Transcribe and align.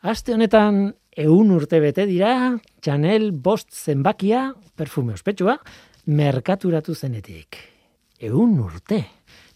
Aste 0.00 0.32
honetan 0.32 0.94
eun 1.12 1.50
urte 1.52 1.76
bete 1.76 2.06
dira, 2.08 2.56
Chanel 2.80 3.34
bost 3.36 3.74
zenbakia, 3.76 4.54
perfume 4.72 5.12
ospetsua, 5.12 5.58
merkaturatu 6.06 6.94
zenetik. 6.94 7.58
Eun 8.16 8.54
urte. 8.64 9.02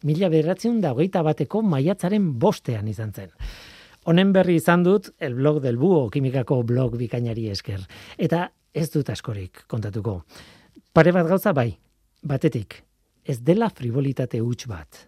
Mila 0.05 0.29
beratzen 0.29 0.83
da 0.83 0.93
hogeita 0.93 1.23
bateko 1.25 1.63
maiatzaren 1.65 2.29
bostean 2.39 2.93
izan 2.93 3.15
zen. 3.17 3.33
Honen 4.05 4.37
berri 4.37 4.59
izan 4.61 4.85
dut, 4.85 5.15
el 5.17 5.33
blog 5.41 5.63
del 5.65 5.81
buo, 5.81 6.11
kimikako 6.13 6.61
blog 6.63 6.99
bikainari 7.01 7.49
esker. 7.49 7.81
Eta 8.19 8.51
ez 8.75 8.91
dut 8.93 9.09
askorik 9.09 9.65
kontatuko. 9.67 10.21
Pare 10.93 11.17
bat 11.17 11.25
gauza 11.27 11.57
bai, 11.57 11.71
batetik, 12.21 12.83
ez 13.25 13.41
dela 13.41 13.73
frivolitate 13.73 14.45
huts 14.45 14.69
bat. 14.69 15.07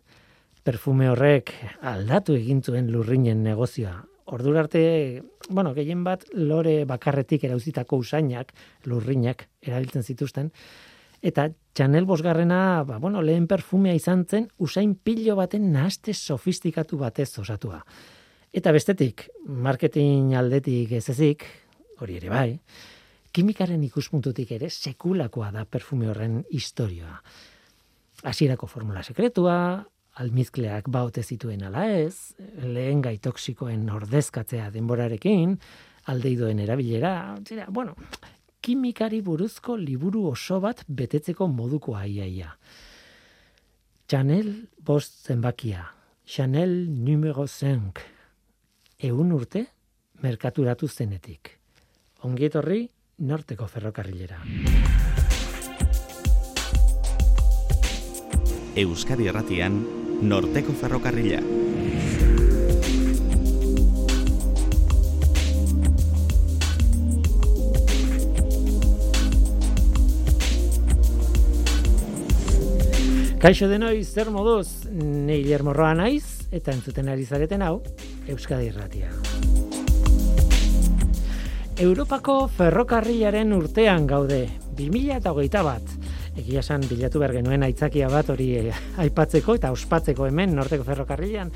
Perfume 0.65 1.13
horrek 1.13 1.53
aldatu 1.85 2.33
egintuen 2.41 2.89
lurrinen 2.91 3.45
negozioa, 3.45 3.99
ordura 4.27 4.61
arte, 4.61 5.23
bueno, 5.49 5.73
gehien 5.75 6.03
bat 6.05 6.25
lore 6.35 6.85
bakarretik 6.85 7.45
erauzitako 7.47 8.03
usainak, 8.03 8.53
lurrinak 8.85 9.47
erabiltzen 9.63 10.03
zituzten 10.03 10.53
eta 11.27 11.51
Chanel 11.75 12.07
bosgarrena, 12.07 12.85
ba, 12.85 12.99
bueno, 12.99 13.23
lehen 13.23 13.47
perfumea 13.47 13.95
izan 13.97 14.25
zen 14.25 14.49
usain 14.63 14.95
pilo 14.95 15.37
baten 15.37 15.73
nahaste 15.73 16.15
sofistikatu 16.15 16.99
batez 16.99 17.39
osatua. 17.39 17.83
Eta 18.53 18.73
bestetik, 18.73 19.27
marketing 19.45 20.35
aldetik 20.39 20.93
ez 20.97 21.09
ezik, 21.13 21.45
hori 22.01 22.17
ere 22.17 22.31
bai, 22.33 22.49
kimikaren 23.33 23.83
ikuspuntutik 23.85 24.55
ere 24.57 24.71
sekulakoa 24.71 25.51
da 25.53 25.67
perfume 25.69 26.09
horren 26.09 26.43
historioa. 26.51 27.19
Hasierako 28.25 28.67
formula 28.67 29.03
sekretua, 29.05 29.85
almizkleak 30.17 30.89
baute 30.93 31.23
zituen 31.23 31.65
ala 31.67 31.85
ez, 31.93 32.35
lehen 32.63 33.03
gai 33.05 33.19
toksikoen 33.23 33.89
ordezkatzea 33.93 34.71
denborarekin, 34.73 35.57
aldeidoen 36.13 36.63
erabilera, 36.65 37.13
zera, 37.45 37.67
bueno, 37.69 37.97
kimikari 38.65 39.21
buruzko 39.23 39.77
liburu 39.77 40.27
oso 40.33 40.61
bat 40.65 40.83
betetzeko 40.89 41.49
moduko 41.53 41.97
aiaia. 41.99 42.55
Chanel 44.09 44.69
bost 44.79 45.27
zenbakia, 45.27 45.85
Chanel 46.27 46.73
numero 46.91 47.47
5, 47.47 48.03
eun 49.11 49.33
urte, 49.37 49.67
merkaturatu 50.23 50.89
zenetik. 50.89 51.53
Ongietorri, 52.25 52.87
norteko 53.19 53.69
ferrokarrilera. 53.69 54.41
Euskadi 58.77 59.29
Erratian, 59.31 60.06
Norteko 60.23 60.73
Ferrokarrila. 60.73 61.43
Kaixo 73.37 73.69
denoi, 73.69 74.01
zer 74.03 74.31
moduz, 74.33 74.89
nei 74.91 75.43
lermorroa 75.45 75.93
naiz, 75.95 76.49
eta 76.51 76.73
entzuten 76.73 77.13
ari 77.13 77.29
zareten 77.29 77.63
hau, 77.63 77.83
Euskadi 78.27 78.73
Erratia. 78.73 79.13
Europako 81.77 82.47
ferrokarrilaren 82.57 83.53
urtean 83.53 84.09
gaude, 84.09 84.47
2008 84.81 85.63
bat, 85.63 85.97
egia 86.37 86.61
esan 86.61 86.85
bilatu 86.89 87.21
behar 87.23 87.35
genuen 87.39 87.65
aitzakia 87.67 88.09
bat 88.13 88.31
hori 88.31 88.53
eh, 88.61 88.75
aipatzeko 89.03 89.57
eta 89.59 89.73
ospatzeko 89.75 90.27
hemen 90.29 90.55
norteko 90.57 90.85
ferrokarrilan 90.85 91.53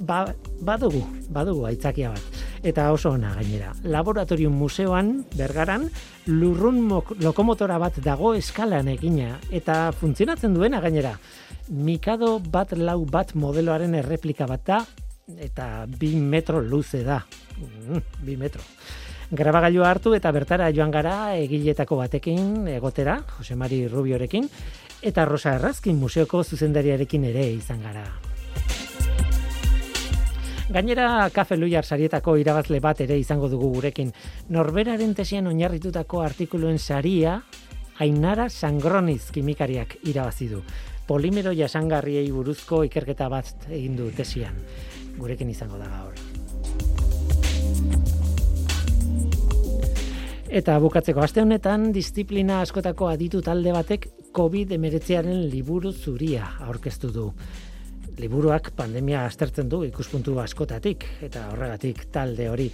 ba, 0.00 0.24
badugu, 0.60 1.02
badugu 1.32 1.66
aitzakia 1.68 2.12
bat. 2.14 2.40
Eta 2.62 2.90
oso 2.94 3.12
ona 3.16 3.32
gainera. 3.34 3.72
Laboratorium 3.84 4.54
museoan, 4.54 5.24
bergaran, 5.36 5.88
lurrun 6.26 6.82
lokomotora 7.22 7.78
bat 7.82 7.98
dago 8.04 8.34
eskalan 8.38 8.90
egina 8.92 9.36
eta 9.50 9.90
funtzionatzen 9.98 10.54
duena 10.54 10.82
gainera. 10.84 11.16
Mikado 11.68 12.36
bat 12.38 12.76
lau 12.76 13.02
bat 13.06 13.34
modeloaren 13.34 13.94
erreplika 13.98 14.46
bat 14.50 14.66
da 14.66 14.82
eta 15.38 15.86
bi 15.86 16.14
metro 16.16 16.60
luze 16.60 17.02
da. 17.06 17.22
Mm, 17.58 18.02
bi 18.26 18.36
metro 18.36 18.62
grabagailua 19.32 19.88
hartu 19.88 20.12
eta 20.12 20.30
bertara 20.30 20.68
joan 20.76 20.90
gara 20.92 21.34
egiletako 21.40 21.96
batekin 22.02 22.68
egotera, 22.68 23.16
Jose 23.38 23.56
Mari 23.56 23.86
Rubiorekin, 23.88 24.48
eta 25.00 25.24
Rosa 25.24 25.54
Errazkin 25.56 25.96
museoko 25.96 26.44
zuzendariarekin 26.44 27.24
ere 27.30 27.46
izan 27.54 27.80
gara. 27.82 28.04
Gainera, 30.72 31.28
Kafe 31.32 31.56
Luiar 31.56 31.84
sarietako 31.84 32.36
irabazle 32.40 32.80
bat 32.80 33.00
ere 33.04 33.18
izango 33.20 33.48
dugu 33.48 33.72
gurekin. 33.74 34.12
Norberaren 34.48 35.12
tesian 35.14 35.48
oinarritutako 35.50 36.22
artikuluen 36.24 36.78
saria, 36.78 37.42
Ainara 38.00 38.48
Sangroniz 38.48 39.30
kimikariak 39.32 39.98
irabazi 40.08 40.48
du. 40.48 40.62
Polimero 41.06 41.52
jasangarriei 41.52 42.30
buruzko 42.32 42.84
ikerketa 42.88 43.28
bat 43.28 43.68
egin 43.70 43.96
du 44.00 44.10
tesian. 44.16 44.56
Gurekin 45.18 45.52
izango 45.52 45.76
da 45.76 45.90
gaur. 45.92 46.31
Eta 50.52 50.74
bukatzeko 50.84 51.22
aste 51.24 51.40
honetan 51.40 51.86
disiplina 51.96 52.58
askotako 52.60 53.06
aditu 53.08 53.38
talde 53.40 53.72
batek 53.72 54.02
COVID-19aren 54.36 55.46
liburu 55.48 55.94
zuria 55.96 56.50
aurkeztu 56.66 57.08
du. 57.14 57.30
Liburuak 58.20 58.68
pandemia 58.76 59.22
aztertzen 59.24 59.70
du 59.72 59.80
ikuspuntu 59.86 60.36
askotatik 60.42 61.06
eta 61.24 61.46
horregatik 61.54 62.04
talde 62.12 62.50
hori. 62.52 62.68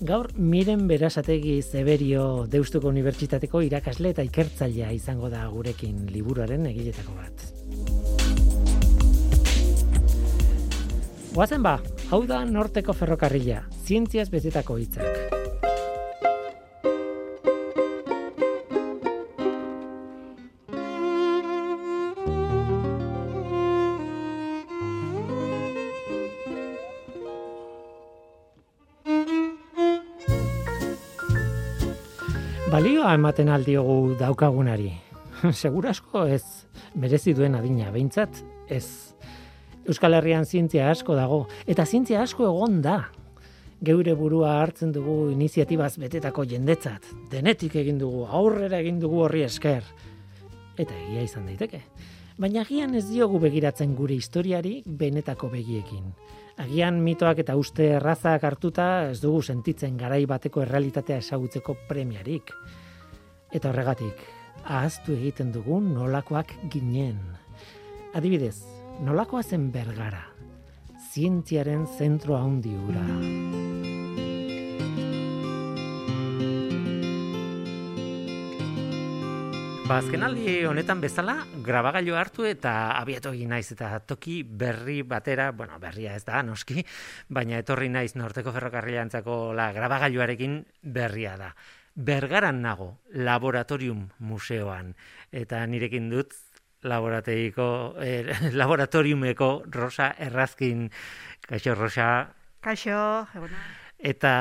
Gaur 0.00 0.30
miren 0.40 0.86
berasategi 0.88 1.60
Zeberio 1.60 2.46
Deustuko 2.48 2.88
Unibertsitateko 2.88 3.60
irakasle 3.66 4.14
eta 4.16 4.24
ikertzailea 4.24 4.94
izango 4.96 5.28
da 5.28 5.44
gurekin 5.52 6.06
liburuaren 6.14 6.64
egiletako 6.72 7.12
bat. 7.18 7.44
Guazen 11.34 11.60
ba, 11.60 11.76
hau 12.08 12.22
da 12.24 12.40
norteko 12.48 12.96
ferrokarrila, 12.96 13.66
zientziaz 13.84 14.30
betetako 14.32 14.78
hitzak. 14.80 15.37
Balioa 33.08 33.14
ematen 33.16 33.48
aldiogu 33.48 34.16
daukagunari. 34.20 34.90
Segurasko 35.62 36.26
ez 36.28 36.66
merezi 36.94 37.32
duen 37.32 37.54
adina, 37.54 37.90
behintzat 37.90 38.42
ez. 38.68 39.14
Euskal 39.88 40.12
Herrian 40.12 40.44
zientzia 40.44 40.90
asko 40.90 41.14
dago, 41.16 41.46
eta 41.66 41.86
zientzia 41.86 42.20
asko 42.22 42.44
egon 42.44 42.82
da. 42.82 43.08
Geure 43.80 44.12
burua 44.14 44.58
hartzen 44.60 44.92
dugu 44.92 45.30
iniziatibaz 45.30 45.96
betetako 45.96 46.44
jendetzat. 46.44 47.06
Denetik 47.30 47.76
egin 47.80 47.98
dugu, 47.98 48.26
aurrera 48.26 48.78
egin 48.82 48.98
dugu 49.00 49.22
horri 49.24 49.46
esker. 49.46 49.86
Eta 50.76 50.92
egia 51.06 51.22
izan 51.22 51.46
daiteke. 51.46 51.80
Baina 52.36 52.60
agian 52.60 52.94
ez 52.94 53.06
diogu 53.08 53.38
begiratzen 53.40 53.94
gure 53.96 54.18
historiari 54.18 54.82
benetako 54.84 55.48
begiekin. 55.54 56.12
Agian 56.60 57.00
mitoak 57.00 57.40
eta 57.40 57.56
uste 57.56 57.88
errazak 57.96 58.44
hartuta 58.44 59.08
ez 59.14 59.22
dugu 59.22 59.40
sentitzen 59.40 59.96
garai 59.96 60.26
bateko 60.26 60.66
errealitatea 60.66 61.22
esagutzeko 61.24 61.78
premiarik. 61.88 62.52
Eta 63.48 63.70
horregatik, 63.70 64.18
ahaztu 64.68 65.14
egiten 65.14 65.54
dugu 65.54 65.78
nolakoak 65.80 66.50
ginen. 66.68 67.16
Adibidez, 68.12 68.58
nolakoa 69.00 69.40
zen 69.40 69.70
bergara, 69.72 70.26
zientziaren 71.08 71.86
zentro 71.88 72.36
handi 72.36 72.74
ura. 72.76 73.06
Ba, 79.88 80.02
honetan 80.68 81.00
bezala, 81.00 81.38
grabagailu 81.64 82.20
hartu 82.20 82.44
eta 82.44 82.92
abiatu 83.00 83.32
egin 83.32 83.48
naiz 83.56 83.72
eta 83.72 83.94
toki 84.04 84.42
berri 84.42 85.00
batera, 85.00 85.52
bueno, 85.52 85.80
berria 85.80 86.12
ez 86.20 86.26
da, 86.28 86.42
noski, 86.42 86.84
baina 87.32 87.64
etorri 87.64 87.88
naiz 87.88 88.12
norteko 88.14 88.52
ferrokarrilantzako 88.52 89.54
la 89.56 89.72
grabagailuarekin 89.72 90.60
berria 90.82 91.38
da. 91.40 91.54
Bergaran 91.98 92.60
nago, 92.62 93.00
laboratorium 93.10 94.04
museoan, 94.22 94.92
eta 95.34 95.64
nirekin 95.66 96.10
dut 96.12 96.36
laborateiko, 96.86 97.98
eh, 97.98 98.22
laboratoriumeko 98.60 99.64
Rosa 99.74 100.12
Errazkin, 100.18 100.88
kaixo 101.42 101.74
Rosa. 101.74 102.28
Kaixo, 102.62 103.26
Eta 103.98 104.32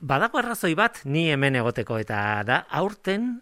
badago 0.00 0.38
arrazoi 0.38 0.74
bat 0.74 0.98
ni 1.04 1.28
hemen 1.30 1.54
egoteko, 1.58 1.98
eta 2.02 2.42
da 2.46 2.64
aurten 2.70 3.36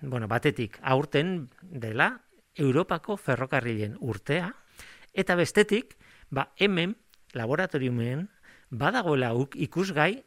bueno, 0.00 0.28
batetik 0.28 0.78
aurten 0.82 1.48
dela 1.62 2.20
Europako 2.56 3.16
ferrokarrilen 3.16 3.96
urtea. 4.00 4.52
Eta 5.12 5.34
bestetik 5.36 5.96
ba 6.30 6.48
hemen 6.56 6.96
laboratoriumen 7.34 8.28
badagoela 8.70 9.32
ikusgai 9.54 10.24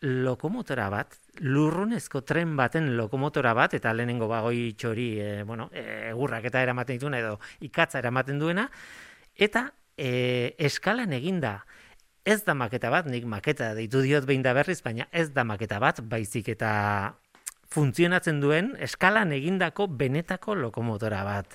lokomotora 0.00 0.88
bat, 0.92 1.14
lurrunezko 1.40 2.22
tren 2.26 2.56
baten 2.56 2.92
lokomotora 2.96 3.54
bat, 3.56 3.74
eta 3.78 3.92
lehenengo 3.94 4.28
bagoi 4.30 4.72
txori, 4.78 5.08
e, 5.20 5.42
bueno, 5.48 5.68
e, 5.72 6.10
egurrak 6.10 6.48
eta 6.50 6.62
eramaten 6.62 6.98
dituna, 6.98 7.20
edo 7.20 7.38
ikatza 7.66 8.00
eramaten 8.00 8.38
duena, 8.38 8.68
eta 9.36 9.68
e, 9.96 10.54
eskalan 10.58 11.12
eginda, 11.16 11.58
ez 12.26 12.42
da 12.44 12.56
maketa 12.58 12.90
bat, 12.90 13.06
nik 13.06 13.26
maketa 13.30 13.70
deitu 13.76 14.02
diot 14.02 14.26
behin 14.26 14.42
da 14.42 14.54
berriz, 14.56 14.80
baina 14.82 15.06
ez 15.12 15.30
da 15.34 15.44
maketa 15.46 15.78
bat, 15.82 16.02
baizik 16.02 16.50
eta 16.56 16.72
funtzionatzen 17.72 18.40
duen 18.40 18.72
eskalan 18.82 19.32
egindako 19.36 19.86
benetako 20.00 20.56
lokomotora 20.58 21.22
bat. 21.26 21.54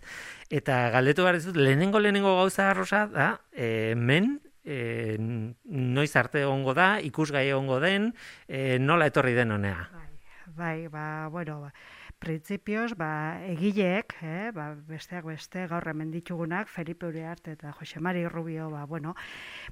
Eta 0.52 0.84
galdetu 0.94 1.26
behar 1.26 1.40
dizut, 1.40 1.58
lehenengo 1.60 2.00
lehenengo 2.00 2.36
gauza 2.40 2.70
arrosa 2.72 3.06
da, 3.12 3.30
e, 3.52 3.94
men, 3.96 4.38
e, 4.72 5.16
noiz 5.20 6.12
arte 6.16 6.46
egongo 6.46 6.76
da, 6.78 6.94
ikusgai 7.04 7.48
egongo 7.50 7.82
den, 7.84 8.12
e, 8.48 8.80
nola 8.80 9.10
etorri 9.12 9.36
den 9.38 9.52
honea. 9.52 9.90
Bai, 9.92 10.12
bai, 10.56 10.88
ba, 10.94 11.06
bueno, 11.32 11.60
ba, 11.66 11.74
printzipioz, 12.22 12.94
ba, 12.98 13.42
egileek, 13.50 14.14
eh, 14.22 14.52
ba, 14.54 14.70
besteak 14.88 15.26
beste, 15.26 15.66
gaur 15.68 15.88
hemen 15.90 16.12
ditugunak, 16.14 16.70
Felipe 16.70 17.08
Uriarte 17.10 17.56
eta 17.56 17.72
Jose 17.80 18.00
Mari 18.00 18.28
Rubio, 18.28 18.70
ba, 18.70 18.84
bueno, 18.86 19.16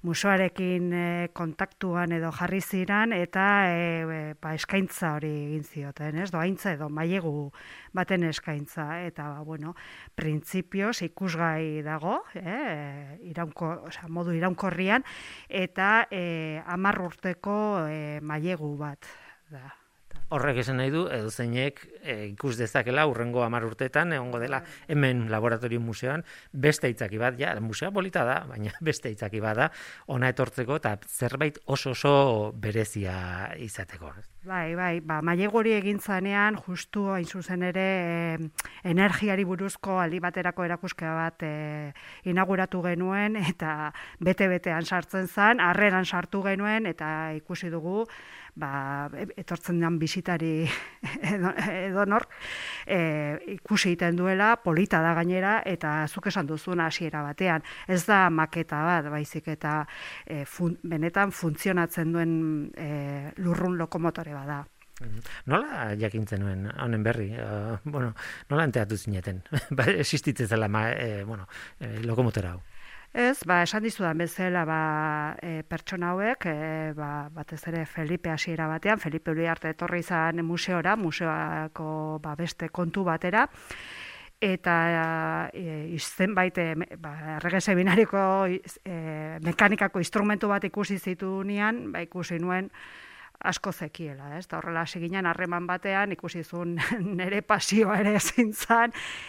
musoarekin 0.02 0.94
eh, 0.94 1.30
kontaktuan 1.34 2.16
edo 2.18 2.32
jarri 2.34 2.62
ziran, 2.62 3.14
eta 3.14 3.46
eh, 3.70 4.34
ba, 4.42 4.54
eskaintza 4.58 5.14
hori 5.20 5.32
egin 5.46 5.64
zioten, 5.64 6.18
ez? 6.24 6.30
Doaintza 6.34 6.74
edo 6.74 6.90
mailegu 6.90 7.52
baten 7.94 8.26
eskaintza, 8.32 8.88
eta, 9.06 9.30
ba, 9.30 9.44
bueno, 9.46 9.76
printzipioz 10.18 11.04
ikusgai 11.06 11.84
dago, 11.86 12.24
eh, 12.34 13.20
iraunko, 13.30 13.76
oza, 13.92 14.10
modu 14.10 14.34
iraunkorrian, 14.34 15.06
eta 15.50 16.08
eh, 16.10 16.64
amarrurteko 16.66 17.60
eh, 17.86 18.18
mailegu 18.26 18.74
bat 18.82 19.14
da 19.54 19.79
horrek 20.30 20.62
esan 20.62 20.78
nahi 20.80 20.92
du, 20.94 21.06
edo 21.12 21.30
zeinek 21.30 21.82
e, 22.04 22.16
ikus 22.32 22.56
dezakela 22.60 23.06
urrengo 23.10 23.44
amar 23.44 23.66
urtetan, 23.66 24.14
egongo 24.14 24.40
dela 24.42 24.62
hemen 24.88 25.28
laboratorio 25.32 25.82
museoan, 25.82 26.24
beste 26.54 26.90
itzaki 26.92 27.18
bat, 27.22 27.38
ja, 27.40 27.56
musea 27.64 27.92
polita 27.92 28.26
da, 28.28 28.40
baina 28.50 28.74
beste 28.90 29.12
itzaki 29.14 29.42
bat 29.44 29.58
da, 29.58 29.70
ona 30.08 30.30
etortzeko 30.34 30.80
eta 30.80 30.98
zerbait 31.08 31.60
oso 31.66 31.96
oso 31.98 32.14
berezia 32.54 33.16
izateko. 33.58 34.14
Bai, 34.46 34.74
bai, 34.78 35.02
ba, 35.04 35.20
mailegori 35.26 35.74
egin 35.76 36.00
zanean, 36.00 36.56
justu 36.64 37.10
hain 37.12 37.26
zuzen 37.28 37.66
ere 37.68 37.88
energiari 38.88 39.44
buruzko 39.44 39.98
aldi 40.00 40.22
baterako 40.24 40.64
erakuskea 40.64 41.16
bat 41.18 41.44
e, 41.44 41.54
inauguratu 42.30 42.84
genuen, 42.86 43.36
eta 43.52 43.92
bete-betean 44.24 44.86
sartzen 44.86 45.28
zen, 45.28 45.60
harreran 45.60 46.06
sartu 46.06 46.44
genuen, 46.46 46.88
eta 46.88 47.34
ikusi 47.36 47.74
dugu, 47.74 48.06
ba, 48.60 49.10
etortzen 49.38 49.80
den 49.82 50.00
bisitari 50.00 50.54
edo, 51.34 51.54
edo 51.74 52.06
nor, 52.10 52.28
e, 52.86 53.00
ikusi 53.56 53.94
egiten 53.94 54.20
duela, 54.20 54.54
polita 54.64 55.02
da 55.04 55.14
gainera, 55.18 55.60
eta 55.66 55.94
zuk 56.08 56.30
esan 56.32 56.50
duzuna 56.50 56.90
hasiera 56.90 57.24
batean. 57.26 57.66
Ez 57.88 58.04
da 58.08 58.26
maketa 58.30 58.82
bat, 58.86 59.12
baizik 59.14 59.48
eta 59.56 59.82
e, 60.26 60.44
benetan 60.84 61.32
funtzionatzen 61.32 62.12
duen 62.14 62.34
e, 62.76 63.32
lurrun 63.40 63.78
lokomotore 63.80 64.36
bada. 64.36 64.66
Mhm. 65.00 65.22
Nola 65.48 65.94
jakintzen 66.00 66.42
nuen, 66.44 66.66
honen 66.84 67.04
berri, 67.04 67.30
uh, 67.40 67.78
bueno, 67.86 68.12
nola 68.50 68.66
enteatu 68.68 68.98
zineten, 68.98 69.42
ba, 69.78 69.86
existitzen 69.94 70.50
zela, 70.50 70.68
ma, 70.68 70.90
e, 70.92 71.24
bueno, 71.24 71.48
e, 71.80 72.02
lokomotora 72.04 72.52
hau. 72.58 72.62
Ez, 73.14 73.42
ba, 73.44 73.64
esan 73.66 73.82
dizudan 73.82 74.20
bezala 74.22 74.62
ba, 74.70 74.82
e, 75.42 75.64
pertsona 75.66 76.12
hauek, 76.14 76.46
e, 76.46 76.92
ba, 76.94 77.30
batez 77.34 77.64
ere 77.72 77.86
Felipe 77.90 78.30
hasiera 78.30 78.68
batean, 78.70 79.00
Felipe 79.02 79.32
Uriarte 79.32 79.72
etorri 79.74 80.04
izan 80.04 80.44
museora, 80.46 80.94
museoako 80.96 82.20
ba, 82.22 82.36
beste 82.38 82.70
kontu 82.70 83.04
batera, 83.04 83.48
eta 84.40 85.50
e, 85.52 85.90
izten 85.98 86.36
baite, 86.38 86.76
ba, 87.02 87.16
errege 87.40 87.60
seminariko 87.62 88.22
e, 88.46 89.40
mekanikako 89.42 90.00
instrumentu 90.00 90.48
bat 90.48 90.64
ikusi 90.70 91.00
zitu 91.00 91.42
ba, 91.92 92.02
ikusi 92.06 92.38
nuen, 92.38 92.70
asko 93.44 93.72
zekiela, 93.72 94.34
ez? 94.38 94.46
Da 94.48 94.58
horrela 94.58 94.84
seginan 94.86 95.28
harreman 95.30 95.68
batean 95.68 96.12
ikusi 96.12 96.44
zuen 96.44 96.76
nere 97.20 97.42
pasioa 97.42 98.00
ere 98.02 98.16
ezin 98.20 98.52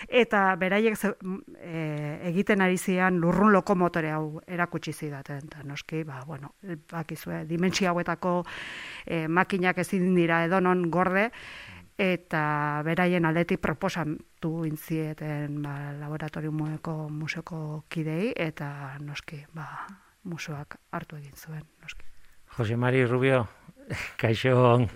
eta 0.08 0.56
beraiek 0.56 0.96
e, 1.04 2.18
egiten 2.30 2.60
ari 2.60 2.78
zian 2.78 3.20
lurrun 3.20 3.52
lokomotore 3.52 4.10
hau 4.10 4.40
erakutsi 4.46 4.92
zidaten 4.92 5.48
ta 5.48 5.62
noski, 5.64 6.02
ba 6.04 6.22
bueno, 6.26 6.54
bakizue 6.90 7.44
dimentsio 7.46 7.88
hauetako 7.88 8.44
e, 9.06 9.28
makinak 9.28 9.78
ezin 9.78 10.14
dira 10.14 10.44
edonon 10.44 10.90
gorde 10.90 11.30
eta 12.00 12.80
beraien 12.84 13.24
aldetik 13.28 13.60
proposatu 13.60 14.64
intzieten 14.64 15.62
ba, 15.62 15.92
laboratoriumueko 16.00 17.08
museoko 17.12 17.84
kidei 17.88 18.32
eta 18.36 18.96
noski, 19.04 19.44
ba, 19.54 19.66
museoak 20.24 20.78
hartu 20.90 21.16
egin 21.20 21.36
zuen, 21.36 21.62
noski. 21.82 22.06
Jose 22.56 22.76
Mari 22.76 23.04
Rubio, 23.06 23.46
Kaixo. 24.20 24.86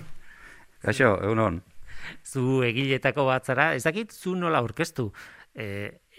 Kaixo, 0.84 1.14
egunon. 1.24 1.60
Zu 2.24 2.62
egiletako 2.64 3.26
bat 3.28 3.46
zara, 3.46 3.74
ez 3.76 3.84
dakit 3.84 4.12
zu 4.12 4.34
nola 4.38 4.62
aurkeztu 4.64 5.10
e, 5.54 5.66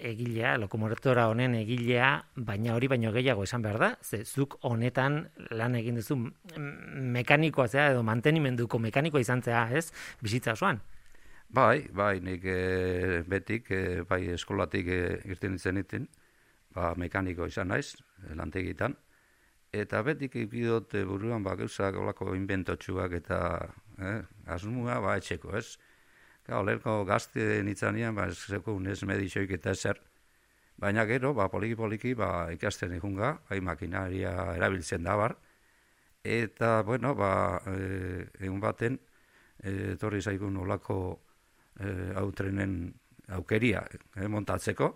egilea, 0.02 0.56
lokomotora 0.62 1.28
honen 1.32 1.56
egilea, 1.60 2.12
baina 2.36 2.76
hori 2.76 2.90
baino 2.92 3.12
gehiago 3.14 3.44
esan 3.46 3.66
behar 3.66 3.80
da, 3.82 3.92
ze 4.02 4.24
zuk 4.26 4.58
honetan 4.68 5.22
lan 5.52 5.76
egin 5.78 6.00
duzu 6.00 6.18
mekanikoa 6.58 7.68
zea, 7.68 7.90
edo 7.94 8.04
mantenimenduko 8.06 8.80
mekanikoa 8.80 9.22
izan 9.22 9.44
zea, 9.46 9.68
ez, 9.78 9.92
bizitza 10.22 10.56
osoan. 10.58 10.82
Bai, 11.52 11.88
bai, 11.92 12.20
nik 12.24 12.46
e, 12.48 13.22
betik, 13.28 13.72
e, 13.72 14.02
bai 14.08 14.24
eskolatik 14.38 14.88
e, 14.88 15.02
irten 15.30 15.58
itzen 15.60 16.08
ba, 16.74 16.94
mekaniko 16.96 17.46
izan 17.46 17.68
naiz, 17.74 17.96
lantegitan, 18.36 18.96
eta 19.72 20.02
betik 20.04 20.36
ikidot 20.36 20.94
buruan 21.08 21.44
ba 21.44 21.56
gauzak 21.56 21.96
olako 21.96 22.36
inventotxuak 22.36 23.14
eta 23.22 23.40
eh, 24.00 24.22
asmua 24.46 25.00
ba 25.00 25.16
etxeko, 25.18 25.56
ez? 25.58 25.78
Ga, 26.48 26.60
olerko 26.60 27.04
gazte 27.06 27.62
nitzanean, 27.64 28.16
ba, 28.18 28.28
zeko 28.32 28.74
unez 28.80 28.98
medixoik 29.06 29.52
eta 29.58 29.76
ezer, 29.78 30.00
baina 30.82 31.06
gero, 31.06 31.34
ba, 31.38 31.48
poliki-poliki, 31.54 32.16
ba, 32.18 32.50
ikasten 32.56 32.96
ikunga, 32.98 33.36
bai 33.50 33.60
makinaria 33.62 34.34
erabiltzen 34.58 35.06
da 35.06 35.16
bar, 35.20 35.36
eta, 36.24 36.82
bueno, 36.88 37.14
ba, 37.16 37.62
e, 37.70 38.26
egun 38.42 38.60
baten, 38.64 38.98
e, 39.62 39.96
torri 40.02 40.22
zaigun 40.22 40.58
olako 40.66 40.98
e, 41.78 42.10
autrenen 42.24 42.76
aukeria 43.38 43.86
e, 44.16 44.28
montatzeko, 44.28 44.90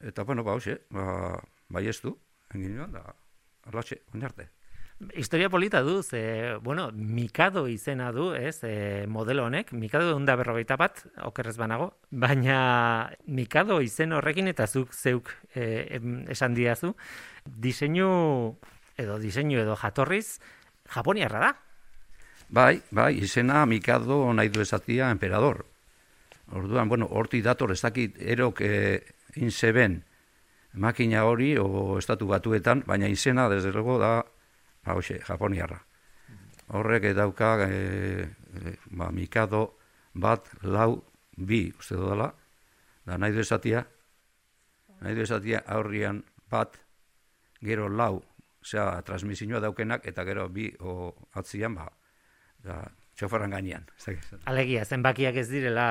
eta, 0.00 0.22
bueno, 0.22 0.46
ba, 0.46 0.54
hoxe, 0.54 0.78
ba, 0.94 1.34
bai 1.68 1.88
ez 1.90 1.98
du, 2.00 2.14
engin 2.54 2.78
da, 2.94 3.08
Arlatxe, 3.66 4.02
oinarte. 4.12 4.50
Historia 5.12 5.50
polita 5.50 5.82
du, 5.82 6.02
ze, 6.02 6.54
bueno, 6.62 6.90
Mikado 6.92 7.66
izena 7.68 8.12
du, 8.12 8.32
ez, 8.34 8.60
e, 8.62 9.06
modelo 9.10 9.44
honek, 9.44 9.72
Mikado 9.72 10.12
egun 10.12 10.24
da 10.24 10.36
berrogeita 10.38 10.76
bat, 10.78 11.02
okerrez 11.26 11.56
banago, 11.58 11.90
baina 12.10 13.10
Mikado 13.26 13.80
izen 13.82 14.14
horrekin 14.14 14.48
eta 14.48 14.68
zuk 14.68 14.94
zeuk 14.94 15.32
e, 15.54 15.98
esan 16.30 16.54
diazu, 16.54 16.94
diseinu 17.44 18.54
edo 18.96 19.18
diseinu 19.18 19.58
edo 19.58 19.74
jatorriz, 19.76 20.38
Japoniarra 20.94 21.40
da? 21.40 21.52
Bai, 22.48 22.80
bai, 22.94 23.16
izena 23.18 23.64
Mikado 23.66 24.32
nahi 24.32 24.48
du 24.48 24.62
esatia 24.62 25.10
emperador. 25.10 25.64
Orduan, 26.54 26.88
bueno, 26.88 27.08
horti 27.10 27.42
dator 27.42 27.72
ez 27.72 27.80
dakit 27.82 28.20
erok 28.20 28.60
e, 28.62 28.74
inzeben, 29.42 30.04
makina 30.74 31.24
hori 31.24 31.54
o 31.58 31.98
estatu 31.98 32.26
batuetan, 32.26 32.82
baina 32.86 33.08
izena 33.08 33.48
desde 33.48 33.72
luego 33.72 33.98
da 33.98 34.24
ba 34.84 34.94
hoxe, 34.94 35.18
japoniarra. 35.24 35.80
Horrek 36.68 37.14
dauka 37.16 37.56
e, 37.68 38.28
e, 38.54 38.76
ba, 38.92 39.10
mikado 39.10 39.78
bat 40.14 40.48
lau 40.62 41.02
bi 41.36 41.72
uste 41.78 41.96
dela, 41.96 42.30
da 43.04 43.18
nahi 43.18 43.32
du 43.32 43.40
esatia, 43.40 43.84
nahi 45.00 45.14
du 45.14 45.24
esatia 45.24 45.62
aurrian 45.66 46.22
bat 46.50 46.78
gero 47.64 47.88
lau, 47.88 48.22
osea, 48.62 49.02
transmisioa 49.02 49.60
daukenak, 49.60 50.06
eta 50.06 50.24
gero 50.24 50.48
bi 50.48 50.70
o 50.80 51.14
atzian, 51.34 51.74
ba, 51.74 51.88
da, 52.64 52.84
txoferan 53.18 53.54
gainean. 53.54 53.86
Alegia, 54.50 54.84
zenbakiak 54.84 55.36
ez 55.38 55.48
direla 55.50 55.86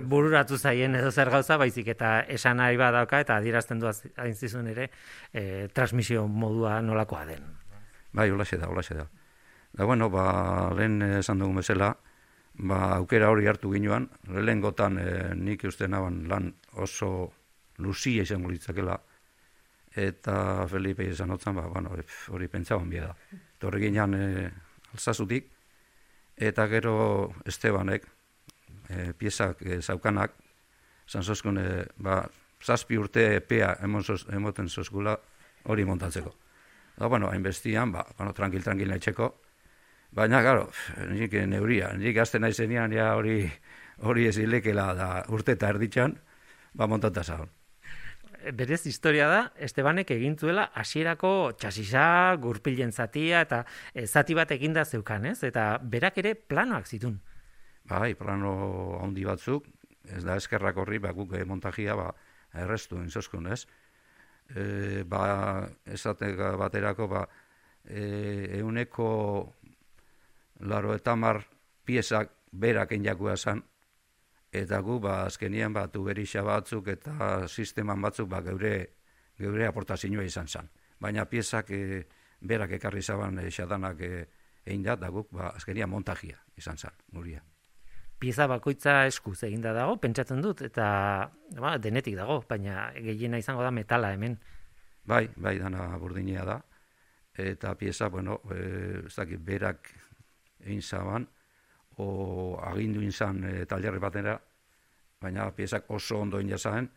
bururatu 0.00 0.58
zaien 0.58 0.94
edo 0.98 1.10
zer 1.12 1.30
gauza, 1.32 1.56
baizik 1.60 1.88
eta 1.94 2.14
esan 2.36 2.58
nahi 2.60 2.76
badauka 2.80 3.20
eta 3.24 3.38
adierazten 3.40 3.80
du 3.80 3.90
hain 3.90 4.34
zizun 4.34 4.68
ere 4.72 4.90
e, 5.32 5.68
transmisio 5.72 6.26
modua 6.28 6.80
nolakoa 6.82 7.24
den. 7.28 7.46
Bai, 8.12 8.30
hola 8.30 8.44
da, 8.50 8.68
hola 8.68 8.82
da. 8.88 9.06
Da, 9.74 9.84
bueno, 9.84 10.10
ba, 10.10 10.70
lehen 10.76 11.02
esan 11.02 11.40
dugu 11.42 11.56
bezala, 11.58 11.96
ba, 12.54 12.96
aukera 12.98 13.30
hori 13.30 13.48
hartu 13.50 13.72
ginuan, 13.72 14.08
lehen 14.28 14.60
gotan 14.60 14.98
e, 14.98 15.08
nik 15.34 15.64
uste 15.66 15.88
naban 15.88 16.28
lan 16.28 16.52
oso 16.78 17.32
luzia 17.78 18.22
izango 18.22 18.52
litzakela, 18.52 19.00
eta 19.94 20.66
Felipe 20.70 21.08
izan 21.08 21.34
otzan, 21.34 21.56
ba, 21.58 21.66
bueno, 21.66 21.96
hori 22.30 22.48
pentsaban 22.48 22.90
bia 22.90 23.08
da. 23.08 23.40
Torre 23.58 23.80
ginean, 23.82 24.14
e, 24.14 24.50
alzazutik, 24.92 25.53
eta 26.36 26.66
gero 26.68 27.32
Estebanek, 27.46 28.06
e, 28.88 29.12
piezak 29.18 29.62
e, 29.62 29.80
zaukanak, 29.82 30.34
zantzozkun, 31.08 31.58
e, 31.58 31.84
ba, 31.96 32.22
zazpi 32.64 32.98
urte 32.98 33.36
epea 33.36 33.74
emoten 33.82 34.68
zozkula 34.68 35.16
hori 35.64 35.84
montatzeko. 35.84 36.34
Da, 36.96 37.08
bueno, 37.08 37.30
hainbestian, 37.30 37.92
ba, 37.92 38.04
bueno, 38.16 38.32
tranquil, 38.32 38.62
tranquil 38.62 38.88
nahi 38.88 39.00
Baina, 40.14 40.42
garo, 40.42 40.70
nik 41.10 41.32
neuria, 41.32 41.92
nik 41.98 42.16
azte 42.22 42.38
nahi 42.38 42.52
zenian, 42.52 42.92
ja 42.92 43.16
hori, 43.16 43.50
hori 43.98 44.28
ez 44.28 44.36
da 44.36 45.24
urte 45.28 45.52
eta 45.52 45.68
erditxan, 45.68 46.14
ba, 46.72 46.86
montata 46.86 47.24
zaun. 47.24 47.48
Berez 48.52 48.84
historia 48.86 49.28
da, 49.30 49.40
Estebanek 49.56 50.10
egintuela 50.12 50.66
hasierako 50.76 51.52
txasisa, 51.56 52.36
gurpilen 52.42 52.92
zatia, 52.92 53.40
eta 53.46 53.62
e, 53.94 54.06
zati 54.06 54.34
bat 54.36 54.50
eginda 54.52 54.84
zeukan, 54.84 55.24
ez? 55.30 55.38
Eta 55.46 55.78
berak 55.80 56.18
ere 56.20 56.34
planoak 56.34 56.86
zitun. 56.86 57.16
Bai, 57.88 58.14
plano 58.18 58.98
handi 59.00 59.24
batzuk, 59.24 59.66
ez 60.12 60.22
da 60.24 60.36
eskerrak 60.36 60.76
horri, 60.76 61.00
ba, 61.00 61.12
guk 61.16 61.32
eh, 61.36 61.44
montajia, 61.48 61.96
ba, 61.96 62.10
errestu 62.64 63.00
entzozkun, 63.00 63.48
ez? 63.52 63.64
E, 64.52 65.04
ba, 65.08 65.68
esateka 65.86 66.54
baterako, 66.60 67.08
ba, 67.08 67.26
e, 67.84 68.58
euneko 68.60 69.08
laro 70.60 70.94
eta 70.94 71.16
mar 71.16 71.44
piezak 71.84 72.32
berak 72.52 72.92
enjakua 72.92 73.36
zan, 73.36 73.64
eta 74.54 74.80
gu, 74.80 74.98
ba, 75.02 75.24
azkenian, 75.28 75.72
ba, 75.74 75.86
tuberixa 75.92 76.42
batzuk 76.46 76.88
eta 76.94 77.48
sisteman 77.48 78.02
batzuk, 78.02 78.28
ba, 78.30 78.42
geure, 78.46 78.74
geure 79.38 79.66
aportazioa 79.66 80.24
izan 80.24 80.48
zan. 80.48 80.70
Baina 81.00 81.24
piezak 81.26 81.70
e, 81.74 82.04
berak 82.40 82.76
ekarri 82.78 83.02
zaban 83.02 83.38
e, 83.42 83.50
xadanak 83.50 84.00
e, 84.00 84.12
egin 84.64 84.86
da, 84.86 84.96
da 84.96 85.10
guk, 85.10 85.32
ba, 85.32 85.50
azkenian 85.58 85.90
montajia 85.90 86.38
izan 86.56 86.78
zan, 86.78 86.94
guria 87.12 87.42
pieza 88.24 88.46
bakoitza 88.48 89.04
eskuz 89.04 89.42
eginda 89.44 89.74
dago, 89.76 89.98
pentsatzen 90.00 90.40
dut, 90.40 90.62
eta 90.64 90.86
ba, 91.58 91.74
denetik 91.82 92.16
dago, 92.16 92.38
baina 92.48 92.86
gehiena 92.96 93.40
izango 93.40 93.64
da 93.66 93.72
metala 93.74 94.14
hemen. 94.14 94.38
Bai, 95.04 95.26
bai, 95.36 95.58
dana 95.60 95.90
burdinea 96.00 96.44
da, 96.48 96.58
eta 97.36 97.74
pieza, 97.76 98.08
bueno, 98.08 98.38
e, 98.48 98.60
ez 99.04 99.14
dakit, 99.16 99.42
berak 99.44 99.90
egin 100.64 100.80
zaban, 100.80 101.28
o 101.98 102.58
agindu 102.62 103.02
inzan 103.02 103.44
e, 103.44 103.64
talerri 103.66 104.02
batera, 104.02 104.36
baina 105.20 105.48
piezak 105.54 105.90
oso 105.90 106.20
ondo 106.20 106.40
inazaren, 106.40 106.88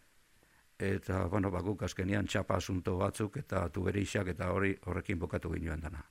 eta, 0.78 1.26
bueno, 1.32 1.52
bakuk 1.52 1.84
azkenian 1.88 2.28
txapa 2.28 2.58
asunto 2.58 2.98
batzuk, 2.98 3.38
eta 3.44 3.68
tuberixak, 3.74 4.34
eta 4.36 4.52
hori 4.54 4.76
horrekin 4.86 5.20
bokatu 5.20 5.54
ginoen 5.54 5.82
dana. 5.82 6.04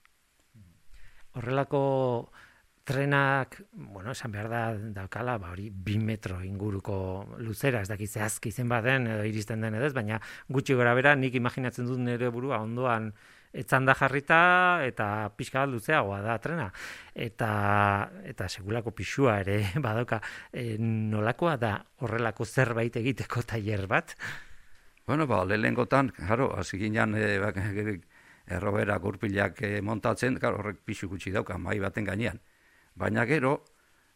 Horrelako 1.37 1.83
trenak, 2.87 3.61
bueno, 3.73 4.12
esan 4.14 4.33
behar 4.33 4.49
da 4.49 4.61
daukala, 5.00 5.38
ba 5.43 5.50
hori 5.50 5.71
bi 5.71 5.99
metro 5.99 6.38
inguruko 6.47 6.99
luzera, 7.43 7.81
ez 7.83 7.90
dakiz 7.90 8.12
zehazki 8.14 8.52
zen 8.52 8.69
baden 8.71 9.09
edo 9.11 9.25
iristen 9.26 9.61
den 9.61 9.75
edo 9.75 9.90
baina 9.95 10.21
gutxi 10.49 10.76
gora 10.78 10.95
bera 10.95 11.16
nik 11.19 11.35
imaginatzen 11.35 11.88
dut 11.90 11.99
nire 11.99 12.31
burua 12.31 12.61
ondoan 12.62 13.11
etzan 13.57 13.87
da 13.89 13.95
jarrita 13.97 14.39
eta 14.87 15.29
pixka 15.37 15.63
bat 15.65 15.73
luzeagoa 15.73 16.21
da 16.25 16.37
trena. 16.43 16.67
Eta, 17.15 17.51
eta 18.25 18.49
segulako 18.49 18.93
pixua 18.97 19.39
ere 19.45 19.59
badauka 19.87 20.21
e, 20.53 20.77
nolakoa 20.79 21.57
da 21.61 21.77
horrelako 22.05 22.45
zerbait 22.45 22.97
egiteko 23.03 23.43
tailer 23.43 23.87
bat? 23.91 24.17
Bueno, 25.07 25.27
ba, 25.31 25.45
lehengotan, 25.45 26.11
jaro, 26.29 26.51
hasi 26.59 26.79
ginean, 26.81 27.15
e, 27.15 27.39
ba, 27.39 27.53
errobera 28.47 28.99
gurpilak 29.03 29.63
e, 29.63 29.81
montatzen, 29.83 30.39
horrek 30.43 30.83
pixu 30.85 31.09
gutxi 31.09 31.33
dauka, 31.35 31.59
mai 31.59 31.79
baten 31.83 32.05
gainean. 32.05 32.41
Baina 32.97 33.27
gero, 33.27 33.61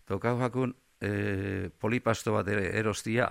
tokau 0.07 0.37
jakun 0.41 0.75
e, 1.01 1.71
polipasto 1.79 2.35
bat 2.35 2.49
ere 2.49 2.71
erostia, 2.79 3.31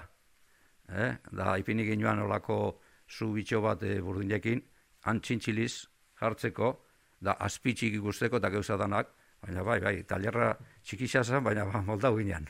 eh? 0.89 1.11
da 1.31 1.55
ipinik 1.57 1.91
inoan 1.93 2.23
olako 2.25 2.79
zu 3.09 3.31
bitxo 3.33 3.61
bat 3.61 3.83
e, 3.83 3.99
burdinekin, 4.01 4.61
antxintxiliz 5.09 5.88
jartzeko, 6.19 6.73
da 7.19 7.35
azpitxik 7.45 7.97
ikusteko 7.99 8.39
eta 8.39 8.51
gauza 8.53 8.77
danak, 8.79 9.11
baina 9.43 9.63
bai, 9.63 9.79
bai, 9.83 9.95
talerra 10.07 10.53
txikisa 10.83 11.23
zen, 11.23 11.43
baina 11.43 11.65
ba, 11.67 11.81
moldau 11.85 12.15
ginean. 12.17 12.47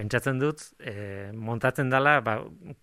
Pentsatzen 0.00 0.38
dut, 0.40 0.62
e, 0.78 1.30
montatzen 1.36 1.90
dela, 1.92 2.20
ba, 2.24 2.38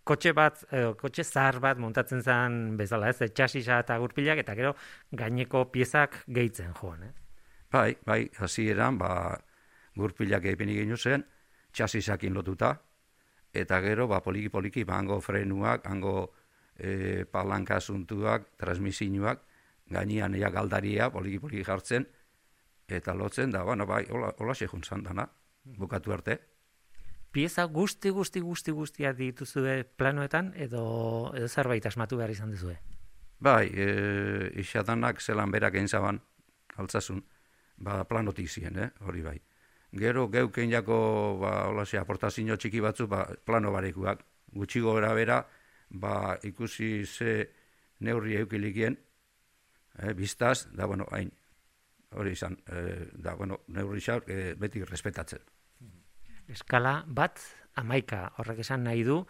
kotxe 0.05 0.33
bat, 0.37 0.59
e, 0.71 0.83
kotxe 0.99 1.23
zahar 1.23 1.59
bat 1.63 1.79
montatzen 1.81 2.21
zen 2.21 2.75
bezala, 2.77 3.09
ez, 3.09 3.31
txasisa 3.31 3.79
eta 3.85 3.97
gurpilak, 4.03 4.43
eta 4.43 4.55
gero 4.59 4.75
gaineko 5.11 5.65
piezak 5.73 6.21
gehitzen 6.27 6.75
joan, 6.77 7.07
eh? 7.07 7.13
Bai, 7.71 7.95
bai, 8.05 8.21
hasieran 8.39 8.99
ba, 8.99 9.09
gurpilak 9.97 10.45
egin 10.51 10.75
egin 10.75 10.97
zen, 10.97 11.25
txasisakin 11.73 12.35
lotuta, 12.35 12.75
eta 13.53 13.79
gero, 13.81 14.07
ba, 14.11 14.21
poliki-poliki, 14.23 14.85
ba, 14.85 14.99
hango 14.99 15.19
frenuak, 15.23 15.87
hango 15.89 16.15
e, 16.77 17.25
palanka 17.31 17.79
asuntuak, 17.81 18.51
transmisinuak, 18.61 19.46
gainean 19.89 20.35
ea 20.35 20.49
galdaria, 20.49 21.09
poliki-poliki 21.11 21.63
jartzen, 21.63 22.07
eta 22.87 23.13
lotzen, 23.15 23.51
da, 23.51 23.63
bueno, 23.63 23.85
bai, 23.85 24.05
hola, 24.09 24.33
hola 24.39 24.53
zan 24.55 25.03
dana, 25.03 25.29
bukatu 25.63 26.13
arte. 26.13 26.39
Pieza 27.31 27.65
guzti, 27.65 28.09
guzti, 28.09 28.39
guzti, 28.39 28.71
guztia 28.71 29.13
dituzue 29.13 29.83
planoetan, 29.83 30.53
edo, 30.55 31.33
edo 31.35 31.47
zerbait 31.47 31.85
asmatu 31.85 32.17
behar 32.17 32.31
izan 32.31 32.51
duzue? 32.51 32.77
Bai, 33.39 33.69
e, 33.73 34.51
isadanak 34.55 35.21
zelan 35.21 35.51
berak 35.51 35.75
egin 35.75 35.87
zaban, 35.87 36.21
altzasun, 36.77 37.23
ba, 37.77 38.03
planotik 38.05 38.49
ziren, 38.49 38.79
eh? 38.79 38.89
hori 39.01 39.21
bai. 39.21 39.37
Gero, 39.91 40.27
geuken 40.29 40.71
jako, 40.71 41.37
ba, 41.41 41.67
hola 41.67 41.85
aportazio 41.99 42.57
txiki 42.57 42.79
batzu, 42.79 43.07
ba, 43.07 43.27
plano 43.45 43.71
barekuak. 43.71 44.23
Gutxi 44.53 44.79
gora 44.79 45.13
bera, 45.13 45.45
ba, 45.89 46.37
ikusi 46.43 47.05
ze 47.05 47.49
neurri 47.99 48.35
eukilikien, 48.37 48.97
eh, 49.97 50.13
biztaz, 50.13 50.67
da, 50.73 50.85
bueno, 50.85 51.07
hain, 51.11 51.31
hori 52.15 52.31
izan, 52.31 52.57
eh, 52.67 53.09
da, 53.13 53.35
bueno, 53.35 53.61
neurri 53.67 54.01
xaur, 54.01 54.23
eh, 54.27 54.53
beti 54.57 54.83
respetatzen. 54.83 55.39
Eskala 56.47 57.01
bat, 57.07 57.41
amaika, 57.75 58.31
horrek 58.37 58.63
esan 58.63 58.83
nahi 58.87 59.03
du, 59.03 59.25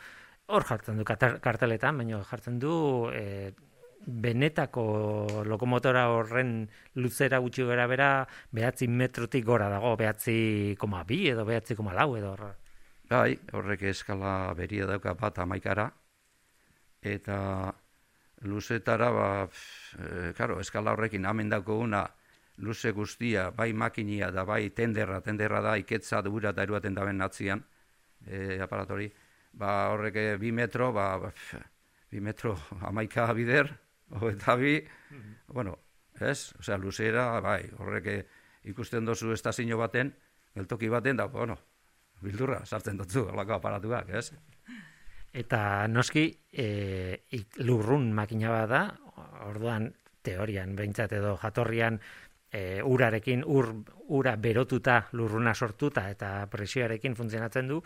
hor 0.48 0.64
jartzen 0.64 0.98
du 0.98 1.06
karteletan, 1.06 1.98
baina 1.98 2.22
jartzen 2.24 2.60
du, 2.60 3.10
eh, 3.14 3.54
benetako 4.08 5.44
lokomotora 5.46 6.08
horren 6.14 6.70
luzera 6.96 7.40
gutxi 7.44 7.66
gara 7.68 7.88
bera 7.88 8.10
behatzi 8.56 8.88
metrotik 8.88 9.44
gora 9.46 9.70
dago, 9.70 9.96
behatzi 9.98 10.76
koma 10.80 11.04
bi 11.04 11.28
edo 11.32 11.44
behatzi 11.46 11.76
koma 11.76 11.94
lau 11.98 12.16
edo 12.16 12.32
horra. 12.32 12.54
Bai, 13.10 13.38
horrek 13.54 13.84
eskala 13.92 14.54
beria 14.56 14.86
dauka 14.86 15.14
bat 15.16 15.40
amaikara, 15.40 15.90
eta 17.02 17.74
luzetara, 18.42 19.10
ba, 19.12 19.28
e, 19.98 20.34
karo, 20.38 20.60
eskala 20.62 20.94
horrekin 20.94 21.26
amen 21.26 21.50
dauko 21.50 21.78
una, 21.82 22.06
luze 22.58 22.92
guztia, 22.92 23.50
bai 23.52 23.72
makinia 23.74 24.32
da 24.32 24.46
bai 24.46 24.70
tenderra, 24.70 25.22
tenderra 25.22 25.62
da 25.62 25.78
iketza 25.78 26.22
dura 26.22 26.52
da 26.52 26.64
eruaten 26.64 26.94
daben 26.94 27.18
natzian, 27.18 27.64
e, 28.26 28.60
aparatori, 28.62 29.10
ba, 29.54 29.90
horrek 29.94 30.16
e, 30.16 30.28
bi 30.38 30.52
metro, 30.52 30.92
ba, 30.94 31.32
bi 32.12 32.22
metro 32.22 32.58
amaika 32.90 33.32
bider, 33.34 33.74
eta 34.32 34.56
bi, 34.56 34.80
bueno, 35.48 35.78
ez, 36.20 36.54
osea, 36.60 36.78
luzera, 36.78 37.30
bai, 37.42 37.64
horrek 37.78 38.12
ikusten 38.68 39.06
dozu 39.06 39.34
estazio 39.34 39.78
baten, 39.78 40.14
geltoki 40.56 40.90
baten, 40.90 41.18
da, 41.18 41.28
bueno, 41.28 41.58
bildurra, 42.22 42.64
sartzen 42.66 42.98
dutzu, 42.98 43.28
alako 43.30 43.58
aparatuak, 43.58 44.10
ez? 44.10 44.32
Eta 45.38 45.86
noski, 45.92 46.32
e, 46.50 46.68
lurrun 47.62 48.10
makina 48.18 48.50
bat 48.50 48.70
da, 48.72 48.82
orduan, 49.46 49.92
teorian, 50.26 50.74
behintzat 50.76 51.14
edo 51.20 51.36
jatorrian, 51.38 52.00
e, 52.50 52.82
urarekin, 52.82 53.44
ur, 53.46 53.70
ura 54.18 54.36
berotuta, 54.42 55.04
lurruna 55.14 55.54
sortuta, 55.54 56.08
eta 56.10 56.32
presioarekin 56.52 57.16
funtzionatzen 57.16 57.70
du, 57.70 57.82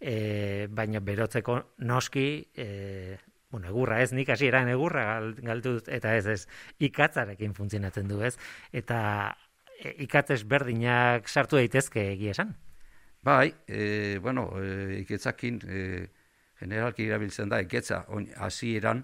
e, 0.00 0.68
baina 0.68 1.00
berotzeko 1.00 1.58
noski, 1.88 2.26
e, 2.54 3.16
bueno, 3.50 3.70
egurra 3.72 4.00
ez, 4.04 4.12
nik 4.12 4.30
hasi 4.30 4.50
eran 4.50 4.68
egurra 4.70 5.06
galtu 5.40 5.78
eta 5.88 6.14
ez 6.16 6.26
ez, 6.30 6.40
ikatzarekin 6.78 7.56
funtzionatzen 7.56 8.08
du 8.12 8.20
ez, 8.22 8.36
eta 8.72 9.00
e, 9.78 9.96
ikatzez 10.06 10.42
berdinak 10.44 11.28
sartu 11.28 11.58
daitezke 11.58 12.10
egia 12.12 12.36
esan? 12.36 12.54
Bai, 13.26 13.50
e, 13.68 14.18
bueno, 14.22 14.50
e, 14.60 15.00
iketzakin 15.02 15.60
e, 15.66 15.84
generalki 16.60 17.06
irabiltzen 17.08 17.48
da, 17.48 17.60
iketza 17.64 18.04
hasi 18.44 18.74
eran, 18.76 19.02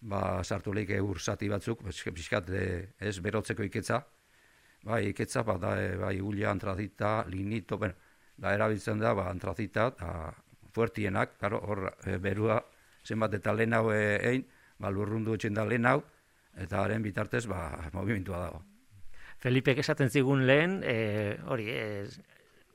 ba, 0.00 0.42
sartu 0.44 0.72
lehik 0.74 0.94
egur 0.96 1.20
zati 1.20 1.48
batzuk, 1.52 1.82
pixkat 1.84 2.50
e, 2.50 2.66
ez 2.98 3.18
berotzeko 3.24 3.66
iketza, 3.66 4.00
bai, 4.86 5.02
iketza, 5.10 5.44
ba, 5.44 5.58
da, 5.60 5.74
e, 5.80 5.94
bai, 6.00 6.16
ulia, 6.20 6.50
antrazita, 6.50 7.18
linito, 7.32 7.78
ben, 7.82 7.94
da, 8.36 8.54
erabiltzen 8.54 9.02
da, 9.02 9.12
ba, 9.18 9.28
antrazita, 9.30 9.90
eta 9.92 10.12
fuertienak, 10.76 11.36
karo, 11.40 11.60
hor, 11.68 11.90
e, 12.04 12.16
berua, 12.22 12.60
zenbat 13.06 13.36
eta 13.38 13.54
lehen 13.54 13.76
hau 13.76 13.90
egin, 13.92 14.46
ba, 14.80 14.92
lurrundu 14.92 15.36
etxen 15.36 15.56
da 15.56 15.66
lehen 15.68 15.88
hau, 15.88 16.00
eta 16.56 16.80
haren 16.84 17.04
bitartez, 17.04 17.44
ba, 17.50 17.68
movimentua 17.96 18.46
dago. 18.46 18.64
Felipek 19.42 19.82
esaten 19.82 20.08
zigun 20.08 20.46
lehen, 20.48 20.80
e, 20.80 21.36
hori, 21.44 21.68
e, 21.68 22.06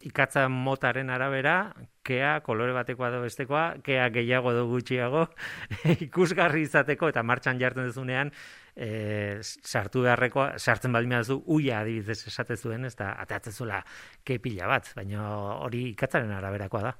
ikatza 0.08 0.48
motaren 0.50 1.10
arabera, 1.10 1.74
kea 2.06 2.40
kolore 2.46 2.74
batekoa 2.74 3.10
edo 3.12 3.22
bestekoa, 3.24 3.66
kea 3.86 4.08
gehiago 4.14 4.52
edo 4.54 4.66
gutxiago, 4.70 5.26
ikusgarri 6.08 6.66
izateko 6.66 7.10
eta 7.12 7.24
martxan 7.24 7.60
jartzen 7.62 7.90
duzunean, 7.90 8.32
e, 8.76 9.40
sartu 9.44 10.06
beharrekoa, 10.06 10.58
sartzen 10.58 10.94
baldin 10.96 11.18
duzu 11.20 11.42
uia 11.58 11.82
adibidez 11.82 12.20
esate 12.32 12.58
zuen, 12.58 12.86
ez 12.90 12.96
da, 13.00 13.14
ateatzen 13.24 13.54
zuela 13.54 13.82
kepila 14.28 14.70
bat, 14.72 14.92
baina 14.98 15.28
hori 15.66 15.88
ikatzaren 15.92 16.34
araberakoa 16.38 16.84
da. 16.90 16.96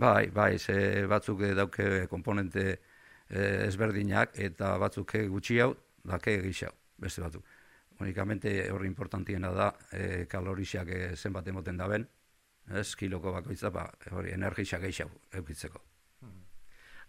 Bai, 0.00 0.28
bai, 0.32 0.58
ze 0.58 1.06
batzuk 1.10 1.42
dauke 1.58 2.06
komponente 2.08 2.66
eh, 2.72 3.66
ezberdinak 3.66 4.38
eta 4.38 4.76
batzuk 4.78 5.16
gutxi 5.28 5.58
hau, 5.60 5.74
dake 6.06 6.38
gixau, 6.46 6.72
beste 6.98 7.22
batzuk. 7.24 7.44
Unikamente 8.00 8.54
horri 8.72 8.88
importantiena 8.88 9.50
da 9.52 9.66
e, 9.92 10.24
kalorixak 10.24 10.88
zenbat 11.18 11.50
emoten 11.52 11.76
daben, 11.76 12.06
ez, 12.70 12.94
kiloko 12.96 13.32
bakoitza, 13.32 13.70
ba, 13.74 13.88
hori, 14.10 14.34
energisa 14.36 14.78
gehiago 14.78 15.26
eukitzeko. 15.40 15.82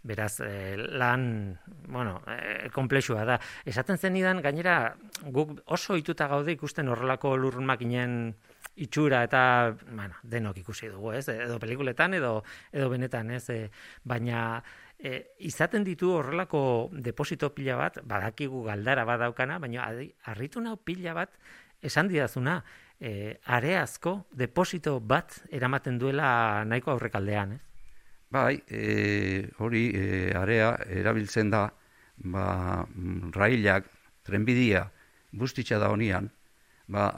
Beraz, 0.04 0.40
eh, 0.42 0.76
lan, 0.78 1.60
bueno, 1.88 2.24
eh, 2.28 2.70
komplexua 2.74 3.24
da. 3.24 3.40
Esaten 3.66 4.00
zen 4.00 4.16
idan, 4.18 4.42
gainera, 4.42 4.96
guk 5.30 5.60
oso 5.66 5.96
ituta 5.96 6.26
gaude 6.28 6.56
ikusten 6.56 6.90
horrelako 6.90 7.36
lur 7.38 7.60
makinen 7.62 8.34
itxura 8.82 9.22
eta, 9.28 9.76
bueno, 9.92 10.18
denok 10.24 10.58
ikusi 10.58 10.90
dugu, 10.90 11.12
ez? 11.14 11.28
Edo 11.30 11.60
pelikuletan, 11.60 12.16
edo, 12.18 12.44
edo 12.72 12.90
benetan, 12.90 13.30
ez? 13.38 13.44
E, 13.54 13.70
baina, 14.04 14.64
e, 14.98 15.36
izaten 15.38 15.86
ditu 15.86 16.16
horrelako 16.18 16.90
deposito 16.94 17.52
pila 17.54 17.78
bat, 17.78 18.02
badakigu 18.02 18.64
galdara 18.64 19.06
badaukana, 19.06 19.60
baina 19.60 19.86
harritu 20.26 20.62
nau 20.62 20.78
pila 20.78 21.14
bat, 21.14 21.38
esan 21.82 22.10
didazuna, 22.10 22.64
e, 23.02 23.40
areazko 23.46 24.14
deposito 24.38 25.00
bat 25.02 25.42
eramaten 25.50 25.98
duela 26.00 26.64
nahiko 26.70 26.94
aurrekaldean, 26.94 27.58
ez? 27.58 27.62
Bai, 28.32 28.62
e, 28.70 29.50
hori 29.60 29.90
e, 29.98 30.04
area 30.38 30.76
erabiltzen 31.02 31.50
da, 31.52 31.66
ba, 32.24 32.46
mm, 32.86 33.34
railak, 33.36 33.90
trenbidia, 34.24 34.86
bustitza 35.32 35.80
da 35.82 35.90
honian, 35.92 36.30
ba, 36.88 37.10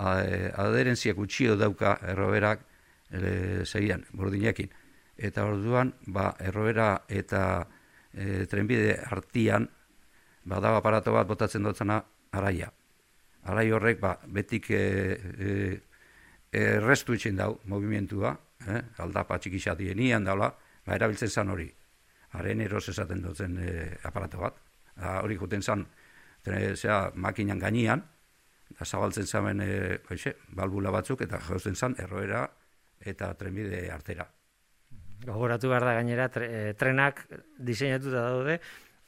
aderentziak 0.63 1.19
utxio 1.19 1.57
dauka 1.59 1.97
erroberak 2.13 2.63
e, 3.11 3.65
zeian, 3.65 4.07
bordinekin. 4.13 4.71
Eta 5.17 5.45
orduan, 5.45 5.93
ba, 6.07 6.31
errobera 6.41 7.03
eta 7.09 7.43
e, 8.13 8.47
trenbide 8.49 8.95
artian, 9.11 9.67
ba, 10.45 10.63
da 10.63 10.77
aparato 10.79 11.13
bat 11.13 11.29
botatzen 11.29 11.69
dutzena 11.69 12.01
araia 12.33 12.71
alai 13.49 13.69
horrek 13.71 13.99
ba, 13.99 14.13
betik 14.25 14.69
e, 14.71 14.83
e, 15.37 15.49
errestu 16.53 17.17
itxen 17.17 17.39
dau 17.39 17.57
movimentua, 17.71 18.33
eh? 18.67 18.81
aldapa 19.03 19.39
txikixatien 19.39 19.99
ian 19.99 20.27
daula, 20.27 20.51
ba, 20.85 20.95
erabiltzen 20.95 21.29
zan 21.29 21.51
hori. 21.53 21.67
Haren 22.33 22.61
eros 22.65 22.87
esaten 22.89 23.21
dutzen 23.21 23.57
e, 23.61 23.73
aparato 24.03 24.39
bat. 24.41 24.57
Ha, 24.95 25.19
hori 25.21 25.37
juten 25.37 25.61
zan, 25.61 25.85
zera, 26.43 27.11
makinan 27.15 27.59
gainean, 27.59 28.03
da 28.73 28.85
zabaltzen 28.85 29.27
zamen 29.27 29.61
e, 29.61 29.73
baixe, 30.07 30.35
balbula 30.55 30.91
batzuk, 30.93 31.21
eta 31.25 31.39
jauzen 31.47 31.75
zan 31.75 31.97
erroera 32.01 32.45
eta 33.03 33.33
trenbide 33.37 33.85
artera. 33.91 34.25
Gogoratu 35.23 35.69
behar 35.71 35.85
da 35.87 35.93
gainera, 35.99 36.27
e, 36.43 36.73
trenak 36.79 37.23
diseinatuta 37.59 38.23
daude, 38.27 38.57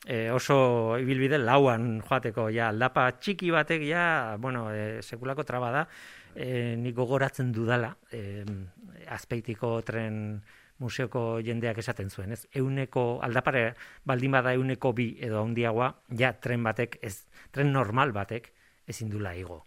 e, 0.05 0.29
oso 0.31 0.97
ibilbide 1.01 1.39
lauan 1.41 1.99
joateko 2.05 2.49
ja 2.53 2.69
aldapa 2.69 3.07
txiki 3.17 3.49
batek 3.51 3.87
ja 3.89 4.37
bueno 4.39 4.69
e, 4.71 5.01
sekulako 5.01 5.43
traba 5.43 5.71
da. 5.71 5.87
E, 6.35 6.75
nik 6.75 6.95
gogoratzen 6.95 7.51
dudala 7.55 7.93
e, 8.11 8.43
azpeitiko 9.11 9.79
tren 9.87 10.41
museoko 10.83 11.39
jendeak 11.39 11.79
esaten 11.79 12.09
zuen 12.11 12.35
ez? 12.35 12.41
Euneko 12.53 13.21
aldapare 13.23 13.69
baldin 14.05 14.35
bada 14.35 14.53
euneko 14.53 14.91
bi 14.93 15.13
edo 15.23 15.41
handiagoa 15.41 15.93
ja 16.19 16.33
tren 16.33 16.63
batek 16.63 16.99
ez 17.01 17.21
tren 17.51 17.71
normal 17.71 18.11
batek 18.11 18.51
ezin 18.87 19.09
dula 19.09 19.33
igo. 19.33 19.63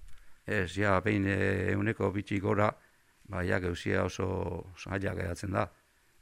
Ez 0.47 0.77
ja 0.77 1.01
behin 1.05 1.27
euneko 1.29 2.13
bitxi 2.13 2.39
gora 2.41 2.71
ba 3.29 3.43
ja 3.45 3.59
geusia 3.61 4.05
oso 4.05 4.73
zaila 4.77 5.15
geratzen 5.17 5.57
da. 5.57 5.67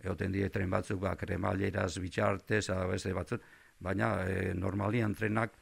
Egoten 0.03 0.33
die 0.33 0.49
tren 0.51 0.71
batzuk 0.71 1.01
ba 1.03 1.17
kremaleraz 1.19 1.97
bitxartez 1.99 2.69
beste 2.91 3.13
batzuk 3.15 3.43
baina 3.81 4.25
e, 4.29 4.55
normalian 4.55 5.15
trenak 5.15 5.53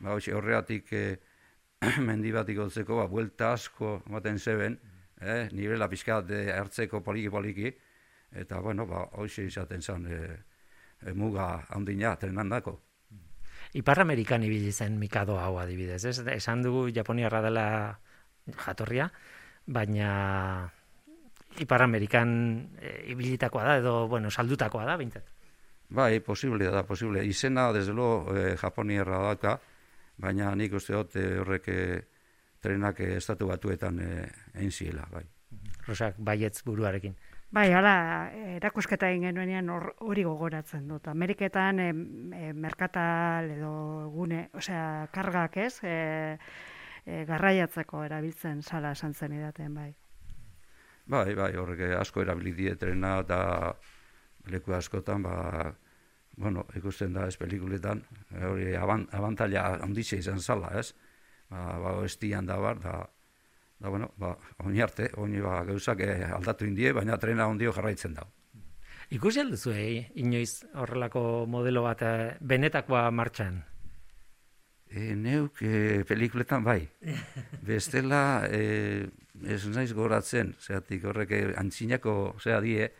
ba 0.00 0.14
hoxe 0.14 0.34
horreatik 0.34 0.92
e, 0.92 1.18
mendi 2.08 2.32
bat 2.32 2.46
ba 2.88 3.06
vuelta 3.06 3.52
asko 3.52 4.02
ematen 4.06 4.38
zeben 4.38 4.78
eh 5.20 5.48
nivela 5.52 5.88
pizkat 5.88 6.30
hartzeko 6.30 7.00
poliki 7.00 7.30
poliki 7.30 7.72
eta 8.32 8.60
bueno 8.60 8.86
ba 8.86 9.08
hoxe 9.12 9.44
izaten 9.44 9.82
zen 9.82 10.06
e, 10.06 10.18
e, 11.06 11.12
muga 11.12 11.66
handina 11.70 12.16
trenandako 12.16 12.80
Ipar 13.72 14.00
Amerikan 14.00 14.42
ibili 14.42 14.72
zen 14.72 14.98
Mikado 14.98 15.38
hau 15.38 15.58
adibidez, 15.58 16.04
ez? 16.04 16.18
Esan 16.20 16.62
dugu 16.62 16.88
Japoniarra 16.94 17.42
dela 17.42 17.98
jatorria, 18.54 19.10
baina 19.66 20.70
Ipar 21.58 21.82
Amerikan 21.82 22.30
e, 22.80 23.10
ibilitakoa 23.12 23.64
da 23.64 23.76
edo 23.80 24.08
bueno, 24.08 24.30
saldutakoa 24.30 24.84
da 24.84 24.96
beintzat. 24.96 25.35
Bai, 25.88 26.20
posible 26.20 26.66
da, 26.70 26.82
posible. 26.86 27.24
Izena, 27.24 27.72
desde 27.72 27.92
lo, 27.94 28.26
eh, 28.36 28.56
Japonierra 28.56 29.20
daka, 29.28 29.60
baina 30.18 30.54
nik 30.54 30.74
uste 30.74 30.96
dut 30.96 31.16
eh, 31.16 31.38
horrek 31.40 31.68
eh, 31.68 32.00
trenak 32.62 33.00
estatu 33.06 33.46
batuetan 33.46 34.00
eh, 34.02 34.26
egin 34.54 34.72
ziela, 34.72 35.06
bai. 35.12 35.24
Rosak, 35.86 36.16
baietz 36.18 36.62
buruarekin. 36.66 37.14
Bai, 37.54 37.70
hala, 37.72 37.92
erakusketa 38.56 39.08
egin 39.12 39.28
genuenean 39.28 39.70
hori 39.70 40.24
gogoratzen 40.26 40.88
dut. 40.90 41.06
Ameriketan 41.08 41.78
e, 41.80 41.92
merkatal 42.52 43.52
edo 43.54 43.70
gune, 44.12 44.48
osea, 44.58 45.06
kargak 45.14 45.56
ez, 45.62 45.76
e, 45.86 45.94
e, 47.06 47.22
garraiatzeko 47.28 48.02
erabiltzen 48.04 48.64
sala 48.66 48.90
esan 48.98 49.14
zen 49.14 49.38
edaten, 49.38 49.78
bai. 49.78 49.92
Bai, 51.06 51.36
bai, 51.38 51.52
horrek 51.54 51.84
asko 52.00 52.26
erabili 52.26 52.74
trena 52.76 53.20
da 53.22 53.40
leku 54.50 54.74
askotan, 54.76 55.22
ba, 55.22 55.74
bueno, 56.36 56.66
ikusten 56.76 57.12
da 57.16 57.26
ez 57.26 57.36
pelikuletan, 57.40 58.02
hori 58.50 58.74
abantaila 58.76 59.66
handitxe 59.82 60.20
izan 60.20 60.40
zala, 60.40 60.72
ez? 60.78 60.92
Ba, 61.50 61.78
ba 61.82 61.92
estian 62.04 62.46
da 62.46 62.58
bar, 62.60 62.80
da, 62.82 62.98
da 63.78 63.92
bueno, 63.92 64.10
ba, 64.18 64.34
oin 64.64 64.80
arte, 64.82 65.10
oin 65.16 65.38
ba, 65.42 65.62
gauzak 65.68 66.02
eh, 66.04 66.24
aldatu 66.36 66.66
indie, 66.66 66.92
baina 66.92 67.18
trena 67.18 67.46
ondio 67.48 67.72
jarraitzen 67.72 68.18
da. 68.18 68.26
Ikusi 69.14 69.40
alduzu, 69.40 69.72
eh, 69.72 70.10
inoiz 70.18 70.66
horrelako 70.74 71.46
modelo 71.46 71.84
bat 71.86 72.02
eh, 72.02 72.36
benetakoa 72.40 73.08
martxan? 73.14 73.62
E, 74.86 75.14
neuk 75.18 75.62
e, 75.62 76.04
pelikuletan 76.06 76.64
bai. 76.64 76.80
Bestela, 77.68 78.46
e, 78.50 79.06
ez 79.46 79.62
naiz 79.70 79.92
goratzen, 79.94 80.54
zeatik 80.62 81.04
horrek 81.04 81.34
antzinako, 81.58 82.36
zea 82.42 82.60
die, 82.64 82.90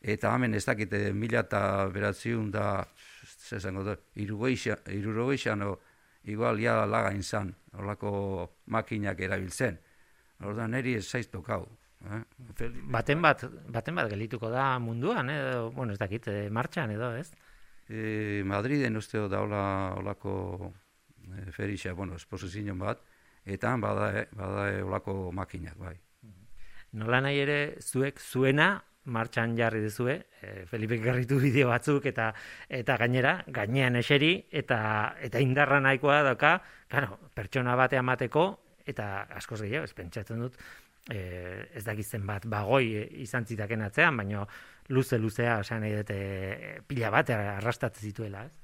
eta 0.00 0.34
hemen 0.34 0.54
ez 0.54 0.64
dakite 0.64 1.12
mila 1.12 1.44
eta 1.44 1.88
beratziun 1.92 2.50
da, 2.50 2.84
zezango 3.48 3.84
da, 3.84 3.96
irurogeixan, 4.16 5.64
igual 6.24 6.60
ja 6.60 6.84
laga 6.86 7.12
inzan, 7.12 7.54
horlako 7.72 8.50
makinak 8.66 9.20
erabiltzen. 9.20 9.78
Horda 10.40 10.66
neri 10.68 10.96
ez 10.96 11.04
zaiztok 11.04 11.48
hau. 11.52 11.64
Eh? 12.08 12.20
Baten 12.88 13.20
bat, 13.20 13.44
baten 13.68 13.98
bat 13.98 14.08
gelituko 14.08 14.48
da 14.50 14.78
munduan, 14.80 15.28
edo, 15.30 15.70
bueno, 15.76 15.92
ez 15.92 16.00
dakit, 16.00 16.28
e, 16.32 16.48
martxan 16.50 16.94
edo, 16.94 17.12
ez? 17.16 17.28
E, 17.88 18.42
Madriden 18.46 18.96
uste 18.96 19.20
da 19.28 19.42
hola, 19.44 19.64
holako 19.98 20.34
e, 21.28 21.50
ferixa, 21.52 21.92
bueno, 21.92 22.16
esposizioen 22.16 22.78
bat, 22.80 23.02
eta 23.44 23.74
bada, 23.76 24.12
eh, 24.20 24.28
bada 24.32 24.70
holako 24.84 25.32
makinak, 25.36 25.76
bai. 25.76 25.98
Nola 26.92 27.20
nahi 27.20 27.42
ere, 27.44 27.58
zuek, 27.84 28.18
zuena, 28.18 28.72
martxan 29.04 29.56
jarri 29.56 29.80
duzue, 29.82 30.16
e, 30.42 30.66
Felipe 30.66 30.98
garritu 31.00 31.38
bideo 31.40 31.68
batzuk 31.70 32.06
eta 32.06 32.32
eta 32.68 32.96
gainera 33.00 33.38
gainean 33.48 33.96
eseri 33.96 34.34
eta 34.50 35.16
eta 35.20 35.40
indarra 35.40 35.80
nahikoa 35.80 36.22
dauka, 36.22 36.58
claro, 36.88 37.18
pertsona 37.34 37.76
bate 37.76 37.98
amateko 37.98 38.46
eta 38.86 39.26
askoz 39.38 39.62
gehiago 39.62 39.88
ez 39.88 39.94
pentsatzen 39.94 40.40
dut 40.40 40.56
e, 41.08 41.20
ez 41.74 41.84
dakitzen 41.84 42.26
bat 42.26 42.46
bagoi 42.46 42.84
izan 43.22 43.46
zitaken 43.46 43.86
atzean, 43.86 44.16
baino 44.20 44.46
luze 44.90 45.18
luzea 45.18 45.60
esan 45.64 45.84
nahi 45.84 45.96
dute 45.96 46.18
pila 46.88 47.10
bat 47.14 47.30
arrastatzen 47.36 48.10
zituela, 48.10 48.44
ez? 48.44 48.56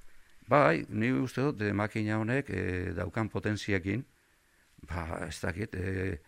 Bai, 0.46 0.84
ni 0.88 1.10
uste 1.10 1.42
dut 1.42 1.62
makina 1.74 2.20
honek 2.20 2.50
e, 2.50 2.62
daukan 2.94 3.30
potentziakin, 3.32 4.04
ba, 4.86 5.26
ez 5.26 5.38
dakit, 5.42 5.74
e, 5.74 6.18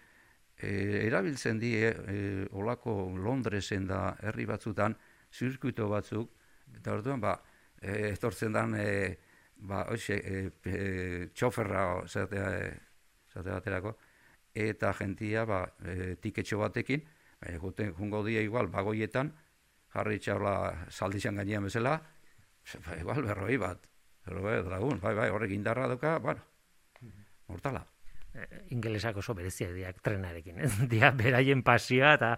e, 0.58 1.06
erabiltzen 1.06 1.58
die 1.58 1.86
e, 1.88 2.46
olako 2.52 3.12
Londresen 3.16 3.86
da 3.86 4.16
herri 4.22 4.46
batzutan 4.46 4.96
zirkuito 5.32 5.88
batzuk 5.88 6.30
eta 6.76 6.92
orduan 6.92 7.20
ba 7.20 7.38
e, 7.80 8.12
etortzen 8.12 8.52
dan 8.52 8.74
e, 8.74 9.16
ba 9.58 9.86
hoxe 9.90 10.18
e, 10.18 10.44
e, 10.64 10.76
txoferra 11.34 12.04
zatea 12.06 12.52
e, 12.58 12.70
baterako 13.34 13.96
eta 14.58 14.92
jentia 14.92 15.44
ba, 15.46 15.62
e, 15.84 16.16
tiketxo 16.20 16.58
batekin, 16.58 17.04
e, 17.40 17.58
juten 17.58 17.94
jungo 17.94 18.24
dia 18.26 18.42
igual, 18.42 18.68
bagoietan, 18.72 19.32
jarri 19.94 20.18
txaula 20.18 20.86
saldizan 20.90 21.38
gainean 21.38 21.68
bezala, 21.68 21.98
ba, 22.86 22.96
igual 22.98 23.22
berroi 23.22 23.58
bat, 23.58 23.86
berroi 24.26 24.58
dragun, 24.64 25.00
bai, 25.04 25.14
bai, 25.14 25.30
horrek 25.30 25.54
indarra 25.54 25.88
duka, 25.88 26.18
bueno, 26.18 26.42
mortala. 27.48 27.86
Eh, 28.34 28.62
ingelesak 28.76 29.16
oso 29.22 29.34
bereziak 29.34 29.72
diak 29.72 30.02
trenarekin, 30.04 30.60
ez? 30.60 30.72
Dia 30.92 31.10
beraien 31.16 31.62
pasioa 31.64 32.14
eta, 32.18 32.34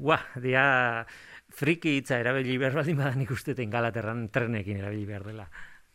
ua, 0.00 0.18
dia 0.40 0.64
friki 1.54 1.98
hitza 1.98 2.18
erabili 2.22 2.56
behar 2.58 2.80
baldin 2.80 2.98
badan 2.98 3.22
ikusteten 3.26 3.70
galaterran 3.70 4.28
trenekin 4.32 4.80
erabili 4.80 5.06
behar 5.06 5.26
dela. 5.28 5.48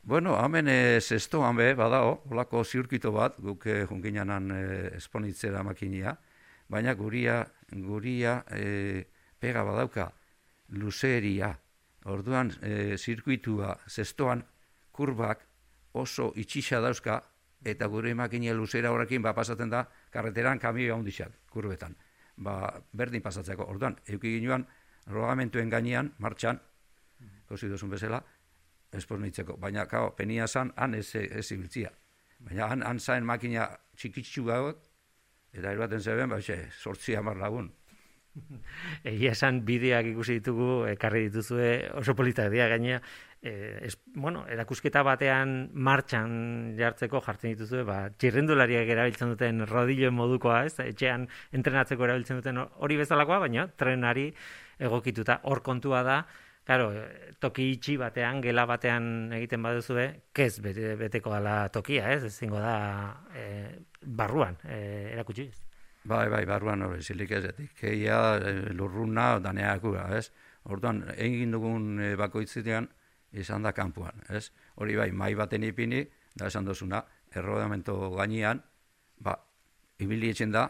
Bueno, 0.10 0.38
hemen 0.40 0.70
e, 0.72 1.02
zestoan 1.02 1.58
be, 1.58 1.74
badao, 1.76 2.22
olako 2.32 2.64
ziurkito 2.64 3.12
bat, 3.12 3.36
guk 3.44 3.66
e, 3.68 3.82
junkinanan 3.90 4.52
e, 4.56 4.62
esponitzera 4.98 5.64
makinia, 5.64 6.16
baina 6.72 6.94
guria, 6.96 7.42
guria 7.74 8.40
e, 8.56 9.04
pega 9.40 9.66
badauka, 9.68 10.08
luzeria, 10.80 11.52
orduan 12.06 12.54
e, 12.64 12.96
zirkuitua 12.98 13.76
zestoan 13.90 14.46
kurbak 14.96 15.44
oso 16.00 16.32
itxisa 16.38 16.80
dauzka, 16.80 17.20
eta 17.66 17.88
gure 17.88 18.14
makinia 18.16 18.54
luzera 18.54 18.92
horrekin 18.92 19.22
ba 19.22 19.34
pasatzen 19.34 19.70
da 19.70 19.86
karreteran 20.12 20.60
kamio 20.60 20.96
handixak 20.96 21.32
kurbetan. 21.50 21.96
Ba, 22.38 22.82
berdin 22.94 23.22
pasatzeko. 23.22 23.66
Orduan, 23.68 23.98
euki 24.08 24.38
ginoan, 24.40 24.66
rogamentuen 25.08 25.70
gainean, 25.70 26.14
martxan, 26.20 26.60
kosi 27.48 27.68
duzun 27.68 27.90
bezala, 27.90 28.22
espoz 28.94 29.20
Baina, 29.58 29.86
kao, 29.86 30.16
penia 30.16 30.48
zan, 30.48 30.72
han 30.76 30.94
ez, 30.96 31.16
ez 31.16 31.52
ibiltzia. 31.52 31.92
Baina, 32.40 32.68
han, 32.68 32.82
han 32.82 33.00
zain 33.00 33.26
makina 33.26 33.68
txikitsu 33.96 34.46
gauak, 34.46 34.78
eta 35.52 35.72
erbaten 35.72 36.00
zeben, 36.00 36.30
ba, 36.30 36.40
xe, 36.40 36.70
sortzi 36.72 37.16
amar 37.16 37.38
lagun. 37.38 37.72
Egia 39.12 39.34
esan 39.36 39.64
bideak 39.68 40.10
ikusi 40.12 40.40
ditugu, 40.40 40.86
ekarri 40.92 41.26
dituzue 41.28 41.70
oso 42.00 42.16
politak 42.18 42.52
dira 42.54 42.68
gainea, 42.72 43.00
e, 43.42 43.54
es, 43.88 43.98
bueno, 44.16 44.46
erakusketa 44.52 45.04
batean 45.04 45.70
martxan 45.74 46.76
jartzeko 46.80 47.22
jartzen 47.26 47.56
dituzue, 47.56 47.86
ba, 47.88 48.02
txirrendulariak 48.18 48.92
erabiltzen 48.96 49.34
duten 49.36 49.66
rodilloen 49.70 50.16
modukoa, 50.16 50.64
ez, 50.70 50.76
etxean 50.84 51.28
entrenatzeko 51.56 52.08
erabiltzen 52.08 52.42
duten 52.42 52.62
hori 52.66 53.00
bezalakoa, 53.00 53.42
baina 53.48 53.68
trenari 53.80 54.30
egokituta 54.80 55.42
hor 55.44 55.64
kontua 55.66 56.04
da, 56.08 56.22
Claro, 56.70 56.92
toki 57.42 57.64
itxi 57.74 57.96
batean, 57.98 58.44
gela 58.46 58.62
batean 58.70 59.32
egiten 59.34 59.64
baduzu 59.66 59.96
kez 60.38 60.60
bete, 60.62 60.92
beteko 61.00 61.34
dela 61.34 61.56
tokia, 61.74 62.12
ez? 62.14 62.28
Ezingo 62.28 62.62
da 62.62 62.76
e, 63.34 63.46
barruan 64.06 64.60
e, 64.62 64.78
erakutsi. 65.16 65.48
Bai, 66.10 66.26
bai, 66.30 66.46
barruan 66.50 66.82
hori, 66.82 67.04
zilik 67.06 67.32
ez, 67.38 67.44
keia 67.78 68.20
e, 68.42 68.54
lurruna 68.74 69.36
daneakura, 69.44 70.08
ez? 70.18 70.32
Orduan, 70.74 71.04
egin 71.14 71.52
dugun 71.54 72.00
e, 72.02 72.08
bakoitzitean, 72.18 72.88
izan 73.38 73.68
da 73.68 73.76
kanpuan, 73.78 74.24
ez? 74.34 74.48
Hori 74.82 74.96
bai, 74.98 75.12
mai 75.14 75.36
baten 75.38 75.68
ipini, 75.68 76.00
da 76.34 76.48
esan 76.50 76.66
dozuna, 76.66 77.04
errodamento 77.36 77.98
gainean, 78.16 78.62
ba, 79.22 79.36
ibili 80.02 80.34
da, 80.50 80.64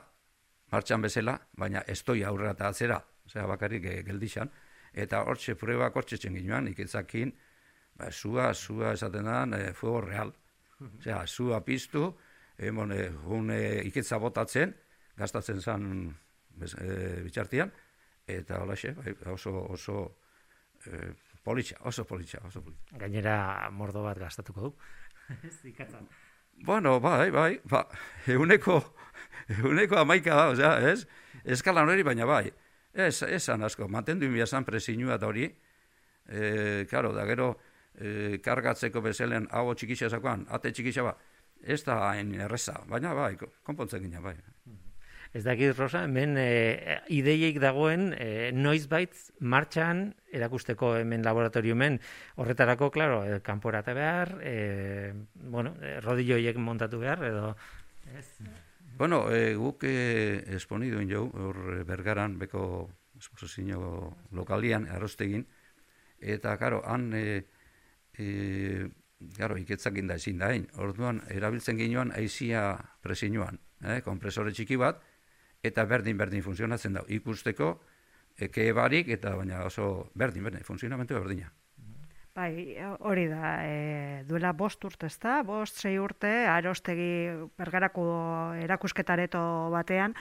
martxan 0.73 1.07
bezala, 1.07 1.37
baina 1.55 1.85
ez 1.87 2.01
toi 2.03 2.21
aurrera 2.23 2.51
eta 2.57 2.67
atzera, 2.67 2.99
osea, 3.25 3.47
bakarrik 3.47 3.85
e, 3.85 3.95
geldixan, 4.03 4.51
eta 4.91 5.23
hortxe 5.23 5.55
prueba 5.55 5.89
hortxe 5.95 6.17
txen 6.17 6.35
ginoan, 6.35 6.67
ikitzakin, 6.67 7.31
ba, 7.95 8.11
zua, 8.11 8.51
zua 8.53 8.91
esaten 8.91 9.23
da, 9.23 9.45
e, 9.57 9.71
fuego 9.73 10.01
real. 10.01 10.35
Osea, 10.99 11.23
zua 11.27 11.63
piztu, 11.63 12.11
emon, 12.57 12.91
e, 12.91 13.07
hun 13.23 13.51
e, 13.55 13.85
ikitza 13.87 14.19
botatzen, 14.19 14.75
gastatzen 15.19 15.61
zan 15.61 15.85
bez, 16.59 16.73
e, 16.79 17.21
bitxartian, 17.25 17.71
eta 18.29 18.61
hola 18.63 18.75
bai, 18.97 19.15
oso, 19.33 19.53
oso 19.75 19.97
e, 20.85 21.13
politxa, 21.43 21.77
oso 21.83 22.05
politxa, 22.05 22.41
oso 22.47 22.61
politxa. 22.61 22.97
Gainera 22.97 23.69
mordo 23.71 24.03
bat 24.03 24.17
gastatuko 24.17 24.61
du. 24.61 24.75
Bueno, 26.61 26.99
bai, 26.99 27.29
bai, 27.31 27.61
ba, 27.71 27.85
euneko, 28.27 28.81
euneko 29.63 29.95
amaika 30.01 30.35
da, 30.35 30.47
osea, 30.51 30.89
ez? 30.91 31.05
Eskalan 31.45 31.87
hori, 31.87 32.03
baina 32.03 32.25
bai. 32.27 32.49
Ez, 32.91 33.21
esan 33.23 33.63
asko, 33.63 33.87
mantendu 33.87 34.27
inbia 34.27 34.43
zan 34.43 34.65
presinua 34.67 35.15
da 35.17 35.29
hori, 35.29 35.47
e, 36.27 36.85
karo, 36.91 37.13
da 37.15 37.23
gero, 37.29 37.53
e, 37.95 38.41
kargatzeko 38.43 38.99
bezelen 39.05 39.47
hau 39.55 39.71
txikisa 39.71 40.11
zakoan, 40.11 40.43
ate 40.51 40.73
txikisa 40.75 41.07
ba, 41.07 41.15
ez 41.63 41.79
da 41.87 42.01
hain 42.09 42.35
erreza, 42.35 42.75
baina 42.91 43.15
bai, 43.15 43.37
konpontzen 43.63 44.03
gina, 44.03 44.19
bai. 44.19 44.35
Ez 45.29 45.43
dakit, 45.45 45.75
Rosa, 45.77 46.01
hemen 46.07 46.33
e, 46.41 47.01
ideiek 47.13 47.59
dagoen 47.61 48.15
e, 48.17 48.49
noiz 48.55 48.87
baitz 48.89 49.29
martxan 49.39 50.07
erakusteko 50.33 50.95
hemen 50.97 51.21
laboratoriumen 51.21 51.99
horretarako, 52.41 52.89
klaro, 52.89 53.21
e, 53.27 53.37
kanporata 53.45 53.93
behar, 53.93 54.39
e, 54.41 55.13
bueno, 55.53 55.75
rodilloiek 56.01 56.57
montatu 56.57 57.03
behar, 57.03 57.21
edo... 57.29 57.53
Ez. 58.17 58.25
Bueno, 58.97 59.31
e, 59.31 59.53
guk 59.55 59.85
e, 59.87 60.41
esponidu 60.57 60.99
jo, 61.07 61.27
hor 61.31 61.59
eh, 61.77 61.83
bergaran, 61.87 62.33
beko 62.41 62.89
esposizio 63.15 64.15
lokalian, 64.35 64.89
arrostegin, 64.91 65.45
eta, 66.19 66.57
karo, 66.57 66.81
han, 66.83 67.13
e, 67.13 67.45
e, 68.17 68.89
karo, 69.37 69.55
iketzak 69.61 70.01
da 70.09 70.17
ezin 70.19 70.41
da, 70.41 70.49
orduan, 70.81 71.21
erabiltzen 71.29 71.77
ginoan, 71.77 72.11
aizia 72.17 72.73
presinuan, 73.05 73.61
eh, 73.85 74.01
kompresore 74.03 74.51
txiki 74.51 74.75
bat, 74.75 75.05
eta 75.63 75.85
berdin-berdin 75.85 76.43
funtzionatzen 76.43 76.93
da, 76.97 77.03
ikusteko, 77.07 77.73
eke 78.39 78.69
barik, 78.73 79.09
eta 79.11 79.35
baina 79.35 79.63
oso 79.67 80.09
berdin, 80.15 80.45
berdin, 80.47 80.63
funtzionamentu 80.63 81.17
berdina. 81.19 81.51
Bai, 82.35 82.77
hori 83.03 83.25
da, 83.27 83.57
e, 83.67 84.23
duela 84.29 84.53
bost 84.55 84.85
urte 84.87 85.09
ez 85.09 85.17
da, 85.19 85.41
bost, 85.43 85.81
sei 85.81 85.97
urte, 85.99 86.29
arostegi 86.47 87.27
bergarako 87.59 88.05
erakusketareto 88.63 89.41
batean, 89.73 90.15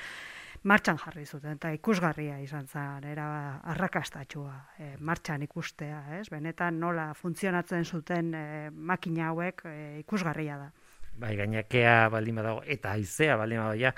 martxan 0.67 0.99
jarri 0.99 1.25
zuten, 1.27 1.61
eta 1.61 1.71
ikusgarria 1.77 2.41
izan 2.43 2.67
zen, 2.67 3.07
era 3.07 3.29
arrakastatxua, 3.75 4.57
e, 4.79 4.91
martxan 4.99 5.45
ikustea, 5.47 6.01
ez? 6.19 6.27
Benetan 6.33 6.81
nola 6.81 7.13
funtzionatzen 7.15 7.85
zuten 7.85 8.35
e, 8.35 8.45
makina 8.73 9.31
hauek 9.31 9.63
e, 9.69 9.77
ikusgarria 10.03 10.59
da. 10.65 10.73
Bai, 11.19 11.33
gainakea 11.35 12.09
baldin 12.13 12.37
badago, 12.39 12.61
eta 12.71 12.93
aizea 12.95 13.35
baldin 13.37 13.59
badago, 13.59 13.79
ja, 13.81 13.91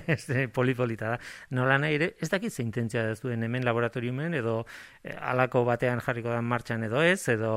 polipolita 0.58 1.14
da. 1.14 1.16
Nola 1.58 1.78
nahi 1.82 1.96
ere, 1.98 2.12
ez 2.22 2.28
dakit 2.30 2.54
ze 2.54 2.62
intentzia 2.62 3.02
da 3.02 3.16
zuen 3.16 3.42
hemen 3.42 3.64
laboratoriumen, 3.66 4.36
edo 4.38 4.60
eh, 5.02 5.16
alako 5.18 5.64
batean 5.66 5.98
jarriko 6.06 6.30
da 6.30 6.38
martxan 6.42 6.86
edo 6.86 7.02
ez, 7.02 7.28
edo 7.34 7.52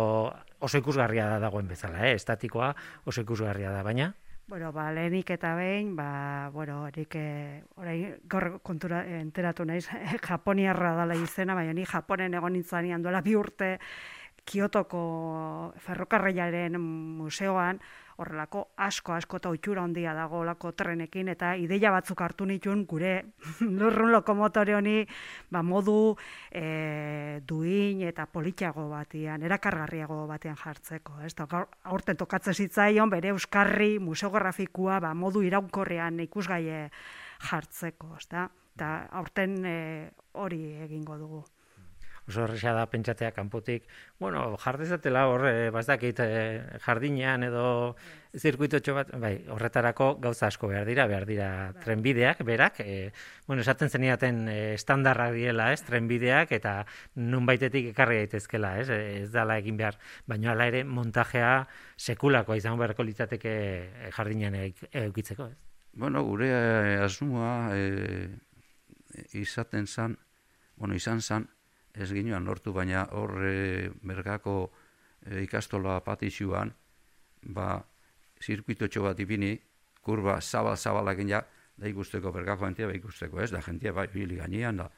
oso 0.60 0.82
ikusgarria 0.82 1.28
da 1.30 1.38
dagoen 1.44 1.70
bezala, 1.70 2.08
eh? 2.08 2.16
estatikoa 2.18 2.74
oso 3.06 3.22
ikusgarria 3.22 3.70
da, 3.70 3.84
baina? 3.86 4.10
Bueno, 4.50 4.72
ba, 4.74 4.88
lehenik 4.92 5.30
eta 5.38 5.54
behin, 5.56 5.94
ba, 5.96 6.50
bueno, 6.52 6.88
erik, 6.88 7.14
eh, 7.16 7.62
orai, 7.78 8.00
gaur 8.26 8.58
kontura 8.66 9.04
enteratu 9.20 9.68
naiz, 9.70 9.86
japoniarra 10.26 10.96
dala 10.98 11.16
izena, 11.16 11.54
baina 11.54 11.78
ni 11.78 11.86
japonen 11.86 12.34
egon 12.34 12.58
nintzen 12.58 13.06
duela 13.06 13.22
bi 13.22 13.38
urte, 13.38 13.78
Kiotoko 14.42 15.72
ferrokarrilaren 15.86 16.74
museoan, 16.82 17.78
horrelako 18.18 18.64
asko 18.78 19.14
asko 19.14 19.40
eta 19.42 19.52
utxura 19.54 19.84
handia 19.84 20.14
dago 20.18 20.44
lako 20.46 20.72
trenekin 20.78 21.32
eta 21.34 21.54
ideia 21.56 21.92
batzuk 21.92 22.22
hartu 22.22 22.46
nitun 22.46 22.86
gure 22.90 23.14
lurrun 23.80 24.12
lokomotore 24.12 24.76
honi 24.76 24.98
ba, 25.52 25.62
modu 25.62 26.16
e, 26.52 27.40
duin 27.48 28.02
eta 28.08 28.26
politxago 28.26 28.88
batean, 28.92 29.44
erakargarriago 29.44 30.26
batean 30.28 30.58
jartzeko. 30.60 31.20
Ez 31.26 31.34
da, 31.36 31.48
aurten 31.84 32.18
tokatzen 32.18 32.54
zitzaion 32.54 33.10
bere 33.10 33.32
euskarri 33.36 33.98
museografikoa 34.00 35.00
ba, 35.00 35.14
modu 35.14 35.44
iraunkorrean 35.48 36.20
ikusgaie 36.28 36.90
jartzeko. 37.50 38.16
Ez 38.20 38.28
da? 38.32 38.50
Eta 38.76 38.92
aurten 39.20 39.58
e, 39.66 39.80
hori 40.40 40.64
egingo 40.88 41.18
dugu 41.20 41.44
oso 42.28 42.44
horreza 42.44 42.74
da 42.74 42.86
pentsatzea 42.90 43.32
kanpotik, 43.36 43.88
bueno, 44.20 44.56
jardezatela 44.62 45.26
hor, 45.28 45.46
e, 45.50 45.70
bazdakit, 45.74 46.20
e, 46.24 46.80
jardinean 46.84 47.44
edo 47.48 47.96
zirkuitotxo 48.38 48.96
bat, 48.96 49.12
bai, 49.20 49.34
horretarako 49.52 50.14
gauza 50.24 50.48
asko 50.48 50.70
behar 50.72 50.86
dira, 50.88 51.08
behar 51.12 51.26
dira 51.28 51.50
trenbideak, 51.84 52.44
berak, 52.48 52.80
e, 52.80 53.12
bueno, 53.48 53.66
esaten 53.66 53.90
zeniaten 53.90 54.48
e, 54.48 54.60
estandarrak 54.76 55.34
diela, 55.36 55.72
ez, 55.74 55.82
trenbideak, 55.88 56.54
eta 56.56 56.76
nun 57.16 57.50
baitetik 57.50 57.92
ekarri 57.92 58.22
daitezkela, 58.22 58.78
ez, 58.80 58.90
ez 58.92 59.32
dala 59.34 59.58
egin 59.60 59.80
behar, 59.82 60.00
baina 60.28 60.54
ala 60.54 60.70
ere 60.72 60.84
montajea 60.86 61.66
sekulako 61.98 62.56
izan 62.56 62.80
beharko 62.80 63.04
litzateke 63.04 63.54
jardinean 64.16 64.62
eukitzeko, 64.62 65.52
ez? 65.52 65.60
Bueno, 65.94 66.24
gure 66.24 66.48
asmoa 67.04 67.76
e, 67.76 68.30
izaten 69.36 69.88
zan, 69.88 70.16
bueno, 70.78 70.96
izan 70.96 71.20
zan, 71.20 71.50
ez 71.94 72.12
ginoan 72.12 72.46
lortu, 72.46 72.74
baina 72.74 73.06
hor 73.18 73.36
e, 73.46 73.90
mergako 74.08 74.56
e, 75.26 75.44
ikastola 75.44 76.00
patixuan, 76.06 76.74
ba, 77.44 77.82
zirkuitotxo 78.42 79.04
bat 79.06 79.20
ipini, 79.20 79.56
kurba 80.02 80.40
zabal-zabalak 80.42 81.22
ja, 81.30 81.42
da 81.78 81.88
ikusteko 81.90 82.32
bergako 82.32 82.70
jentia, 82.70 82.88
ba 82.88 82.98
ikusteko, 82.98 83.42
ez, 83.42 83.52
da 83.52 83.62
jentia 83.66 83.94
bai 83.94 84.08
bili 84.14 84.38
gainean, 84.40 84.84
da, 84.84 84.90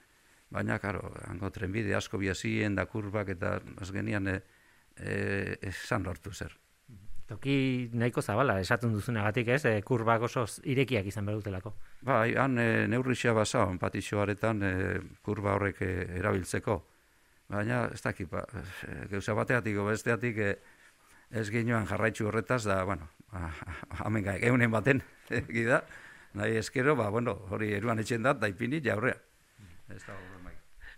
baina, 0.53 0.77
karo, 0.79 1.13
hango 1.27 1.49
trenbide 1.49 1.95
asko 1.95 2.19
biazien, 2.21 2.75
da 2.75 2.85
kurbak, 2.85 3.33
eta 3.35 3.57
azgenian, 3.81 4.27
e, 4.27 4.41
e, 4.97 5.57
esan 5.69 6.05
lortu 6.05 6.33
zer. 6.33 6.53
Toki 7.33 7.89
nahiko 7.97 8.21
zabala, 8.21 8.59
esaten 8.61 8.93
duzunagatik 8.93 9.47
ez, 9.55 9.63
e, 9.65 9.73
kurbak 9.85 10.27
oso 10.27 10.43
irekiak 10.69 11.07
izan 11.09 11.25
behar 11.25 11.39
dutelako. 11.39 11.73
Bai, 12.05 12.35
han 12.37 12.59
e, 12.61 12.67
neurrixea 12.91 13.33
basa, 13.33 13.65
patixoaretan 13.81 14.61
e, 14.67 14.73
kurba 15.25 15.55
horrek 15.57 15.81
e, 15.81 15.89
erabiltzeko. 16.19 16.77
Baina, 17.53 17.87
ez 17.95 18.01
dakit, 18.05 18.29
ba, 18.29 18.45
e, 18.85 18.99
gauza 19.15 19.33
bateatik, 19.39 19.81
besteatik, 19.89 20.37
e, 20.37 20.53
ez 21.41 21.47
ginoan 21.49 21.89
jarraitzu 21.89 22.29
horretaz, 22.29 22.61
da, 22.69 22.83
bueno, 22.85 23.09
hamen 24.03 24.29
gai, 24.29 24.37
geunen 24.45 24.71
baten, 24.73 25.01
egida, 25.41 25.81
nahi 26.37 26.61
eskero, 26.61 26.93
ba, 26.99 27.09
bueno, 27.09 27.39
hori 27.49 27.73
eruan 27.79 28.03
etxen 28.03 28.29
dat, 28.29 28.37
da 28.43 28.51
ipini, 28.53 28.83
jaurrea. 28.85 29.17
Ez 29.89 30.03
da, 30.05 30.21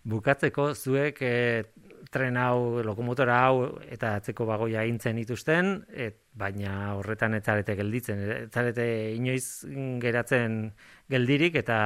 Bukatzeko, 0.05 0.67
zuek 0.75 1.17
e, 1.25 1.63
tren 2.15 2.37
hau, 2.39 2.81
lokomotora 2.85 3.41
hau, 3.47 3.65
eta 3.91 4.15
atzeko 4.21 4.47
bagoia 4.47 4.85
intzen 4.87 5.19
ituzten, 5.19 5.81
et, 5.91 6.21
baina 6.35 6.93
horretan 6.95 7.35
etzarete 7.37 7.75
gelditzen, 7.79 8.21
etzarete 8.47 8.85
inoiz 9.15 9.67
geratzen 10.03 10.59
geldirik, 11.11 11.57
eta 11.59 11.77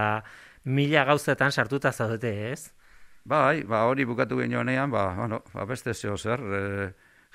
mila 0.69 1.05
gauzetan 1.09 1.51
sartuta 1.51 1.91
zaudete, 1.91 2.33
ez? 2.51 2.69
Bai, 3.29 3.63
ba, 3.67 3.83
hori 3.89 4.05
bukatu 4.09 4.39
genionean, 4.39 4.91
ba, 4.91 5.13
bueno, 5.17 5.43
ba, 5.53 5.65
beste 5.69 5.93
zeo 5.93 6.17
zer, 6.17 6.41
e, 6.41 6.61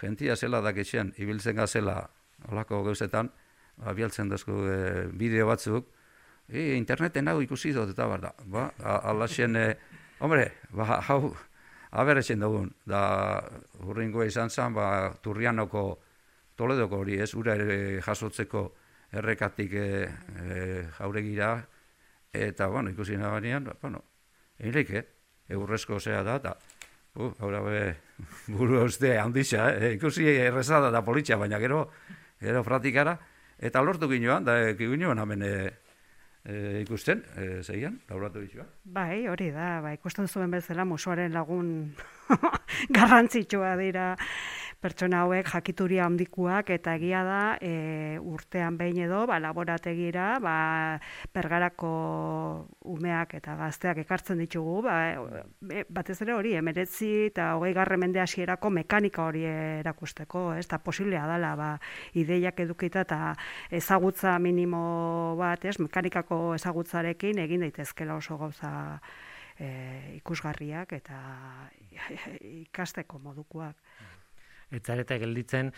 gentia 0.00 0.37
zela 0.37 0.61
daketxean, 0.64 1.12
ibiltzen 1.22 1.59
gazela 1.59 1.98
olako 2.50 2.83
gauzetan, 2.88 3.30
ba, 3.78 3.94
bialtzen 3.94 4.30
dazku 4.30 4.57
e, 4.70 4.78
bideo 5.12 5.46
batzuk, 5.50 5.90
e, 6.48 6.74
interneten 6.78 7.30
hau 7.30 7.40
ikusi 7.44 7.74
dut 7.76 7.92
eta 7.94 8.09
bar 8.11 8.22
da, 8.26 8.33
ba, 8.50 8.68
alaxen, 9.12 9.57
e, 9.57 9.66
hombre, 10.20 10.48
ba, 10.74 11.02
hau, 11.09 11.35
aberretzen 11.94 12.42
dugun, 12.42 12.72
da, 12.87 13.02
hurringo 13.85 14.24
izan 14.26 14.50
zen, 14.50 14.74
ba, 14.74 15.12
turrianoko, 15.22 15.85
toledoko 16.59 17.02
hori 17.02 17.20
ez, 17.22 17.33
ura 17.38 17.54
ere 17.54 18.00
jasotzeko 18.02 18.64
errekatik 19.14 19.74
e, 19.78 19.88
e, 20.42 20.61
jauregira, 20.98 21.57
eta, 22.35 22.68
bueno, 22.68 22.90
ikusi 22.90 23.18
nabanean, 23.18 23.70
ba, 23.70 23.76
bueno, 23.83 24.02
egin 24.59 25.04
eurrezko 25.54 26.00
zea 26.00 26.22
da, 26.22 26.37
eta, 26.42 26.57
Uh, 27.14 27.30
ahora 27.38 27.61
be, 27.62 27.96
buru 28.50 28.80
uste 28.83 29.12
handitza, 29.18 29.68
eh? 29.78 29.92
ikusi 29.94 30.26
errezada 30.26 30.90
da 30.90 31.04
politxa, 31.07 31.37
baina 31.38 31.61
gero, 31.62 31.85
gero 32.42 32.64
pratikara, 32.66 33.14
eta 33.59 33.83
lortu 33.87 34.09
ginoan, 34.11 34.42
da 34.42 34.57
ginoan 34.74 35.22
hemen 35.22 35.44
e, 35.46 35.52
ikusten, 36.44 37.22
e, 37.40 37.62
zeian, 37.62 38.00
lauratu 38.11 38.42
ditua. 38.44 38.66
Bai, 38.85 39.26
hori 39.33 39.48
da, 39.54 39.80
bai, 39.80 39.94
ikusten 39.96 40.28
zuen 40.28 40.50
bezala 40.52 40.85
musuaren 40.85 41.33
lagun 41.33 41.94
garrantzitsua 42.96 43.76
dira 43.80 44.11
pertsona 44.84 45.22
hauek 45.24 45.48
jakituria 45.48 46.04
handikuak 46.04 46.70
eta 46.74 46.94
egia 46.98 47.22
da 47.24 47.40
e, 47.64 48.18
urtean 48.20 48.76
behin 48.76 49.00
edo 49.06 49.22
ba, 49.30 49.38
laborategira 49.40 50.26
ba, 50.44 50.56
pergarako 51.32 51.92
umeak 52.92 53.36
eta 53.40 53.56
gazteak 53.60 54.02
ekartzen 54.04 54.42
ditugu 54.42 54.80
ba, 54.84 54.96
e, 55.72 55.84
batez 55.88 56.18
ere 56.26 56.36
hori 56.36 56.54
emeretzi 56.60 57.10
eta 57.30 57.54
hogei 57.56 57.72
garre 57.76 57.98
mende 58.00 58.20
hasierako 58.20 58.72
mekanika 58.80 59.24
hori 59.24 59.46
erakusteko 59.48 60.46
ez? 60.58 60.66
Da 60.68 60.80
posiblea 60.84 61.24
dela 61.32 61.54
ba, 61.56 61.70
ideiak 62.20 62.60
edukita 62.66 63.04
eta 63.08 63.20
ezagutza 63.72 64.36
minimo 64.38 64.84
bat 65.40 65.64
ez? 65.64 65.78
Mekanikako 65.80 66.58
ezagutzarekin 66.58 67.40
egin 67.46 67.64
daitezkela 67.64 68.18
oso 68.20 68.36
gauza 68.40 68.74
e, 69.58 70.16
ikusgarriak 70.18 70.92
eta 70.98 71.20
ikasteko 72.66 73.20
modukoak 73.22 73.83
etzareta 74.74 75.18
gelditzen, 75.22 75.70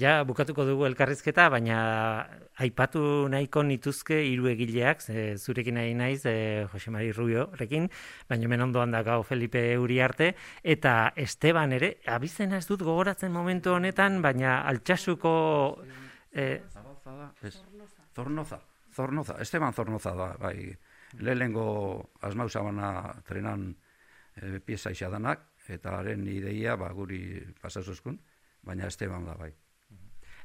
ja 0.00 0.22
bukatuko 0.24 0.64
dugu 0.64 0.86
elkarrizketa, 0.88 1.48
baina 1.52 1.78
aipatu 2.64 3.28
nahiko 3.32 3.62
nituzke 3.66 4.20
hiru 4.24 4.48
egileak, 4.52 5.04
zurekin 5.36 5.78
nahi 5.78 5.94
naiz, 5.98 6.24
e, 6.26 6.66
Jose 6.72 6.90
Mari 6.94 7.12
Rubio 7.12 7.48
rekin, 7.60 7.88
baina 8.28 8.48
hemen 8.48 8.66
ondoan 8.68 8.94
da 8.94 9.02
gau 9.06 9.22
Felipe 9.22 9.62
Uriarte, 9.78 10.34
eta 10.62 11.12
Esteban 11.16 11.72
ere, 11.76 11.96
abizena 12.06 12.58
ez 12.58 12.66
dut 12.68 12.82
gogoratzen 12.82 13.32
momentu 13.32 13.74
honetan, 13.74 14.20
baina 14.22 14.62
altxasuko... 14.70 15.34
E, 16.32 16.60
Zornoza, 18.14 18.60
Zornoza, 18.94 19.40
Esteban 19.42 19.74
Zornoza 19.74 20.14
da, 20.14 20.28
bai, 20.38 20.70
lehengo 21.20 22.10
asmausabana 22.22 23.14
trenan 23.26 23.72
e, 24.36 24.60
pieza 24.64 24.92
isadanak, 24.94 25.50
eta 25.68 25.98
haren 25.98 26.26
ideia 26.28 26.76
ba, 26.76 26.90
guri 26.92 27.40
pasazuzkun 27.62 28.18
baina 28.64 28.88
Esteban 28.88 29.24
da 29.24 29.36
bai. 29.38 29.52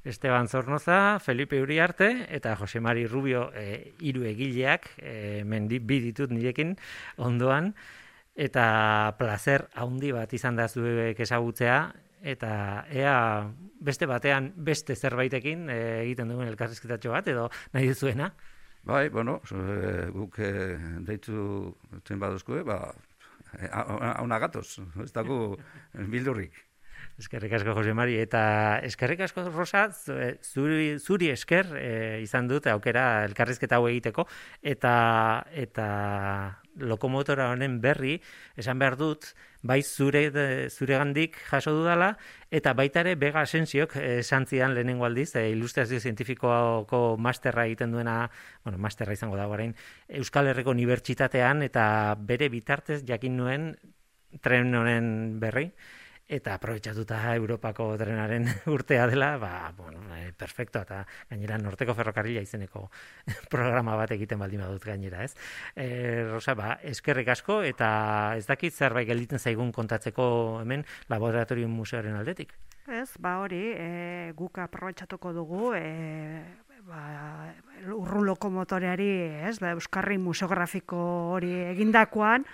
Esteban 0.03 0.47
Zornoza, 0.47 1.19
Felipe 1.19 1.61
Uriarte 1.61 2.27
eta 2.29 2.55
Jose 2.55 2.79
Mari 2.79 3.05
Rubio 3.07 3.49
e, 3.53 3.95
hiru 3.99 4.23
egileak, 4.29 4.87
e, 4.97 5.43
mendi 5.43 5.79
bi 5.79 5.99
ditut 5.99 6.31
nirekin 6.31 6.77
ondoan, 7.17 7.73
eta 8.35 9.15
placer 9.19 9.67
haundi 9.75 10.13
bat 10.15 10.31
izan 10.33 10.55
da 10.55 10.69
zuek 10.69 11.19
ezagutzea, 11.19 11.81
eta 12.21 12.85
ea 12.91 13.17
beste 13.79 14.07
batean 14.07 14.53
beste 14.55 14.95
zerbaitekin 14.95 15.67
e, 15.69 15.79
egiten 16.05 16.31
duen 16.31 16.47
elkarrizketatxo 16.47 17.11
bat, 17.11 17.27
edo 17.27 17.49
nahi 17.75 17.91
duzuena? 17.91 18.31
Bai, 18.87 19.09
bueno, 19.11 19.41
e, 19.51 20.07
guk 20.15 20.39
e, 20.39 20.53
deitu 21.07 21.75
zen 22.07 22.23
baduzkue, 22.23 22.63
ba, 22.63 22.79
hauna 23.67 24.39
gatoz, 24.39 24.79
ez 25.03 25.11
dago 25.11 25.57
bildurrik. 26.15 26.68
Eskerrik 27.19 27.51
asko 27.57 27.73
Jose 27.75 27.93
Mari. 27.93 28.15
Eta 28.23 28.79
eskerrik 28.87 29.25
asko 29.25 29.43
Rosa 29.51 29.89
zuri, 29.91 30.95
zuri 31.03 31.27
esker 31.33 31.67
e, 31.75 31.89
izan 32.23 32.47
dut 32.47 32.69
aukera 32.71 33.25
elkarrizketa 33.27 33.75
hau 33.75 33.89
egiteko. 33.91 34.23
Eta 34.63 34.93
eta 35.51 35.89
lokomotora 36.79 37.49
honen 37.51 37.79
berri 37.83 38.15
esan 38.55 38.79
behar 38.79 38.95
dut 38.95 39.33
bai 39.67 39.81
zure 39.83 40.21
zuregandik 40.71 41.35
jaso 41.49 41.73
dudala 41.75 42.13
eta 42.55 42.71
baita 42.73 43.03
ere 43.03 43.17
Bega 43.19 43.43
Asensiok 43.43 43.97
esan 43.99 44.47
zian 44.47 44.73
lehenengo 44.77 45.03
aldiz 45.03 45.33
e, 45.35 45.49
ilustrazio 45.51 45.99
zientifikoako 45.99 47.17
masterra 47.19 47.65
egiten 47.67 47.91
duena, 47.91 48.29
bueno, 48.63 48.79
masterra 48.79 49.17
izango 49.17 49.35
da 49.35 49.49
orain 49.51 49.75
Euskal 50.07 50.47
Herriko 50.47 50.71
Unibertsitatean 50.71 51.67
eta 51.67 52.15
bere 52.15 52.47
bitartez 52.47 53.03
jakin 53.03 53.35
nuen 53.35 53.73
tren 54.39 54.71
honen 54.75 55.39
berri 55.41 55.73
eta 56.29 56.53
aprobetxatuta 56.59 57.17
Europako 57.33 57.89
trenaren 57.97 58.45
urtea 58.75 59.07
dela, 59.09 59.33
ba, 59.41 59.73
bueno, 59.75 60.03
e, 60.15 60.29
perfecto, 60.37 60.83
eta 60.85 61.01
gainera 61.29 61.57
norteko 61.57 61.95
ferrokarrila 61.97 62.43
izeneko 62.45 62.85
programa 63.53 63.97
bat 63.97 64.13
egiten 64.13 64.39
baldin 64.39 64.61
badut 64.61 64.85
gainera, 64.85 65.25
ez? 65.25 65.33
E, 65.75 66.23
Rosa, 66.29 66.53
ba, 66.55 66.75
eskerrik 66.85 67.33
asko, 67.33 67.63
eta 67.65 67.89
ez 68.37 68.45
dakit 68.45 68.77
zerbait 68.77 69.09
gelditzen 69.09 69.41
zaigun 69.41 69.73
kontatzeko 69.73 70.29
hemen 70.61 70.85
laboratorium 71.09 71.73
museoaren 71.73 72.21
aldetik? 72.21 72.53
Ez, 72.89 73.09
ba 73.21 73.39
hori, 73.41 73.63
e, 73.73 74.33
guk 74.37 74.61
aprobetxatuko 74.61 75.33
dugu, 75.33 75.73
e, 75.77 76.45
ba, 76.85 77.01
urrun 77.89 78.29
lokomotoreari, 78.29 79.09
ez, 79.49 79.57
da, 79.61 79.73
Euskarri 79.73 80.21
museografiko 80.21 80.99
hori 81.33 81.55
egindakoan, 81.73 82.45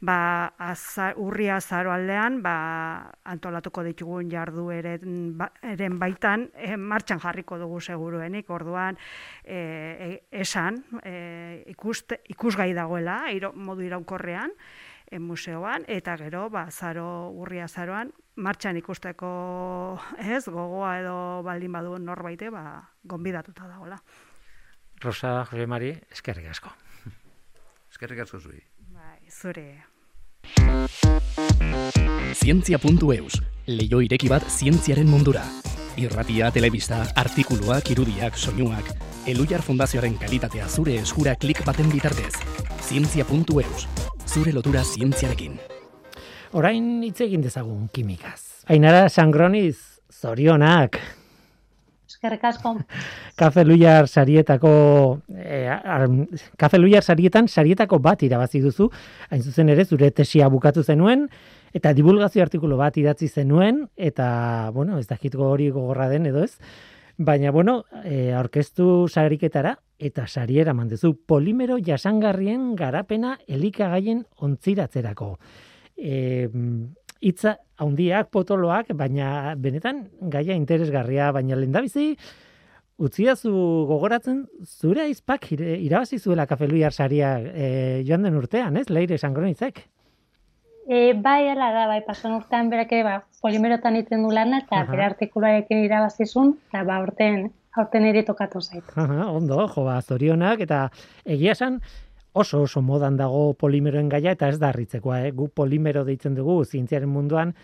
ba, 0.00 0.52
azar, 0.58 1.14
urria 1.16 1.56
azaro 1.56 1.92
aldean, 1.92 2.40
ba, 2.42 3.12
antolatuko 3.24 3.82
ditugun 3.86 4.30
jardu 4.30 4.68
eren, 4.74 5.36
ba, 5.38 5.50
eren 5.62 5.98
baitan, 5.98 6.48
e, 6.54 6.76
martxan 6.76 7.20
jarriko 7.22 7.58
dugu 7.58 7.80
seguruenik, 7.80 8.50
orduan 8.50 8.98
e, 9.44 10.26
esan, 10.30 10.82
e, 11.02 11.64
ikuste, 11.72 12.20
ikusgai 12.34 12.72
dagoela, 12.76 13.24
iro, 13.32 13.52
modu 13.52 13.86
iraunkorrean, 13.86 14.52
e, 15.08 15.18
museoan, 15.18 15.86
eta 15.88 16.16
gero, 16.20 16.48
ba, 16.50 16.66
zaro, 16.70 17.30
urria 17.32 17.68
zaroan, 17.68 18.12
martxan 18.36 18.76
ikusteko 18.76 19.28
ez, 20.18 20.44
gogoa 20.44 20.98
edo 21.00 21.18
baldin 21.46 21.72
badu 21.72 21.98
norbaite, 21.98 22.50
ba, 22.52 22.82
gonbidatuta 23.04 23.68
dagoela. 23.68 24.00
Rosa, 25.00 25.44
Jose 25.44 25.66
Mari, 25.68 25.92
eskerrik 26.12 26.48
asko. 26.52 26.72
Eskerrik 27.92 28.24
asko 28.24 28.40
zui 28.40 28.60
zure. 29.30 29.84
Zientzia.eus, 32.34 33.40
leio 33.66 34.00
ireki 34.04 34.28
bat 34.28 34.46
zientziaren 34.50 35.08
mundura. 35.08 35.42
Irratia, 35.96 36.50
telebista, 36.52 37.02
artikuluak, 37.16 37.90
irudiak, 37.90 38.36
soinuak, 38.36 38.92
Elujar 39.26 39.62
Fundazioaren 39.62 40.14
kalitatea 40.20 40.68
zure 40.68 40.94
eskura 41.00 41.34
klik 41.34 41.64
baten 41.66 41.88
bitartez. 41.90 42.36
Zientzia.eus, 42.86 43.86
zure 44.26 44.52
lotura 44.54 44.84
zientziarekin. 44.84 45.58
Orain 46.54 47.02
hitz 47.02 47.20
egin 47.26 47.42
dezagun 47.42 47.88
kimikaz. 47.92 48.62
Ainara 48.70 49.08
Sangroniz, 49.08 49.76
zorionak. 50.12 51.00
Eskerrik 52.26 52.44
asko. 52.44 52.74
Kafe 53.36 53.64
Luiar 53.64 54.08
sarietako 54.08 55.20
e, 55.30 55.70
Kafe 56.56 56.78
Luiar 56.78 57.02
sarietan 57.02 57.48
sarietako 57.48 57.98
bat 58.02 58.22
irabazi 58.22 58.60
duzu, 58.60 58.90
hain 59.30 59.42
zuzen 59.42 59.68
ere 59.68 59.84
zure 59.84 60.10
tesia 60.10 60.48
bukatu 60.48 60.82
zenuen 60.82 61.28
eta 61.74 61.92
divulgazio 61.92 62.42
artikulu 62.42 62.76
bat 62.76 62.96
idatzi 62.96 63.28
zenuen 63.28 63.86
eta 63.96 64.70
bueno, 64.74 64.98
ez 64.98 65.06
dakit 65.06 65.34
hori 65.34 65.70
gogorra 65.70 66.08
den 66.08 66.26
edo 66.26 66.44
ez. 66.44 66.56
Baina 67.18 67.50
bueno, 67.50 67.84
e, 68.04 68.32
aurkeztu 68.36 69.08
sariketara 69.08 69.76
eta 69.98 70.26
sariera 70.26 70.74
mandezu 70.74 71.14
polimero 71.26 71.78
jasangarrien 71.80 72.74
garapena 72.76 73.38
elikagaien 73.48 74.26
ontziratzerako. 74.36 75.36
E, 75.96 76.48
hitza 77.20 77.56
handiak, 77.80 78.30
potoloak, 78.32 78.92
baina 78.96 79.54
benetan 79.56 80.06
gaia 80.32 80.56
interesgarria, 80.56 81.30
baina 81.32 81.56
lendabizi 81.56 82.14
utziazu 82.96 83.52
gogoratzen 83.88 84.46
zure 84.64 85.02
aizpak 85.04 85.50
irabazi 85.52 86.18
zuela 86.18 86.46
kafeluiar 86.48 86.92
saria 86.92 87.36
e, 87.40 87.66
joan 88.08 88.24
den 88.24 88.38
urtean, 88.38 88.76
ez? 88.80 88.88
Leire 88.88 89.18
sangronitzek. 89.18 89.82
E, 90.86 91.12
bai, 91.18 91.48
ala 91.50 91.72
da, 91.74 91.84
bai, 91.90 92.00
pasan 92.06 92.36
urtean 92.38 92.70
berak 92.70 92.92
ere, 92.94 93.02
ba, 93.04 93.16
polimerotan 93.42 93.98
iten 93.98 94.22
du 94.22 94.30
lana, 94.32 94.62
eta 94.62 94.84
bere 94.88 95.04
artikularekin 95.10 95.82
irabazizun, 95.84 96.54
eta 96.70 96.84
ba, 96.86 97.00
urtean, 97.02 97.48
aurten 97.76 98.06
ere 98.08 98.22
tokatu 98.24 98.62
zait. 98.62 98.94
ondo, 98.96 99.66
jo, 99.66 99.84
ba, 99.84 99.98
zorionak, 100.00 100.62
eta 100.64 100.86
egia 101.24 101.56
esan, 101.58 101.80
oso 102.36 102.60
oso 102.62 102.82
modan 102.84 103.16
dago 103.16 103.54
polimeroen 103.56 104.10
gaia 104.12 104.34
eta 104.36 104.50
ez 104.52 104.58
da 104.60 104.68
harritzekoa, 104.68 105.22
eh? 105.24 105.32
gu 105.32 105.48
polimero 105.48 106.04
deitzen 106.04 106.34
dugu 106.36 106.58
zientziaren 106.64 107.08
munduan 107.08 107.54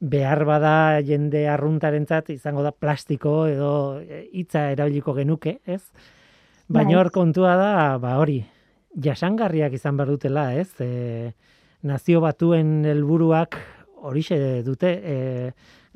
behar 0.00 0.44
bada 0.48 0.74
jende 1.04 1.46
arruntarentzat 1.48 2.28
izango 2.34 2.64
da 2.64 2.72
plastiko 2.72 3.34
edo 3.48 3.72
e, 4.00 4.26
hitza 4.36 4.66
erabiliko 4.74 5.14
genuke, 5.16 5.58
ez? 5.64 5.82
Baina 6.68 6.92
bai. 6.92 6.98
hor 7.00 7.10
kontua 7.14 7.54
da, 7.56 7.72
ba 8.00 8.18
hori, 8.20 8.42
jasangarriak 9.08 9.76
izan 9.76 9.96
behar 9.96 10.12
dutela, 10.12 10.44
ez? 10.54 10.68
E, 10.84 11.32
nazio 11.82 12.20
batuen 12.20 12.84
helburuak 12.92 13.56
horixe 14.04 14.60
dute, 14.64 14.92
e, 15.00 15.16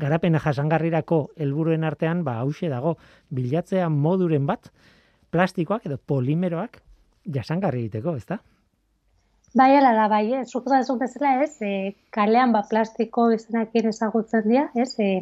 garapena 0.01 0.41
jasangarrirako 0.41 1.21
helburuen 1.37 1.85
artean, 1.85 2.25
ba 2.25 2.39
hause 2.41 2.73
dago, 2.73 2.97
bilatzea 3.29 3.93
moduren 3.93 4.49
bat, 4.49 4.73
plastikoak 5.33 5.85
edo 5.89 6.01
polimeroak 6.01 6.81
jasangarri 7.33 7.87
egiteko, 7.87 8.17
ez 8.17 8.27
da? 8.29 8.39
Bai, 9.55 9.71
ala 9.79 9.93
da, 9.95 10.09
bai, 10.11 10.25
ez, 10.35 10.49
zuk 10.51 10.65
da 10.67 10.81
bezala, 11.01 11.33
ez, 11.45 11.53
e, 11.63 11.95
kalean 12.11 12.53
ba, 12.53 12.65
plastiko 12.71 13.29
izanak 13.31 13.75
ezagutzen 13.81 14.49
dira, 14.49 14.65
ez, 14.75 14.99
e, 14.99 15.21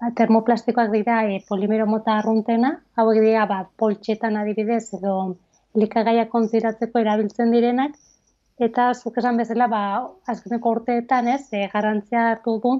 ba, 0.00 0.10
termoplastikoak 0.18 0.90
dira 0.92 1.22
e, 1.24 1.38
polimero 1.48 1.86
mota 1.86 2.18
arruntena, 2.18 2.74
hau 2.96 3.06
dira, 3.16 3.46
ba, 3.48 3.62
poltsetan 3.80 4.36
adibidez, 4.36 4.82
edo 4.98 5.14
likagaia 5.80 6.26
kontziratzeko 6.34 7.00
erabiltzen 7.00 7.54
direnak, 7.56 7.96
eta 8.66 8.90
zuk 8.94 9.16
esan 9.22 9.40
bezala, 9.40 9.70
ba, 9.72 9.80
azkeneko 10.34 10.74
urteetan, 10.76 11.30
ez, 11.36 11.46
e, 11.56 11.64
garantzia 11.72 12.26
hartu 12.34 12.58
du, 12.66 12.74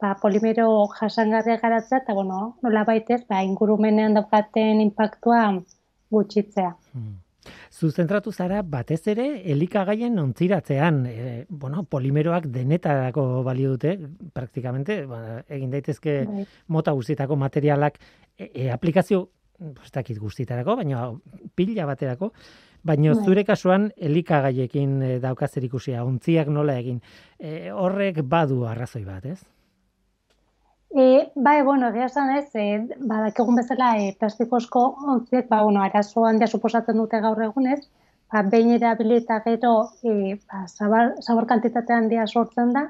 ba, 0.00 0.12
polimero 0.22 0.68
jasangarria 0.94 1.58
garatzea, 1.64 2.04
eta, 2.04 2.14
bueno, 2.14 2.54
nola 2.62 2.84
baitez, 2.92 3.24
ba, 3.26 3.42
ingurumenean 3.50 4.14
daukaten 4.14 4.80
impactua 4.86 5.42
gutxitzea. 6.14 6.70
Hmm. 6.94 7.18
Zuzentratu 7.72 8.32
zara 8.32 8.60
batez 8.62 9.00
ere 9.08 9.26
elikagaien 9.52 10.18
ontziratzean, 10.20 11.02
e, 11.06 11.44
bueno, 11.48 11.84
polimeroak 11.88 12.46
denetarako 12.52 13.42
balio 13.46 13.74
dute, 13.74 13.96
praktikamente, 14.36 15.04
ba, 15.08 15.42
egin 15.48 15.70
daitezke 15.70 16.24
bai. 16.26 16.46
mota 16.68 16.92
guztietako 16.92 17.36
materialak 17.40 17.98
e, 18.36 18.50
e, 18.50 18.70
aplikazio 18.70 19.28
ez 19.60 19.92
dakit 19.92 20.18
guztietarako, 20.18 20.76
baina 20.80 21.06
pila 21.56 21.86
baterako, 21.88 22.32
baina 22.86 23.14
bai. 23.14 23.24
zure 23.24 23.44
kasuan 23.44 23.90
elikagaiekin 23.96 25.00
e, 25.02 25.14
daukazer 25.22 25.64
ikusia, 25.64 26.04
ontziak 26.04 26.48
nola 26.48 26.78
egin. 26.80 27.00
E, 27.38 27.70
horrek 27.70 28.22
badu 28.24 28.64
arrazoi 28.68 29.04
bat, 29.04 29.26
ez? 29.26 29.40
E, 30.92 31.30
bai, 31.36 31.62
bueno, 31.62 31.88
egia 31.88 32.06
esan 32.10 32.32
ez, 32.34 32.48
e, 32.58 32.64
badakigun 33.10 33.58
bezala 33.60 33.92
e, 34.02 34.08
plastikozko 34.18 34.80
ontziek, 35.12 35.46
ba, 35.48 35.62
bueno, 35.62 35.84
arazo 35.86 36.24
handia 36.26 36.48
suposatzen 36.50 36.98
dute 36.98 37.20
gaur 37.22 37.42
egunez, 37.44 37.78
ba, 38.32 38.42
behin 38.54 38.72
erabilita 38.74 39.38
gero 39.44 39.74
e, 40.02 40.34
ba, 40.50 40.64
zabar, 40.66 41.12
zabar 41.22 41.46
kantitatea 41.52 42.00
handia 42.02 42.26
sortzen 42.26 42.74
da, 42.74 42.88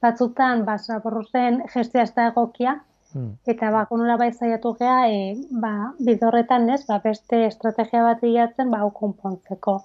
batzutan, 0.00 0.64
ba, 0.68 0.78
zaborruzen 0.78 1.64
gestia 1.74 2.06
ez 2.06 2.14
da 2.14 2.28
egokia, 2.30 2.76
hmm. 3.16 3.34
eta 3.54 3.74
ba, 3.74 3.82
konola 3.90 4.16
bai 4.22 4.30
zaiatu 4.30 4.76
gea, 4.78 5.02
e, 5.10 5.34
ba, 5.50 5.74
bidorretan 5.98 6.70
ez, 6.70 6.84
ba, 6.86 7.02
beste 7.02 7.44
estrategia 7.48 8.06
bat 8.06 8.22
bilatzen, 8.22 8.70
ba, 8.70 8.84
konpontzeko. 9.02 9.80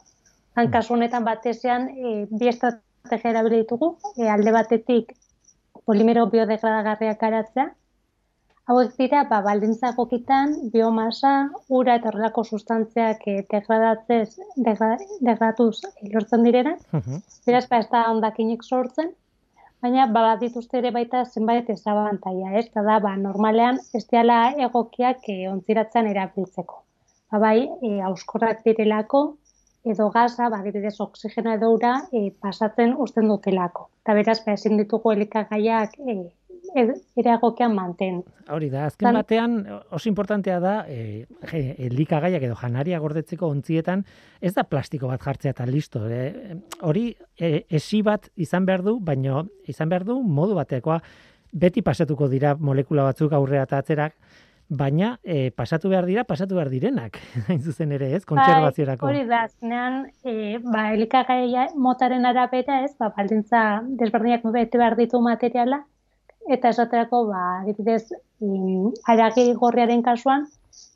Han, 0.53 0.69
hmm. 0.69 1.23
batezean, 1.31 1.89
e, 1.89 2.15
bi 2.29 2.53
estrategia 2.53 3.33
erabilitugu, 3.33 3.95
e, 4.19 4.29
alde 4.29 4.53
batetik 4.53 5.15
polimero 5.85 6.25
biodegradagarriak 6.33 7.19
garatzea. 7.21 7.69
Hauek 8.65 8.95
dira, 8.97 9.19
ba, 9.29 9.43
baldintza 9.45 9.91
gokitan, 9.93 10.55
biomasa, 10.73 11.33
ura 11.79 11.99
eta 11.99 12.09
horrelako 12.09 12.43
sustantziak 12.43 13.21
eh, 13.29 13.43
degradatzez, 13.51 14.39
degradatuz 14.65 15.75
lortzen 16.13 16.47
direna. 16.47 16.73
Uh 16.91 17.19
Beraz, 17.45 17.67
ba, 17.69 17.83
ez 17.83 17.89
da 17.91 18.01
ondakinik 18.09 18.65
sortzen, 18.65 19.11
baina 19.85 20.07
ba, 20.09 20.23
dituzte 20.41 20.79
ere 20.81 20.89
baita 20.95 21.21
zenbait 21.25 21.69
ezabantaia, 21.69 22.55
ez? 22.57 22.65
da, 22.73 22.97
ba, 23.05 23.13
normalean, 23.27 23.77
ez 23.93 24.03
diala 24.09 24.39
egokiak 24.67 25.29
e, 25.29 25.37
ontziratzen 25.51 26.09
erabiltzeko. 26.09 26.81
Ba, 27.31 27.43
bai, 27.45 27.59
e, 27.85 27.99
auskorrak 28.09 28.65
direlako, 28.65 29.21
edo 29.85 30.09
gaza, 30.13 30.49
ba, 30.49 30.61
dibidez, 30.65 30.95
oksigena 30.99 31.55
edo 31.59 31.71
ura, 31.75 31.95
e, 32.11 32.31
pasatzen 32.41 32.95
usten 32.97 33.29
dutelako. 33.29 33.89
Eta 34.03 34.15
beraz, 34.17 34.39
ba, 34.45 34.55
ezin 34.57 34.77
ditugu 34.81 35.13
elikagaiak 35.13 35.99
e, 36.01 36.17
eragokean 37.21 37.75
manten. 37.75 38.21
Hori 38.51 38.69
da, 38.73 38.85
azken 38.89 39.15
batean, 39.15 39.55
oso 39.95 40.09
importantea 40.09 40.57
da, 40.59 40.73
e, 40.89 41.25
elikagaiak 41.87 42.43
edo 42.49 42.57
janaria 42.59 42.99
gordetzeko 42.99 43.47
ontzietan, 43.53 44.03
ez 44.41 44.53
da 44.57 44.65
plastiko 44.67 45.09
bat 45.11 45.23
jartzea 45.23 45.55
eta 45.55 45.67
listo. 45.69 46.03
E, 46.09 46.57
hori, 46.81 47.07
e, 47.39 47.65
esi 47.69 48.01
bat 48.05 48.29
izan 48.35 48.67
behar 48.67 48.83
du, 48.85 48.97
baina 48.99 49.45
izan 49.71 49.89
behar 49.93 50.07
du 50.07 50.19
modu 50.21 50.57
batekoa, 50.57 50.99
beti 51.55 51.81
pasatuko 51.85 52.27
dira 52.27 52.55
molekula 52.59 53.05
batzuk 53.07 53.33
aurrea 53.33 53.63
eta 53.63 53.79
atzerak, 53.79 54.17
baina 54.69 55.19
e, 55.23 55.51
pasatu 55.51 55.89
behar 55.89 56.05
dira, 56.09 56.23
pasatu 56.23 56.55
behar 56.57 56.69
direnak, 56.69 57.19
hain 57.47 57.61
zuzen 57.61 57.91
ere, 57.95 58.11
ez, 58.15 58.23
kontserbaziorako. 58.25 59.05
Bai, 59.05 59.13
hori 59.13 59.29
da, 59.29 59.43
azkenean, 59.49 59.99
e, 60.25 60.57
ba, 60.63 60.87
elikagai 60.95 61.67
motaren 61.75 62.25
arabera, 62.25 62.81
ez, 62.85 62.93
ba, 62.99 63.11
baldintza 63.15 63.83
desberdinak 64.01 64.45
bete 64.55 64.81
behar 64.81 64.97
ditu 64.97 65.21
materiala, 65.21 65.83
eta 66.49 66.73
esaterako, 66.73 67.25
ba, 67.29 67.45
dipidez, 67.67 68.03
mm, 68.41 69.05
aragi 69.13 69.47
gorriaren 69.61 70.03
kasuan, 70.05 70.49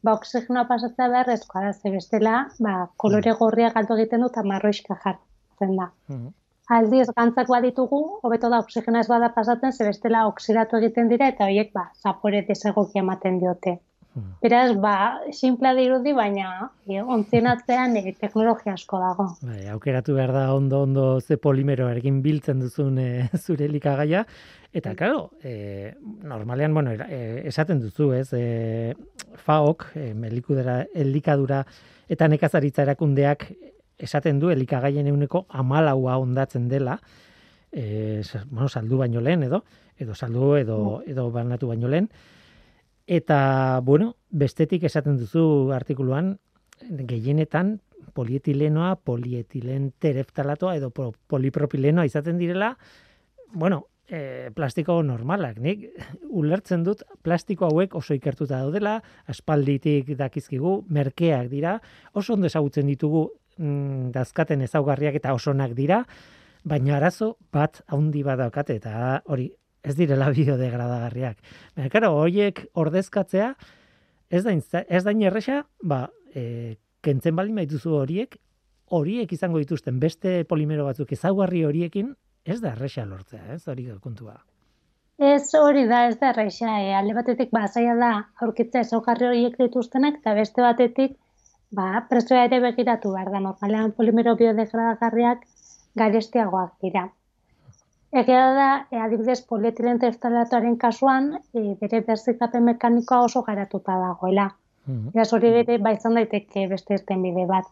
ba, 0.03 0.17
oksigenoa 0.17 0.65
pasatzea 0.69 1.09
behar, 1.13 1.31
ez, 1.35 1.43
ze 1.81 1.93
bestela, 1.93 2.47
ba, 2.59 2.89
kolore 2.97 3.33
mm. 3.33 3.39
gorria 3.39 3.71
galdu 3.77 3.99
egiten 3.99 4.25
dut, 4.25 4.33
eta 4.33 4.45
marroiska 4.47 4.97
jartzen 5.05 5.77
da. 5.77 5.91
Mm 6.09 6.29
aldiz 6.69 7.09
gantzak 7.15 7.49
baditugu, 7.49 7.99
hobeto 8.23 8.49
da 8.53 8.61
oksigena 8.63 9.01
ez 9.03 9.09
bada 9.09 9.31
pasatzen, 9.35 9.73
ze 9.73 9.85
bestela 9.87 10.25
oksidatu 10.29 10.77
egiten 10.77 11.09
dira 11.09 11.29
eta 11.33 11.49
horiek 11.49 11.71
ba 11.73 11.89
zapore 12.03 12.43
desegoki 12.47 13.01
ematen 13.01 13.39
diote. 13.41 13.79
Hmm. 14.15 14.31
Beraz, 14.41 14.73
ba, 14.81 14.93
sinpla 15.31 15.75
dirudi, 15.77 16.15
baina 16.17 16.69
e, 16.89 16.97
ontzien 17.01 17.45
atzean 17.47 17.93
e, 17.99 18.13
teknologia 18.17 18.73
asko 18.73 18.97
dago. 19.01 19.27
Bai, 19.45 19.67
aukeratu 19.69 20.15
behar 20.17 20.33
da 20.33 20.47
ondo 20.55 20.81
ondo 20.81 21.19
ze 21.21 21.37
polimero 21.37 21.87
biltzen 22.23 22.59
duzun 22.59 22.97
e, 22.97 23.29
zure 23.45 23.65
elikagaia. 23.65 24.25
Eta, 24.73 24.95
claro, 24.95 25.31
e, 25.43 25.93
normalean, 26.23 26.73
bueno, 26.73 26.91
e, 26.91 27.47
esaten 27.47 27.79
duzu, 27.81 28.11
ez, 28.13 28.33
e, 28.33 28.95
FAOK, 29.45 29.91
e, 29.95 30.13
elikadura 30.95 31.65
eta 32.09 32.27
nekazaritza 32.27 32.81
erakundeak 32.81 33.51
esaten 33.99 34.39
du 34.39 34.49
elikagaien 34.49 35.07
euneko 35.11 35.45
amalaua 35.49 36.17
ondatzen 36.17 36.67
dela, 36.71 36.99
e, 37.71 38.21
bueno, 38.49 38.69
saldu 38.69 38.97
baino 38.97 39.21
lehen 39.21 39.43
edo, 39.43 39.63
edo 39.97 40.15
saldu 40.15 40.55
edo, 40.57 40.79
edo 41.05 41.29
barnatu 41.31 41.67
baino 41.67 41.91
lehen, 41.91 42.09
eta, 43.05 43.81
bueno, 43.83 44.15
bestetik 44.29 44.85
esaten 44.87 45.19
duzu 45.19 45.73
artikuluan, 45.75 46.37
gehienetan 46.79 47.79
polietilenoa, 48.15 48.95
polietilen 49.03 49.91
tereftalatoa 49.99 50.77
edo 50.79 50.89
polipropilenoa 50.91 52.05
izaten 52.07 52.39
direla, 52.39 52.77
bueno, 53.51 53.87
e, 54.09 54.49
plastiko 54.55 54.99
normalak. 55.05 55.59
Nik 55.61 55.85
ulertzen 56.29 56.83
dut 56.85 57.03
plastiko 57.25 57.69
hauek 57.69 57.95
oso 57.95 58.15
ikertuta 58.17 58.61
daudela, 58.63 58.99
aspalditik 59.29 60.15
dakizkigu, 60.17 60.83
merkeak 60.89 61.49
dira, 61.51 61.77
oso 62.13 62.35
ondo 62.35 62.49
ezagutzen 62.49 62.89
ditugu 62.89 63.27
mm, 63.59 64.11
dazkaten 64.15 64.63
ezaugarriak 64.65 65.19
eta 65.19 65.35
osonak 65.35 65.75
dira, 65.77 66.03
baina 66.63 66.97
arazo 66.97 67.35
bat 67.53 67.81
haundi 67.87 68.23
badaukate 68.23 68.79
eta 68.79 69.21
hori 69.25 69.49
ez 69.83 69.95
direla 69.95 70.29
biodegradagarriak. 70.35 71.37
Baina, 71.75 71.89
karo, 71.93 72.13
horiek 72.23 72.65
ordezkatzea 72.73 73.53
ez 74.29 74.43
da, 74.45 74.53
ez 74.87 75.03
da 75.03 75.11
erresa, 75.11 75.63
ba, 75.81 76.07
e, 76.35 76.77
kentzen 77.01 77.35
baldin 77.35 77.57
baituzu 77.61 77.95
horiek, 78.01 78.37
horiek 78.89 79.31
izango 79.33 79.61
dituzten 79.61 79.99
beste 79.99 80.43
polimero 80.49 80.85
batzuk 80.85 81.11
ezaugarri 81.13 81.63
horiekin, 81.65 82.13
ez 82.45 82.59
da 82.61 82.73
erresa 82.73 83.05
lortzea, 83.05 83.53
ez 83.55 83.67
hori 83.67 83.87
kontua. 84.01 84.37
Ez 85.19 85.51
hori 85.55 85.83
da, 85.87 86.05
ez 86.07 86.17
da 86.19 86.29
erraixa, 86.31 86.77
e, 86.79 86.93
alde 86.95 87.15
batetik 87.17 87.51
ba, 87.51 87.65
zaila 87.67 87.95
da 87.99 88.11
aurkitzea 88.45 88.85
ezaugarri 88.87 89.27
horiek 89.27 89.57
dituztenak, 89.59 90.21
eta 90.21 90.33
beste 90.37 90.63
batetik 90.63 91.17
ba, 91.71 92.05
prezioa 92.09 92.45
ere 92.47 92.59
begiratu 92.63 93.13
behar 93.13 93.31
da, 93.33 93.41
normalean 93.43 93.93
polimero 93.97 94.35
biodegradagarriak 94.39 95.45
garestiagoak 95.99 96.75
dira. 96.85 97.07
Egia 98.09 98.45
da, 98.57 98.69
e, 98.89 98.97
adibidez, 98.97 99.41
polietilen 99.45 99.99
terftalatoaren 100.01 100.79
kasuan, 100.81 101.35
e, 101.53 101.75
bere 101.81 102.01
berzikapen 102.07 102.65
mekanikoa 102.71 103.27
oso 103.27 103.43
garatuta 103.45 103.99
dagoela. 104.01 104.49
Mhm. 104.87 105.11
Beraz, 105.13 105.29
hori 105.33 105.53
ere, 105.61 105.77
ba, 105.77 105.93
izan 105.93 106.17
daiteke 106.17 106.65
beste 106.71 106.97
irten 106.97 107.21
bide 107.21 107.45
bat. 107.49 107.69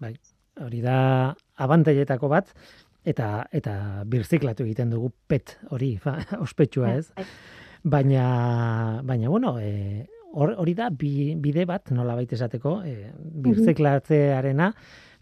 Bai, 0.00 0.12
hori 0.60 0.82
da 0.84 0.98
abantailetako 1.56 2.28
bat, 2.28 2.52
eta 3.08 3.46
eta 3.52 4.04
birziklatu 4.06 4.66
egiten 4.66 4.90
dugu 4.90 5.10
pet 5.28 5.56
hori, 5.70 5.94
ba, 6.04 6.18
ospetsua 6.46 6.96
ez. 6.98 7.06
Bai. 7.16 7.26
Baina, 7.82 9.00
baina 9.02 9.28
bueno, 9.28 9.56
e, 9.58 10.06
hor- 10.32 10.54
hori 10.58 10.74
da 10.74 10.88
bi, 10.90 11.34
bide 11.40 11.64
bat, 11.68 11.90
nola 11.94 12.14
baita 12.18 12.34
esateko, 12.36 12.78
e, 12.84 13.12
birziklatzearena, 13.44 14.72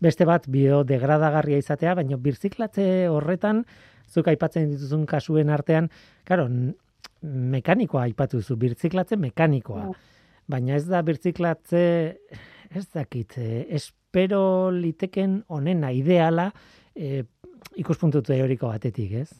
beste 0.00 0.24
bat 0.28 0.46
biodegradagarria 0.48 1.58
izatea, 1.60 1.94
baina 1.98 2.16
birziklatze 2.16 2.86
horretan, 3.12 3.64
zuk 4.10 4.28
aipatzen 4.32 4.70
dituzun 4.72 5.04
kasuen 5.06 5.50
artean, 5.50 5.90
karo, 6.24 6.48
mekanikoa 7.22 8.06
aipatu 8.08 8.40
duzu, 8.40 8.56
birziklatze 8.56 9.16
mekanikoa. 9.20 9.84
Bai. 9.90 9.98
Baina 10.50 10.74
ez 10.80 10.86
da 10.88 11.02
birziklatze, 11.06 11.82
ez 12.74 12.86
dakit, 12.94 13.36
eh, 13.38 13.66
espero 13.76 14.70
liteken 14.74 15.44
onena 15.48 15.92
ideala 15.94 16.48
eh, 16.96 17.22
ikuspuntu 17.78 18.22
teoriko 18.22 18.66
batetik, 18.72 19.12
ez? 19.12 19.30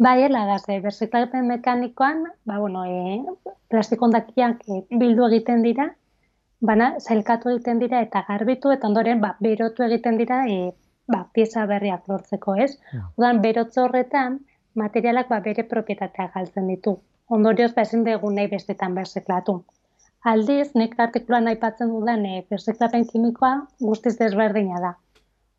Bai, 0.00 0.22
ela 0.24 0.46
da, 0.48 0.58
ze, 0.58 0.78
berziklapen 0.80 1.44
mekanikoan, 1.46 2.22
ba, 2.48 2.58
bueno, 2.58 2.86
e, 2.88 3.50
plastiko 3.68 4.06
ondakiak 4.06 4.62
e, 4.64 4.78
bildu 5.02 5.26
egiten 5.26 5.60
dira, 5.66 5.84
bana, 6.70 6.86
zailkatu 7.00 7.50
egiten 7.50 7.82
dira 7.82 8.00
eta 8.06 8.22
garbitu, 8.28 8.72
eta 8.72 8.88
ondoren, 8.88 9.20
ba, 9.20 9.34
berotu 9.46 9.84
egiten 9.84 10.16
dira, 10.16 10.38
e, 10.48 10.70
ba, 11.14 11.20
pieza 11.36 11.66
berriak 11.68 12.08
lortzeko, 12.08 12.56
ez? 12.64 12.70
Ja. 12.94 13.02
Udan, 13.20 13.42
berotze 13.44 13.82
horretan, 13.84 14.40
materialak 14.84 15.28
ba, 15.28 15.42
bere 15.50 15.66
propietatea 15.74 16.30
galtzen 16.38 16.72
ditu. 16.72 16.96
Ondorioz, 17.28 17.74
ba, 17.76 17.84
ezin 17.84 18.08
dugu 18.08 18.32
nahi 18.32 18.48
bestetan 18.56 18.96
berziklatu. 18.96 19.58
Aldiz, 20.32 20.70
nik 20.80 20.96
artikuluan 21.08 21.52
aipatzen 21.52 21.92
dudan 21.92 22.24
e, 22.24 22.40
berziklapen 22.48 23.04
kimikoa 23.12 23.52
guztiz 23.84 24.16
desberdina 24.24 24.80
da. 24.88 24.96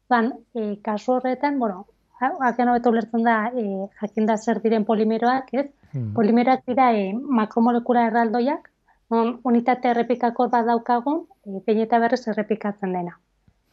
Udan, 0.10 0.34
e, 0.58 0.68
kasu 0.90 1.20
horretan, 1.20 1.62
bueno, 1.62 1.86
haken 2.22 2.70
hobeto 2.70 2.92
ulertzen 2.94 3.24
da, 3.26 3.38
e, 3.54 3.88
jakinda 4.02 4.38
zer 4.38 4.62
diren 4.64 4.86
polimeroak, 4.86 5.54
ez? 5.54 5.68
Hmm. 5.92 6.12
Polimeroak 6.18 6.66
dira 6.68 6.92
e, 6.94 7.12
makromolekula 7.14 8.08
erraldoiak, 8.10 8.70
non 9.12 9.40
unitate 9.44 9.90
errepikakor 9.92 10.52
bat 10.54 10.68
daukagun, 10.70 11.26
e, 11.46 11.62
behin 11.66 11.86
eta 11.86 12.00
berriz 12.00 12.22
errepikatzen 12.28 12.94
dena. 12.98 13.18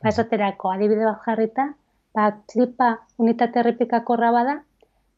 Ba, 0.03 0.11
esaterako, 0.13 0.73
adibide 0.73 1.05
bat 1.05 1.23
jarrita, 1.27 1.69
ba, 2.15 2.31
klipa 2.53 2.91
unitate 3.19 3.61
errepikakorra 3.63 4.31
bada, 4.35 4.59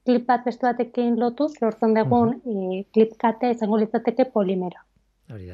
klip 0.04 0.26
bat 0.26 0.44
beste 0.44 0.66
batekin 0.66 1.18
lotuz, 1.20 1.52
lortzen 1.60 1.94
dugun 1.94 2.38
e, 2.44 2.84
klip 2.94 3.16
katea 3.20 3.56
izango 3.56 3.78
litzateke 3.80 4.26
polimero. 4.34 4.82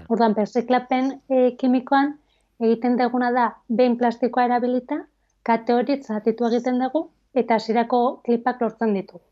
Orduan, 0.09 0.33
berziklapen 0.33 1.11
e, 1.29 1.51
kimikoan 1.61 2.15
egiten 2.63 2.97
duguna 2.97 3.29
da 3.35 3.51
behin 3.69 3.99
plastikoa 4.01 4.47
erabilita, 4.49 5.03
kate 5.45 5.75
hori 5.75 5.99
zatitu 6.03 6.47
egiten 6.49 6.81
dugu 6.81 7.11
eta 7.37 7.61
hasierako 7.61 8.03
klipak 8.27 8.61
lortzen 8.63 8.95
ditugu. 8.97 9.25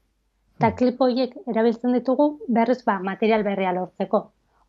Eta 0.59 0.71
klip 0.79 1.01
horiek 1.03 1.35
erabiltzen 1.51 1.95
ditugu 1.97 2.29
berriz 2.49 2.83
ba, 2.87 3.01
material 3.03 3.43
berria 3.43 3.73
lortzeko. 3.75 4.21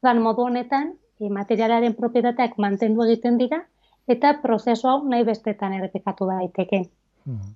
Orduan, 0.01 0.21
modu 0.23 0.47
honetan, 0.49 0.93
e, 1.19 1.29
materialaren 1.29 1.95
propietateak 1.97 2.57
mantendu 2.61 3.05
egiten 3.05 3.37
dira 3.41 3.61
eta 4.07 4.35
prozesu 4.41 4.89
hau 4.89 4.99
nahi 5.09 5.25
bestetan 5.27 5.73
errepikatu 5.77 6.27
daiteke. 6.29 6.85
Mhm. 7.25 7.53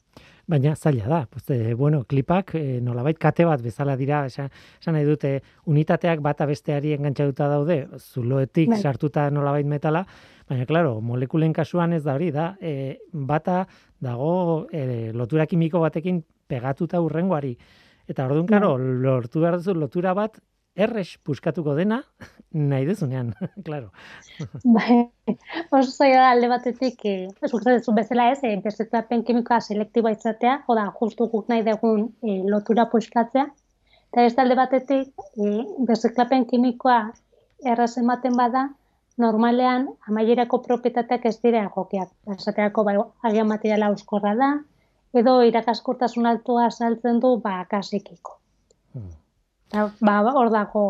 Baina 0.50 0.76
zaila 0.76 1.06
da, 1.06 1.28
pues, 1.30 1.44
eh, 1.52 1.76
bueno, 1.76 2.06
klipak 2.06 2.56
eh, 2.56 2.80
nolabait 2.82 3.18
kate 3.20 3.46
bat 3.46 3.62
bezala 3.62 3.96
dira, 3.96 4.24
esan, 4.26 4.50
esan 4.82 4.96
nahi 4.96 5.06
dute 5.06 5.44
unitateak 5.70 6.24
bata 6.26 6.48
besteari 6.50 6.96
engantxatuta 6.96 7.48
daude, 7.48 7.88
zuloetik 8.00 8.70
Bai. 8.72 8.80
sartuta 8.82 9.30
nolabait 9.30 9.68
metala, 9.68 10.08
baina 10.50 10.66
claro, 10.66 11.00
molekulen 11.06 11.54
kasuan 11.54 11.94
ez 11.94 12.04
da 12.04 12.16
hori 12.18 12.32
da, 12.34 12.56
eh, 12.60 12.98
bata 13.14 13.68
dago 14.02 14.68
eh, 14.74 15.12
lotura 15.14 15.46
kimiko 15.46 15.80
batekin 15.84 16.24
pegatuta 16.50 17.02
urrengoari. 17.06 17.54
Eta 18.10 18.26
orduan, 18.26 18.48
claro, 18.50 18.78
lortu 18.78 19.44
behar 19.44 19.60
duzu 19.60 19.76
lotura 19.78 20.16
bat 20.18 20.40
errex 20.80 21.18
puskatuko 21.26 21.76
dena 21.78 22.00
nahi 22.72 22.88
duzunean, 22.88 23.34
claro. 23.68 23.92
Bai, 24.64 25.04
oso 25.76 25.92
zaila 25.92 26.32
alde 26.32 26.50
batetik, 26.50 27.06
e, 27.06 27.30
zuk 27.48 27.66
duzu 27.68 27.94
bezala 27.98 28.32
ez, 28.34 28.40
e, 28.48 28.56
berziklapen 28.64 29.24
kimikoa 29.28 29.60
selektiboa 29.62 30.16
izatea, 30.16 30.60
joda, 30.68 30.88
justu 31.00 31.30
guk 31.34 31.50
nahi 31.52 31.66
dugun 31.68 32.08
e, 32.24 32.40
lotura 32.50 32.88
puskatzea, 32.90 33.46
eta 34.10 34.26
ez 34.26 34.34
alde 34.42 34.58
batetik, 34.58 35.14
e, 35.38 35.52
berziklapen 35.92 36.48
kimikoa 36.50 37.00
erraz 37.70 37.92
ematen 38.02 38.38
bada, 38.40 38.70
normalean 39.20 39.88
amaierako 40.08 40.62
propietateak 40.66 41.26
ez 41.30 41.38
dira 41.44 41.64
egokiak. 41.68 42.12
Esaterako, 42.36 42.84
bai, 42.88 42.98
agian 43.30 43.48
materiala 43.52 43.92
euskorra 43.94 44.36
da, 44.40 44.50
edo 45.22 45.40
irakaskortasun 45.52 46.30
altua 46.32 46.70
saltzen 46.70 47.20
du, 47.24 47.36
ba, 47.44 47.56
kasikiko. 47.72 48.38
Hmm. 48.94 49.10
Ba, 50.02 50.20
hor 50.34 50.50
dago 50.54 50.84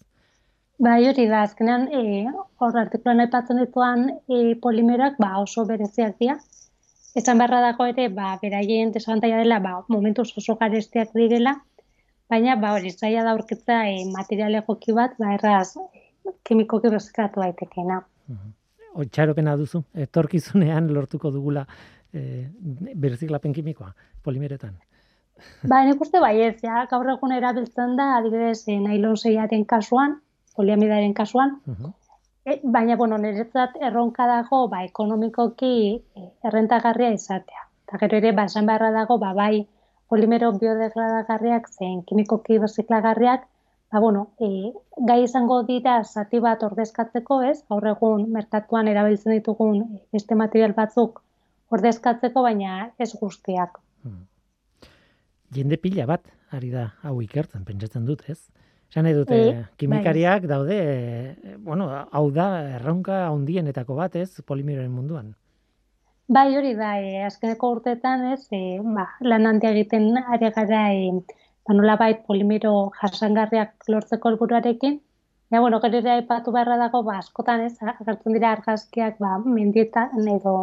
Bai, 0.79 1.01
hori 1.07 1.27
da, 1.31 1.41
azkenean, 1.47 1.87
e, 1.91 2.25
hor 2.59 2.77
artikuluan 2.79 3.23
aipatzen 3.23 3.59
dituan 3.63 4.09
e, 4.27 4.55
polimeroak 4.63 5.19
ba, 5.19 5.33
oso 5.41 5.65
bereziak 5.67 6.17
dira. 6.19 6.37
Esan 7.15 7.39
beharra 7.39 7.61
dago 7.63 7.85
ere, 7.87 8.09
ba, 8.11 8.33
beraien 8.41 8.91
desabantaia 8.91 9.37
dela, 9.39 9.61
ba, 9.63 9.77
momentuz 9.87 10.27
oso 10.41 10.57
garestiak 10.59 11.13
direla, 11.15 11.53
baina 12.29 12.57
ba, 12.59 12.73
hori 12.75 12.91
zaila 12.91 13.23
da 13.23 13.31
aurkitzea 13.35 13.85
e, 13.91 14.01
material 14.11 14.57
egoki 14.59 14.95
bat, 14.97 15.15
ba, 15.21 15.31
erraz 15.37 15.77
kimikoki 16.43 16.91
berziklatu 16.91 17.39
daitekeena. 17.39 18.01
Otxaropena 18.99 19.55
duzu, 19.59 19.83
etorkizunean 20.07 20.91
lortuko 20.95 21.31
dugula 21.31 21.65
e, 22.11 22.49
birziklapen 23.05 23.55
kimikoa, 23.55 23.93
polimeretan. 24.23 24.75
Ba, 25.67 25.83
nik 25.87 26.01
uste 26.03 26.19
baiez, 26.23 26.57
ja, 26.63 26.83
gaur 26.91 27.07
egun 27.15 27.31
erabiltzen 27.35 27.95
da, 27.99 28.15
adibidez, 28.19 28.65
e, 28.67 28.79
nailon 28.83 29.15
zeiaren 29.15 29.63
kasuan, 29.65 30.19
poliamidaren 30.55 31.13
kasuan, 31.13 31.61
Mhm. 31.65 31.93
E, 32.45 32.59
baina, 32.63 32.95
bueno, 32.95 33.17
niretzat 33.17 33.79
erronka 33.87 34.27
dago, 34.29 34.67
ba, 34.69 34.83
ekonomikoki 34.85 35.73
e, 36.21 36.25
errentagarria 36.45 37.09
izatea. 37.15 37.63
Eta 37.87 37.99
gero 38.03 38.19
ere, 38.21 38.33
ba, 38.37 38.45
esan 38.51 38.69
beharra 38.69 38.91
dago, 38.93 39.17
ba, 39.23 39.31
bai, 39.33 39.65
polimero 40.13 40.51
biodegradagarriak 40.61 41.71
zein 41.73 42.03
kimikoki 42.05 42.59
berziklagarriak, 42.61 43.47
ba, 43.89 44.01
bueno, 44.03 44.27
e, 44.37 44.49
gai 45.09 45.23
izango 45.23 45.63
dira 45.71 45.95
zati 46.03 46.41
bat 46.43 46.61
ordezkatzeko, 46.67 47.39
ez? 47.49 47.57
Gaur 47.73 47.89
egun 47.95 48.27
merkatuan 48.37 48.91
erabiltzen 48.93 49.33
ditugun 49.33 49.81
beste 50.13 50.37
material 50.37 50.77
batzuk 50.77 51.23
ordezkatzeko, 51.73 52.45
baina 52.45 52.91
ez 53.01 53.09
guztiak. 53.17 53.81
Hmm. 54.05 54.21
Jende 55.57 55.81
pila 55.81 56.05
bat, 56.13 56.29
ari 56.53 56.69
da, 56.69 56.91
hau 57.01 57.17
ikertzen, 57.25 57.65
pentsatzen 57.65 58.05
dut, 58.05 58.21
ez? 58.29 58.43
Esan 58.95 59.09
dute, 59.11 59.37
e, 59.51 59.63
kimikariak 59.75 60.45
bai. 60.45 60.49
daude, 60.49 60.75
e, 60.79 61.55
bueno, 61.59 61.89
hau 61.91 62.29
da, 62.31 62.45
erronka 62.77 63.25
handienetako 63.27 63.97
bat, 63.97 64.15
ez, 64.15 64.39
polimeroen 64.47 64.91
munduan. 64.91 65.33
Bai, 66.31 66.47
hori 66.55 66.71
da, 66.79 66.93
e, 67.03 67.25
azkeneko 67.27 67.73
urteetan, 67.75 68.23
ez, 68.31 68.47
e, 68.55 68.79
ba, 68.79 69.09
lan 69.19 69.49
handia 69.51 69.73
egiten 69.75 70.15
ari 70.23 70.47
gara, 70.55 70.85
e, 70.93 71.11
ba, 71.67 71.75
nola 71.75 71.97
bait, 71.99 72.23
polimero 72.23 72.71
jasangarriak 73.01 73.91
lortzeko 73.91 74.31
helburuarekin, 74.31 75.01
Ja, 75.51 75.59
bueno, 75.61 75.79
gero 75.79 75.99
ere 76.01 76.09
aipatu 76.11 76.51
beharra 76.51 76.75
dago, 76.79 77.03
ba, 77.05 77.19
askotan 77.21 77.61
ez, 77.67 77.75
agertzen 77.91 78.33
dira 78.33 78.49
argazkiak, 78.55 79.19
ba, 79.21 79.35
mendietan 79.57 80.25
edo 80.31 80.53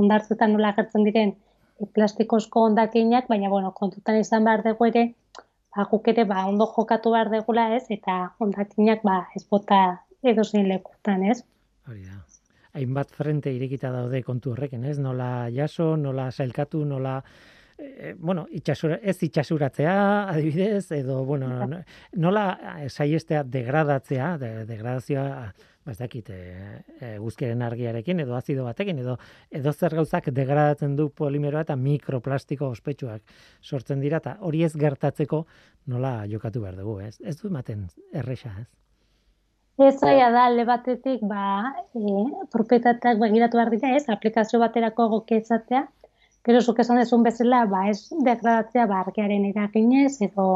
ondartzetan 0.00 0.52
nola 0.54 0.70
agertzen 0.74 1.06
diren 1.08 1.32
e, 1.34 1.88
plastikozko 1.96 2.62
ondakinak, 2.68 3.26
baina, 3.32 3.50
bueno, 3.50 3.72
kontutan 3.80 4.20
izan 4.20 4.46
behar 4.46 4.62
dugu 4.66 4.86
ere, 4.92 5.02
ba, 5.78 5.86
guk 5.90 6.08
ere 6.10 6.24
ba, 6.26 6.42
ondo 6.50 6.66
jokatu 6.74 7.14
behar 7.14 7.30
degula 7.34 7.68
ez, 7.76 7.84
eta 7.94 8.18
ondakinak 8.44 9.04
ba, 9.06 9.20
ez 9.38 9.44
bota 9.46 9.82
edo 10.32 10.44
zein 10.44 10.66
lekutan 10.70 11.22
ez. 11.30 11.38
Hori 11.86 12.02
da. 12.08 12.18
Hainbat 12.78 13.14
frente 13.14 13.52
irekita 13.54 13.90
daude 13.94 14.20
kontu 14.26 14.52
horrekin, 14.52 14.84
ez? 14.90 14.98
Nola 15.02 15.48
jaso, 15.54 15.94
nola 15.96 16.28
sailkatu, 16.30 16.82
nola 16.84 17.14
e, 17.78 18.14
bueno, 18.18 18.46
itxasura, 18.50 18.98
ez 19.02 19.16
itxasuratzea, 19.22 19.96
adibidez, 20.28 20.90
edo, 20.92 21.24
bueno, 21.24 21.48
nola 22.12 22.46
saiestea 22.88 23.44
degradatzea, 23.44 24.36
de, 24.38 24.52
degradazioa, 24.68 25.52
ba 25.88 25.92
ez 25.92 25.98
dakit, 25.98 26.28
e, 26.28 26.84
e, 27.00 27.62
argiarekin 27.64 28.20
edo 28.20 28.36
azido 28.36 28.64
batekin 28.64 28.98
edo 28.98 29.16
edo 29.50 29.72
zer 29.72 29.94
gauzak 29.94 30.28
degradatzen 30.36 30.96
du 30.96 31.08
polimeroa 31.08 31.62
eta 31.64 31.76
mikroplastiko 31.76 32.68
ospetsuak 32.68 33.22
sortzen 33.62 34.00
dira 34.00 34.18
eta 34.18 34.36
hori 34.40 34.64
ez 34.64 34.74
gertatzeko 34.76 35.46
nola 35.86 36.26
jokatu 36.28 36.60
behar 36.60 36.76
dugu, 36.76 37.00
ez? 37.00 37.16
Ez 37.24 37.38
du 37.40 37.48
ematen 37.48 37.86
erresa, 38.12 38.52
ez? 38.60 38.68
Ez 39.78 39.94
zaila 40.00 40.30
da, 40.34 40.44
alde 40.50 40.64
batetik, 40.66 41.20
ba, 41.22 41.72
e, 41.94 42.02
propietateak 42.52 43.20
begiratu 43.22 43.56
behar 43.60 43.70
dira, 43.70 43.94
ez? 43.96 44.08
Aplikazio 44.10 44.58
baterako 44.60 45.08
goketzatea. 45.14 45.86
Gero, 46.48 46.60
zuk 46.64 46.78
esan 46.80 46.96
dezun 46.96 47.24
bezala, 47.26 47.64
ba, 47.68 47.82
ez 47.92 48.08
degradatzea, 48.24 48.86
ba, 48.88 49.02
argiaren 49.04 49.44
eraginez, 49.50 50.14
edo 50.24 50.46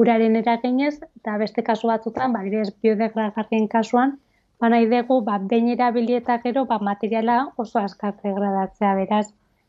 uraren 0.00 0.38
eraginez, 0.40 0.94
eta 1.20 1.34
beste 1.42 1.64
kasu 1.66 1.90
batzutan, 1.90 2.32
ba, 2.32 2.40
ez 2.62 2.70
biodegradagarrien 2.84 3.66
kasuan, 3.68 4.14
ba 4.60 4.70
nahi 4.72 4.88
dugu, 4.88 5.18
ba, 5.26 5.36
behin 5.50 5.68
erabilieta 5.74 6.38
gero, 6.46 6.64
ba, 6.70 6.78
materiala 6.90 7.36
oso 7.64 7.82
askar 7.82 8.14
degradatzea, 8.22 8.94
beraz, 9.02 9.26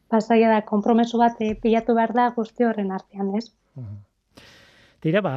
pasaia 0.08 0.54
da, 0.54 0.62
kompromesu 0.70 1.20
bat 1.22 1.44
eh, 1.44 1.56
pilatu 1.66 1.98
behar 1.98 2.16
da 2.16 2.30
guzti 2.38 2.64
horren 2.70 2.96
artean, 2.96 3.36
ez? 3.36 3.50
Tira, 5.04 5.22
ba, 5.28 5.34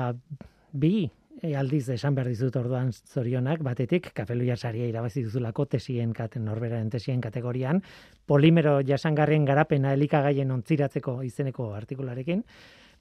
bi 0.85 1.11
e, 1.43 1.55
aldiz 1.59 1.88
esan 1.90 2.14
behar 2.14 2.30
dizut 2.30 2.57
orduan 2.57 2.93
zorionak, 2.93 3.62
batetik, 3.66 4.12
kafelu 4.14 4.47
jasaria 4.47 4.86
irabazi 4.88 5.24
duzulako 5.26 5.66
tesien 5.74 6.14
katen, 6.16 6.47
norberaren 6.47 6.90
tesien 6.90 7.20
kategorian, 7.20 7.82
polimero 8.26 8.78
jasangarrien 8.86 9.45
garapena 9.45 9.93
elikagaien 9.99 10.51
ontziratzeko 10.55 11.20
izeneko 11.26 11.72
artikularekin, 11.74 12.45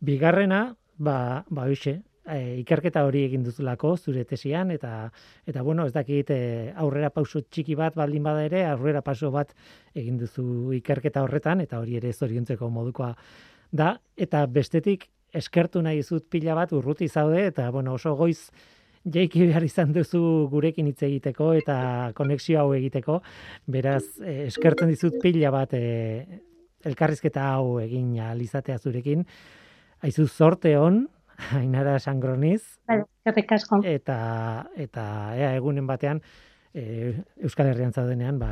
bigarrena, 0.01 0.63
ba, 0.97 1.17
ba, 1.49 1.67
e, 2.25 2.39
ikerketa 2.61 3.05
hori 3.05 3.23
egin 3.27 3.45
duzulako 3.45 3.95
zure 3.97 4.25
tesian 4.25 4.71
eta 4.71 5.11
eta 5.47 5.61
bueno, 5.61 5.85
ez 5.85 5.93
dakit 5.93 6.29
e, 6.33 6.41
aurrera 6.75 7.09
pauso 7.13 7.41
txiki 7.41 7.75
bat 7.75 7.95
baldin 7.95 8.23
bada 8.23 8.43
ere, 8.45 8.65
aurrera 8.65 9.01
pauso 9.05 9.31
bat 9.31 9.53
egin 9.95 10.17
duzu 10.17 10.73
ikerketa 10.77 11.23
horretan 11.23 11.61
eta 11.61 11.79
hori 11.79 11.97
ere 12.01 12.13
zoriontzeko 12.13 12.69
modukoa 12.69 13.15
da. 13.71 13.95
Eta 14.17 14.45
bestetik 14.45 15.09
eskertu 15.33 15.81
nahi 15.81 16.03
zut 16.03 16.27
pila 16.29 16.55
bat 16.55 16.71
urruti 16.73 17.07
zaude 17.07 17.45
eta 17.47 17.69
bueno, 17.71 17.93
oso 17.93 18.15
goiz 18.15 18.51
Jaiki 19.01 19.47
behar 19.47 19.63
izan 19.65 19.93
duzu 19.95 20.47
gurekin 20.51 20.85
hitz 20.91 21.01
egiteko 21.07 21.53
eta 21.57 22.11
konexio 22.13 22.59
hau 22.61 22.75
egiteko, 22.77 23.17
beraz 23.65 24.03
e, 24.21 24.45
eskertzen 24.45 24.91
dizut 24.91 25.15
pila 25.23 25.49
bat 25.49 25.73
e, 25.73 26.27
elkarrizketa 26.85 27.47
hau 27.55 27.79
egin 27.81 28.19
alizatea 28.21 28.77
zurekin. 28.77 29.25
Aizu 30.05 30.27
zorte 30.27 30.75
hon, 30.77 31.07
Ainara 31.57 31.97
Sangroniz. 31.99 32.77
Bai, 32.87 33.01
eta 33.25 34.19
eta 34.77 35.03
ea 35.33 35.51
egunen 35.57 35.87
batean 35.89 36.21
e, 36.73 37.13
Euskal 37.41 37.71
Herrian 37.71 37.93
zaudenean 37.93 38.39
ba 38.39 38.51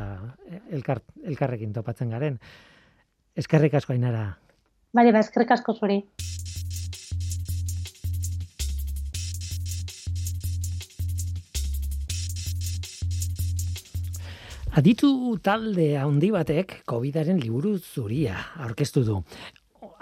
elkar, 0.70 1.04
elkarrekin 1.24 1.72
topatzen 1.72 2.10
garen. 2.10 2.40
Eskerrik 3.36 3.74
asko 3.78 3.94
Ainara. 3.94 4.38
Bai, 4.92 5.10
ba 5.12 5.22
eskerrik 5.22 5.54
asko 5.54 5.78
zuri. 5.78 6.02
Aditu 14.70 15.34
talde 15.42 15.96
handi 15.98 16.28
batek 16.30 16.76
COVIDaren 16.86 17.40
liburu 17.42 17.72
zuria 17.82 18.36
aurkeztu 18.62 19.02
du 19.02 19.16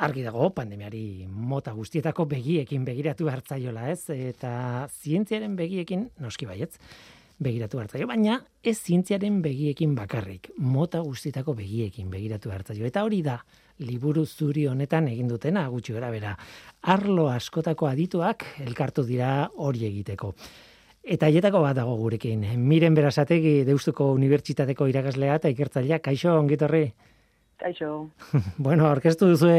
argi 0.04 0.26
dago 0.26 0.50
pandemiari 0.52 1.24
mota 1.26 1.72
guztietako 1.72 2.26
begiekin 2.28 2.84
begiratu 2.84 3.30
hartzaiola, 3.32 3.86
ez? 3.88 4.10
Eta 4.12 4.84
zientziaren 4.92 5.56
begiekin 5.56 6.04
noski 6.20 6.46
baietz 6.46 6.74
begiratu 7.40 7.80
hartzaio, 7.80 8.06
baina 8.10 8.42
ez 8.62 8.76
zientziaren 8.76 9.40
begiekin 9.40 9.96
bakarrik, 9.96 10.52
mota 10.58 11.00
guztietako 11.00 11.56
begiekin 11.56 12.12
begiratu 12.12 12.52
hartzaio. 12.52 12.84
Eta 12.84 13.06
hori 13.08 13.22
da 13.24 13.38
liburu 13.80 14.26
zuri 14.26 14.66
honetan 14.68 15.08
egin 15.08 15.32
dutena 15.32 15.64
gutxi 15.72 15.96
gara 15.96 16.12
bera. 16.12 16.36
Arlo 16.82 17.30
askotako 17.32 17.88
adituak 17.88 18.44
elkartu 18.68 19.08
dira 19.08 19.46
hori 19.56 19.88
egiteko. 19.88 20.34
Eta 21.04 21.28
hietako 21.32 21.62
bat 21.62 21.76
dago 21.76 21.94
gurekin. 21.96 22.44
Miren 22.58 22.94
berasategi 22.94 23.64
Deustuko 23.64 24.10
Unibertsitateko 24.12 24.88
irakaslea 24.90 25.38
eta 25.40 25.48
ikertzailea. 25.48 26.00
Kaixo, 26.04 26.34
ongitorri? 26.36 26.92
Kaixo. 27.58 28.10
bueno, 28.66 28.90
orkestu 28.90 29.32
duzu 29.32 29.50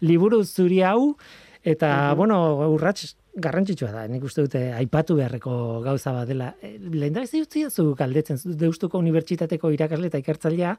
liburu 0.00 0.42
zuri 0.44 0.82
hau, 0.82 1.16
eta, 1.62 1.86
uh 1.86 2.10
-huh. 2.10 2.16
bueno, 2.16 2.38
urrats 2.72 3.14
garrantzitsua 3.36 3.90
da, 3.92 4.06
nik 4.08 4.24
uste 4.24 4.46
dute 4.46 4.72
aipatu 4.72 5.16
beharreko 5.16 5.80
gauza 5.84 6.12
bat 6.12 6.28
dela. 6.28 6.54
Eh, 6.62 6.78
lehen 6.78 7.12
da 7.12 7.22
ez 7.22 7.70
zu 7.70 7.94
galdetzen, 7.94 8.38
deustuko 8.56 8.98
unibertsitateko 8.98 9.70
irakasle 9.70 10.06
eta 10.06 10.18
ikertzailea, 10.18 10.76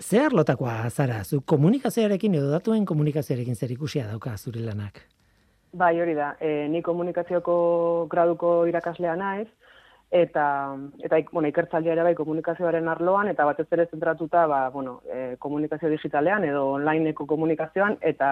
ze 0.00 0.18
harlotakoa 0.18 0.90
zara, 0.90 1.24
zu 1.24 1.40
komunikazioarekin 1.40 2.34
edo 2.34 2.50
datuen 2.50 2.84
komunikazioarekin 2.84 3.54
zer 3.54 3.70
ikusia 3.70 4.06
dauka 4.06 4.36
zure 4.36 4.60
lanak? 4.60 5.02
Bai, 5.74 6.00
hori 6.00 6.14
da, 6.14 6.36
e, 6.38 6.68
ni 6.70 6.80
komunikazioko 6.86 7.54
graduko 8.10 8.50
irakaslea 8.70 9.16
naiz, 9.18 9.48
eta 10.14 10.44
eta 11.02 11.18
bueno, 11.32 11.48
ikertzailea 11.50 11.96
ere 11.96 12.04
bai 12.06 12.14
komunikazioaren 12.14 12.88
arloan 12.92 13.30
eta 13.32 13.46
batez 13.48 13.66
ere 13.74 13.88
zentratuta 13.90 14.46
ba, 14.46 14.60
bueno, 14.70 15.00
e, 15.10 15.34
komunikazio 15.42 15.90
digitalean 15.90 16.44
edo 16.46 16.68
onlineko 16.76 17.26
komunikazioan 17.26 17.98
eta 18.00 18.28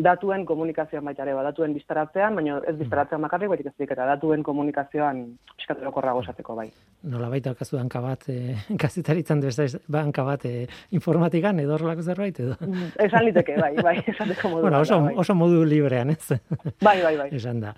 datuen 0.00 0.46
komunikazioan 0.48 1.04
baita 1.04 1.24
ere, 1.24 1.34
ba, 1.36 1.42
datuen 1.44 1.74
biztaratzean, 1.76 2.36
baina 2.38 2.58
ez 2.68 2.74
biztaratzean 2.78 3.20
bakarrik, 3.26 3.50
baitik 3.52 3.68
ez 3.68 3.88
eta 3.92 4.06
datuen 4.08 4.42
komunikazioan 4.42 5.22
piskatu 5.56 5.84
lokorrago 5.84 6.22
esateko 6.22 6.56
bai. 6.56 6.68
Nola 7.12 7.28
baita 7.28 7.52
okazu 7.52 7.78
hanka 7.78 8.00
bat, 8.00 8.24
e, 8.32 8.56
gazitaritzan 8.70 9.42
du 9.42 9.50
ez 9.52 9.76
hanka 10.00 10.24
bat 10.24 10.46
e, 10.48 10.66
informatikan 10.96 11.60
edo 11.60 11.76
horrelako 11.76 12.02
zerbait 12.02 12.40
edo? 12.40 12.56
Mm, 12.60 12.90
esan 13.06 13.28
liteke, 13.28 13.58
bai, 13.60 13.74
bai, 13.82 13.96
esateko 14.14 14.54
modu. 14.54 14.66
Bueno, 14.68 14.80
oso, 14.80 15.00
bai. 15.04 15.14
oso 15.16 15.36
modu 15.36 15.64
librean, 15.64 16.10
ez? 16.10 16.40
Bai, 16.82 16.98
bai, 17.02 17.16
bai. 17.16 17.28
Esan 17.36 17.60
da. 17.62 17.72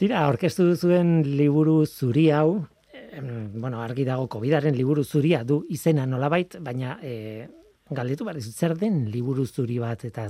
Tira, 0.00 0.26
orkestu 0.28 0.66
duzuen 0.68 1.22
liburu 1.24 1.84
zuri 1.86 2.28
hau, 2.34 2.64
bueno, 3.14 3.78
argi 3.80 4.04
dago 4.04 4.26
COVIDaren 4.28 4.74
liburu 4.74 5.04
zuria 5.04 5.44
du 5.46 5.60
izena 5.70 6.06
nolabait, 6.06 6.56
baina 6.60 6.98
e, 7.02 7.46
galdetu 7.94 8.24
behar 8.24 8.40
zer 8.40 8.74
den 8.78 9.10
liburu 9.10 9.46
zuri 9.46 9.78
bat 9.78 10.04
eta 10.04 10.28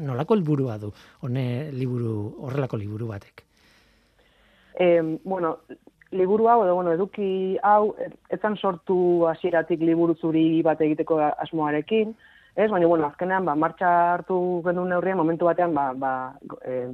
nolako 0.00 0.34
helburua 0.34 0.78
du 0.78 0.92
hone 1.22 1.72
liburu 1.72 2.14
horrelako 2.46 2.76
liburu 2.76 3.08
batek 3.08 3.44
eh, 4.80 5.02
bueno 5.24 5.58
liburu 6.12 6.48
hau 6.48 6.62
edo 6.64 6.74
bueno 6.74 6.92
eduki 6.92 7.58
hau 7.62 7.94
etzan 8.30 8.56
sortu 8.56 9.26
hasieratik 9.26 9.80
liburu 9.80 10.14
zuri 10.14 10.62
bat 10.62 10.80
egiteko 10.80 11.20
asmoarekin 11.28 12.14
ez 12.56 12.70
baina 12.70 12.86
bueno 12.86 13.06
azkenean 13.06 13.44
ba 13.44 13.54
martxa 13.54 13.92
hartu 14.14 14.62
genuen 14.64 14.88
neurrian 14.88 15.18
momentu 15.18 15.44
batean 15.44 15.74
ba 15.74 15.92
ba 15.94 16.12
eh, 16.64 16.90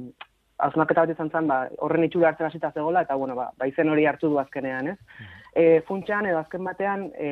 Azunaketa 0.63 1.03
bat 1.03 1.11
izan 1.11 1.31
zen, 1.33 1.47
ba, 1.49 1.63
horren 1.83 2.05
itxura 2.05 2.29
hartzen 2.29 2.47
hasita 2.47 2.69
zegoela, 2.71 3.01
eta 3.03 3.15
bueno, 3.19 3.35
ba, 3.35 3.49
ba 3.57 3.67
izen 3.67 3.89
hori 3.89 4.05
hartu 4.07 4.29
du 4.29 4.37
azkenean, 4.39 4.93
ez? 4.93 4.97
Mm. 5.19 5.31
E, 5.59 5.63
funtxan, 5.87 6.27
edo 6.29 6.39
azken 6.39 6.63
batean, 6.63 7.07
e, 7.17 7.29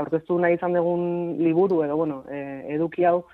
aurkeztu 0.00 0.38
nahi 0.38 0.58
izan 0.58 0.74
dugun 0.76 1.04
liburu, 1.38 1.82
edo, 1.84 1.96
bueno, 1.96 2.22
e, 2.30 2.40
eduki 2.74 3.04
hau, 3.04 3.24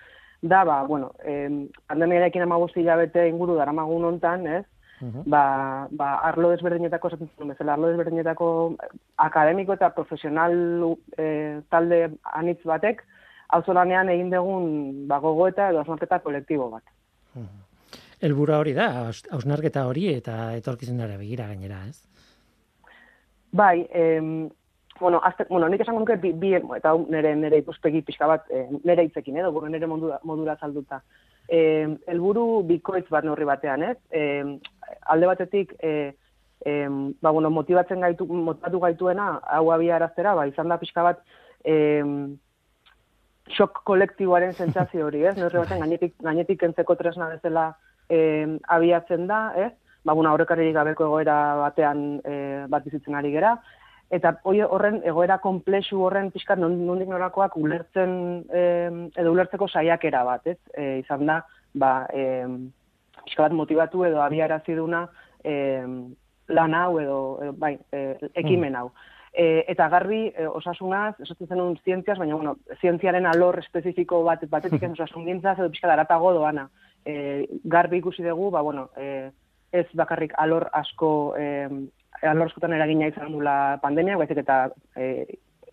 da, 0.42 0.64
ba, 0.64 0.82
bueno, 0.88 1.12
e, 1.24 1.68
pandemiarekin 1.88 2.42
amagozi 2.42 2.84
jabete 2.84 3.28
inguru 3.28 3.56
daramagun 3.58 4.04
ontan, 4.14 4.46
ez? 4.46 4.64
ba, 5.00 5.88
ba, 5.90 6.08
arlo 6.28 6.50
desberdinetako, 6.52 7.08
esaten 7.08 7.52
bezala, 7.54 7.72
arlo 7.72 7.88
desberdinetako 7.88 8.48
akademiko 9.16 9.72
eta 9.72 9.94
profesional 9.96 10.52
e, 11.16 11.60
talde 11.72 12.02
anitz 12.36 12.60
batek, 12.68 13.00
auzolanean 13.56 14.10
egin 14.12 14.30
dugun 14.30 14.68
ba, 15.08 15.18
gogoeta 15.24 15.70
edo 15.70 15.80
asmarketa 15.80 16.20
kolektibo 16.24 16.68
bat. 16.74 16.84
Elbura 18.20 18.58
hori 18.60 18.74
da, 18.76 19.08
hausnarketa 19.32 19.86
hori 19.88 20.10
eta 20.12 20.52
etorkizunera 20.58 21.16
begira 21.16 21.48
gainera, 21.48 21.80
ez? 21.88 22.04
Bai, 23.56 23.86
em, 23.96 24.50
bueno, 25.00 25.20
azte, 25.24 25.46
bueno, 25.48 25.68
nik 25.68 25.80
esango 25.80 26.00
nuke 26.00 26.16
bi, 26.20 26.32
bi 26.36 26.52
eta 26.54 26.92
nire, 27.08 27.34
nire 27.36 27.58
ikuspegi 27.62 28.02
pixka 28.06 28.28
bat, 28.28 28.44
e, 28.52 28.66
nire 28.84 29.06
hitzekin, 29.06 29.38
edo, 29.40 29.50
eh, 29.64 29.70
nire 29.72 29.88
modura, 29.88 30.20
modura 30.24 30.56
salduta. 30.60 31.00
E, 31.48 31.60
elburu 32.06 32.62
bikoitz 32.68 33.08
bat 33.10 33.24
neurri 33.24 33.48
batean, 33.48 33.82
ez? 33.82 33.96
E, 34.12 34.44
alde 35.14 35.30
batetik, 35.30 35.74
e, 35.82 36.12
e, 36.64 36.76
ba, 37.22 37.32
bueno, 37.32 37.50
motibatzen 37.50 38.04
gaitu, 38.04 38.28
motivatu 38.28 38.84
gaituena, 38.84 39.32
hau 39.56 39.72
abia 39.72 39.96
eraztera, 39.96 40.36
ba, 40.36 40.46
izan 40.46 40.68
da 40.68 40.78
pixka 40.78 41.02
bat, 41.02 41.24
e, 41.64 41.74
xok 43.50 43.82
kolektiboaren 43.88 44.52
sentsazio 44.52 45.08
hori, 45.08 45.24
ez? 45.24 45.36
Neurri 45.40 45.64
batean, 45.64 45.80
gainetik, 45.86 46.18
gainetik 46.22 46.62
entzeko 46.68 46.94
tresna 47.00 47.32
bezala 47.32 47.70
e, 48.08 48.20
abiatzen 48.68 49.26
da, 49.26 49.46
ez? 49.56 49.72
ba, 50.04 50.14
bueno, 50.14 50.30
aurrekaririk 50.30 50.74
gabeko 50.74 51.06
egoera 51.08 51.36
batean 51.60 52.04
e, 52.24 52.34
bat 52.72 52.84
bizitzen 52.86 53.16
ari 53.18 53.32
gera, 53.34 53.56
eta 54.10 54.34
horren 54.44 55.00
egoera 55.06 55.38
komplexu 55.38 56.00
horren 56.02 56.30
pixkat 56.34 56.58
nondik 56.58 57.08
norakoak 57.08 57.56
ulertzen 57.56 58.12
e, 58.50 58.62
edo 59.22 59.32
ulertzeko 59.32 59.68
saiakera 59.68 60.24
bat, 60.26 60.46
ez? 60.50 60.58
E, 60.74 60.98
izan 61.04 61.26
da, 61.28 61.40
ba, 61.74 61.92
e, 62.12 62.42
pixka 63.22 63.46
bat 63.46 63.54
motivatu 63.54 64.04
edo 64.08 64.22
abiarazi 64.24 64.74
duna 64.74 65.04
e, 65.44 65.54
lan 66.50 66.74
hau 66.74 66.98
edo, 66.98 67.20
edo 67.44 67.54
bai, 67.62 67.76
e, 67.92 68.04
ekimen 68.42 68.76
hau. 68.80 68.88
E, 69.30 69.62
eta 69.70 69.86
garbi 69.92 70.24
e, 70.34 70.48
osasunaz, 70.48 71.14
esatzen 71.22 71.52
zenun 71.52 71.76
zientziaz, 71.84 72.18
baina 72.18 72.34
bueno, 72.34 72.56
zientziaren 72.80 73.30
alor 73.30 73.60
espezifiko 73.62 74.24
bat, 74.26 74.42
batetik 74.50 74.82
ez 74.88 74.96
osasun 74.96 75.28
gintzaz, 75.30 75.60
edo 75.60 75.70
pixka 75.70 75.92
daratago 75.92 76.34
doana. 76.34 76.66
E, 77.06 77.46
garbi 77.62 78.02
ikusi 78.02 78.26
dugu, 78.26 78.50
ba, 78.50 78.64
bueno, 78.66 78.88
e, 78.98 79.30
ez 79.72 79.86
bakarrik 79.94 80.34
alor 80.38 80.68
asko 80.74 81.34
eh, 81.38 81.68
alor 82.22 82.52
eragina 82.62 83.08
izan 83.08 83.32
dula 83.32 83.78
pandemia, 83.82 84.16
baizik 84.16 84.42
eta 84.42 84.68
eh, 84.96 85.26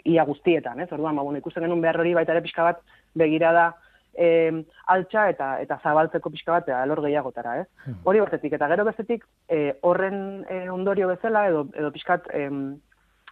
ia 0.06 0.24
guztietan, 0.24 0.80
ez? 0.80 0.92
Orduan, 0.92 1.16
ba, 1.16 1.24
bueno, 1.24 1.40
ikusten 1.40 1.64
genuen 1.64 1.82
behar 1.82 2.00
hori 2.00 2.14
baita 2.14 2.34
ere 2.34 2.42
pixka 2.42 2.64
bat 2.64 2.82
begirada 3.16 3.74
eh, 4.16 4.64
altxa 4.88 5.28
eta 5.34 5.50
eta 5.62 5.80
zabaltzeko 5.84 6.32
pixka 6.34 6.58
bat 6.58 6.70
alor 6.80 7.02
gehiagotara, 7.06 7.58
ez? 7.62 7.68
Hmm. 7.86 8.02
Hori 8.06 8.24
batetik, 8.24 8.54
eta 8.58 8.70
gero 8.72 8.86
bestetik 8.88 9.26
eh, 9.50 9.78
horren 9.82 10.46
eh, 10.50 10.68
ondorio 10.72 11.10
bezala 11.12 11.48
edo, 11.50 11.68
edo 11.76 11.92
pixkat 11.92 12.30
eh, 12.34 12.50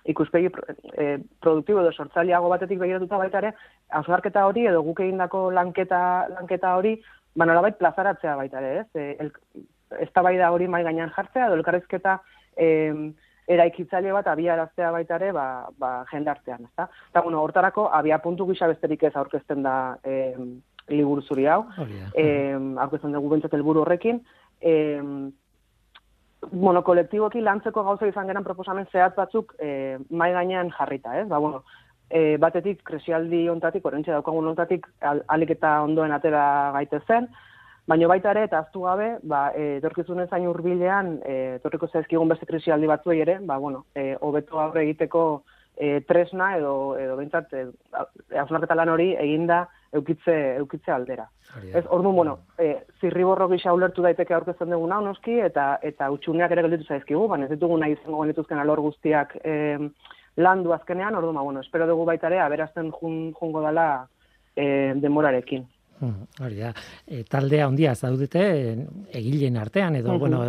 ikuspegi 0.05 0.51
eh, 1.01 1.18
produktibo 1.41 1.82
edo 1.82 1.91
sortzaileago 1.93 2.49
batetik 2.51 2.80
begiratuta 2.82 3.18
baita 3.22 3.41
ere, 3.41 3.53
hausnarketa 3.99 4.45
hori 4.45 4.68
edo 4.70 4.84
guk 4.86 5.01
egindako 5.01 5.47
lanketa, 5.55 6.01
lanketa 6.36 6.76
hori, 6.78 6.99
ba 7.36 7.47
nolabait 7.47 7.78
plazaratzea 7.80 8.36
baita 8.38 8.61
ere, 8.61 8.84
ez? 8.84 8.88
E, 8.93 9.16
el, 9.24 9.32
eztabaida 10.05 10.51
hori 10.51 10.68
mai 10.68 10.84
gainean 10.86 11.13
jartzea 11.16 11.47
edo 11.47 11.57
elkarrizketa 11.59 12.20
eh 12.57 13.13
eraikitzaile 13.47 14.11
bat 14.11 14.27
abiaraztea 14.27 14.91
baita 14.91 15.15
ere 15.19 15.31
ba 15.31 15.67
ba 15.77 16.05
jendartean, 16.11 16.63
ezta? 16.65 16.87
Ta 17.13 17.21
bueno, 17.21 17.43
hortarako 17.43 17.89
abia 17.93 18.17
puntu 18.17 18.47
gisa 18.47 18.67
besterik 18.67 19.03
ez 19.03 19.15
aurkezten 19.15 19.61
da 19.63 19.97
eh 20.03 20.35
liburu 20.87 21.21
zuri 21.21 21.45
hau. 21.45 21.65
Eh 22.15 22.55
aurkezten 22.55 23.13
dugu 23.13 23.29
bentzat 23.29 23.53
helburu 23.53 23.81
horrekin, 23.81 24.21
eh 24.61 25.01
bueno, 26.51 26.83
kolektiboki 26.83 27.41
lantzeko 27.41 27.83
gauza 27.83 28.07
izan 28.07 28.27
geran 28.27 28.43
proposamen 28.43 28.87
zehat 28.91 29.15
batzuk 29.15 29.55
eh 29.59 29.97
mai 30.09 30.31
gainean 30.33 30.71
jarrita, 30.71 31.19
ez? 31.19 31.27
Ba 31.27 31.39
bueno, 31.39 31.63
E, 32.09 32.37
batetik, 32.37 32.83
kresialdi 32.85 33.49
ontatik, 33.49 33.85
orentxe 33.89 34.11
daukagun 34.11 34.45
ontatik, 34.51 34.85
al, 35.01 35.23
alik 35.27 35.55
eta 35.55 35.81
ondoen 35.81 36.11
atera 36.13 36.71
gaite 36.75 36.99
zen, 37.07 37.25
Baina 37.86 38.07
baita 38.09 38.31
ere, 38.33 38.47
eta 38.47 38.63
aztu 38.63 38.81
gabe, 38.81 39.11
ba, 39.29 39.51
e, 39.53 39.75
etorkizunez 39.77 40.25
zain 40.33 40.47
urbilean, 40.49 41.19
e, 41.21 41.36
etorriko 41.59 41.88
zaizkigun 41.91 42.31
beste 42.31 42.47
krisialdi 42.49 42.89
batzuei 42.89 43.19
ere, 43.21 43.38
ba, 43.45 43.59
bueno, 43.61 43.86
e, 43.93 44.15
hobeto 44.25 44.57
aurre 44.59 44.81
egiteko 44.88 45.43
e, 45.77 45.99
tresna 46.09 46.55
edo, 46.57 46.95
edo 46.97 47.17
bintzat, 47.19 47.53
e, 47.53 47.67
lan 48.33 48.89
hori 48.89 49.11
eginda 49.13 49.67
eukitze, 49.93 50.36
eukitze 50.63 50.91
aldera. 50.91 51.27
Ez, 51.73 51.86
ordu, 51.93 52.11
bueno, 52.11 52.39
e, 52.57 52.71
zirriborro 52.99 53.47
gisa 53.53 53.73
ulertu 53.73 54.01
daiteke 54.01 54.33
aurkezten 54.33 54.73
dugu 54.73 54.88
noski, 54.89 55.38
eta, 55.45 55.77
eta 55.83 56.09
utxuneak 56.11 56.51
ere 56.51 56.65
gelditu 56.65 56.89
zaizkigu, 56.89 57.27
baina 57.27 57.45
ez 57.45 57.53
ditugu 57.53 57.77
nahi 57.77 57.93
izango 57.93 58.23
genituzken 58.23 58.59
alor 58.59 58.81
guztiak 58.81 59.38
e, 59.43 59.77
landu 60.38 60.73
azkenean, 60.73 61.15
ordu, 61.15 61.31
ma, 61.31 61.45
bueno, 61.45 61.61
espero 61.61 61.86
dugu 61.88 62.05
baita 62.05 62.33
ere, 62.33 62.41
aberazten 62.41 62.91
jun, 62.91 63.31
jungo 63.38 63.61
dela 63.61 64.07
e, 64.55 64.93
demorarekin. 64.95 65.67
Hmm, 65.95 66.25
hori 66.43 66.57
da, 66.59 66.73
e, 67.07 67.21
taldea 67.23 67.69
handia 67.69 67.93
zaudete 67.95 68.41
egileen 69.15 69.55
artean 69.55 69.95
edo, 69.95 70.17
bueno, 70.19 70.41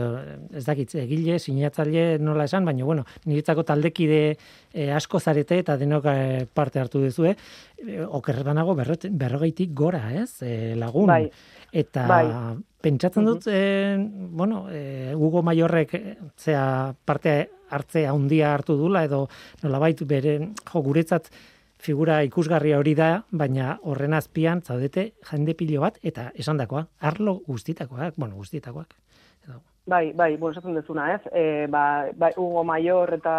ez 0.51 0.65
dakit, 0.67 0.97
egile, 0.99 1.39
sinatzaile 1.39 2.19
nola 2.19 2.49
esan, 2.51 2.67
baina, 2.67 2.83
bueno, 2.85 3.05
niretzako 3.31 3.63
taldekide 3.69 4.21
e, 4.33 4.89
asko 4.91 5.21
zarete 5.21 5.61
eta 5.63 5.77
denok 5.79 6.11
e, 6.11 6.17
parte 6.53 6.83
hartu 6.83 7.05
duzu, 7.05 7.29
e, 7.31 7.37
okerrebanago 8.19 8.75
berrogeitik 8.75 9.71
gora, 9.71 10.09
ez, 10.19 10.43
e, 10.43 10.75
lagun. 10.75 11.07
Bai. 11.15 11.29
Eta 11.71 12.07
bai. 12.11 12.27
pentsatzen 12.83 13.27
dut, 13.31 13.47
e, 13.47 13.95
bueno, 13.99 14.65
e, 14.71 15.15
Hugo 15.15 15.45
Maiorrek 15.47 15.95
zea 16.37 16.95
parte 17.05 17.39
hartzea 17.71 18.11
handia 18.11 18.55
hartu 18.55 18.77
dula 18.79 19.05
edo 19.07 19.29
nolabait 19.63 20.03
bere, 20.11 20.41
jo, 20.67 20.83
guretzat, 20.83 21.31
figura 21.87 22.21
ikusgarria 22.27 22.79
hori 22.81 22.95
da, 22.99 23.11
baina 23.31 23.77
horren 23.87 24.17
azpian 24.19 24.63
zaudete 24.63 25.13
jende 25.31 25.55
pilo 25.59 25.85
bat 25.85 25.99
eta 26.03 26.31
esandakoa, 26.35 26.87
arlo 27.11 27.41
guztitakoak, 27.47 28.17
bueno, 28.17 28.35
guztitakoak. 28.43 28.97
Bai, 29.87 30.11
bai, 30.19 30.33
bueno, 30.37 30.51
esaten 30.57 30.75
dezuna, 30.75 31.13
ez? 31.15 31.21
E, 31.31 31.67
ba, 31.71 32.09
bai, 32.19 32.33
Hugo 32.35 32.65
Maior 32.67 33.13
eta 33.15 33.35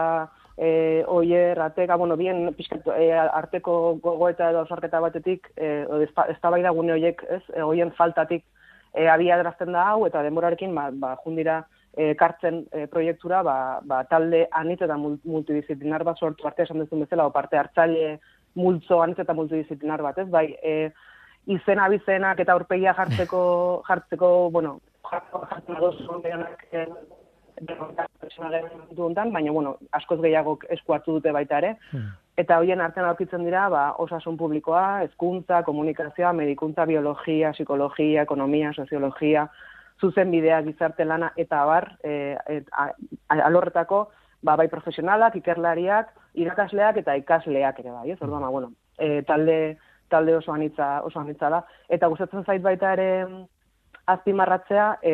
e, 0.55 1.03
Oier, 1.11 1.59
Ateka, 1.59 1.97
bueno, 1.99 2.15
bien 2.15 2.53
pixkat, 2.55 2.87
e, 2.95 3.09
arteko 3.11 3.97
gogoeta 4.03 4.47
edo 4.53 4.61
osarketa 4.63 5.01
batetik, 5.03 5.51
e, 5.57 5.83
ez 6.05 6.37
da 6.39 6.53
bai 6.53 6.61
da 6.63 6.71
gune 6.77 6.95
horiek, 6.95 7.23
ez? 7.27 7.41
E, 7.51 7.65
oien 7.67 7.91
faltatik 7.99 8.45
e, 8.93 9.09
abia 9.11 9.41
drazten 9.41 9.75
da 9.75 9.89
hau, 9.91 10.05
eta 10.07 10.23
demorarekin, 10.23 10.71
ba, 10.77 10.87
ba 10.95 11.17
jundira, 11.25 11.65
e, 11.97 12.13
kartzen 12.15 12.63
e, 12.71 12.87
proiektura, 12.87 13.43
ba, 13.43 13.57
ba, 13.83 14.03
talde 14.07 14.45
anitz 14.55 14.79
eta 14.85 14.95
multidisciplinar 15.01 16.07
bat 16.07 16.19
sortu 16.21 16.47
arte 16.47 16.63
esan 16.63 16.79
duzun 16.83 17.03
bezala, 17.03 17.27
o 17.27 17.35
parte 17.35 17.59
hartzaile 17.59 18.19
multzo 18.57 19.01
anitz 19.03 19.19
eta 19.23 19.35
multidisciplinar 19.37 20.03
bat, 20.05 20.17
ez? 20.23 20.27
Bai, 20.33 20.47
e, 20.63 20.91
izen 21.53 21.79
abizenak 21.79 22.41
eta 22.43 22.57
aurpegia 22.57 22.95
jartzeko, 22.97 23.41
jartzeko, 23.89 24.31
bueno, 24.55 24.77
jartzeko 25.11 25.45
jartzen 25.51 25.79
adozu, 25.79 26.21
e, 26.71 26.85
baina, 29.33 29.51
bueno, 29.51 29.77
askoz 29.91 30.19
gehiago 30.21 30.57
esku 30.69 30.93
hartu 30.93 31.17
dute 31.17 31.31
baita 31.31 31.57
ere. 31.63 31.75
Hmm. 31.91 32.11
Eta 32.37 32.59
hoien 32.61 32.81
artean 32.81 33.07
aurkitzen 33.07 33.45
dira, 33.47 33.63
ba, 33.73 33.83
osasun 34.03 34.37
publikoa, 34.37 35.01
hezkuntza, 35.07 35.63
komunikazioa, 35.65 36.33
medikuntza, 36.37 36.85
biologia, 36.85 37.51
psikologia, 37.55 38.27
ekonomia, 38.27 38.73
soziologia, 38.75 39.47
zuzen 39.99 40.29
bidea 40.31 40.61
gizarte 40.67 41.05
lana 41.05 41.31
eta 41.35 41.63
abar, 41.63 41.95
e, 42.03 42.37
et, 42.53 42.69
alorretako, 43.33 44.03
ba, 44.41 44.55
bai 44.55 44.67
profesionalak, 44.67 45.35
ikerlariak, 45.39 46.13
irakasleak 46.37 47.01
eta 47.03 47.15
ikasleak 47.17 47.79
ere 47.79 47.91
bai, 47.91 48.11
ez? 48.11 48.21
Orduan, 48.21 48.45
ba, 48.45 48.49
bueno, 48.49 48.71
e, 48.97 49.21
talde 49.23 49.77
talde 50.07 50.37
oso 50.37 50.53
anitza, 50.53 51.01
oso 51.03 51.19
anitza 51.19 51.49
da 51.51 51.65
eta 51.91 52.07
gustatzen 52.07 52.45
zait 52.45 52.61
baita 52.63 52.93
ere 52.95 53.09
azpimarratzea 54.07 54.85
e, 55.03 55.13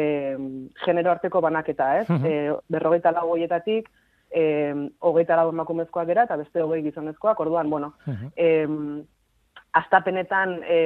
genero 0.85 1.11
arteko 1.11 1.41
banaketa, 1.41 1.87
ez? 2.01 2.07
E, 2.21 2.53
44 2.69 3.25
hoietatik 3.25 3.89
eh 4.33 4.73
24 4.99 5.49
emakumezkoak 5.53 6.07
dira 6.09 6.23
eta 6.25 6.37
beste 6.37 6.61
20 6.61 6.83
gizonezkoak. 6.87 7.39
Orduan, 7.39 7.69
bueno, 7.69 7.93
uh 8.07 9.03
-huh 9.73 9.83
astapenetan 9.93 10.61
e, 10.69 10.77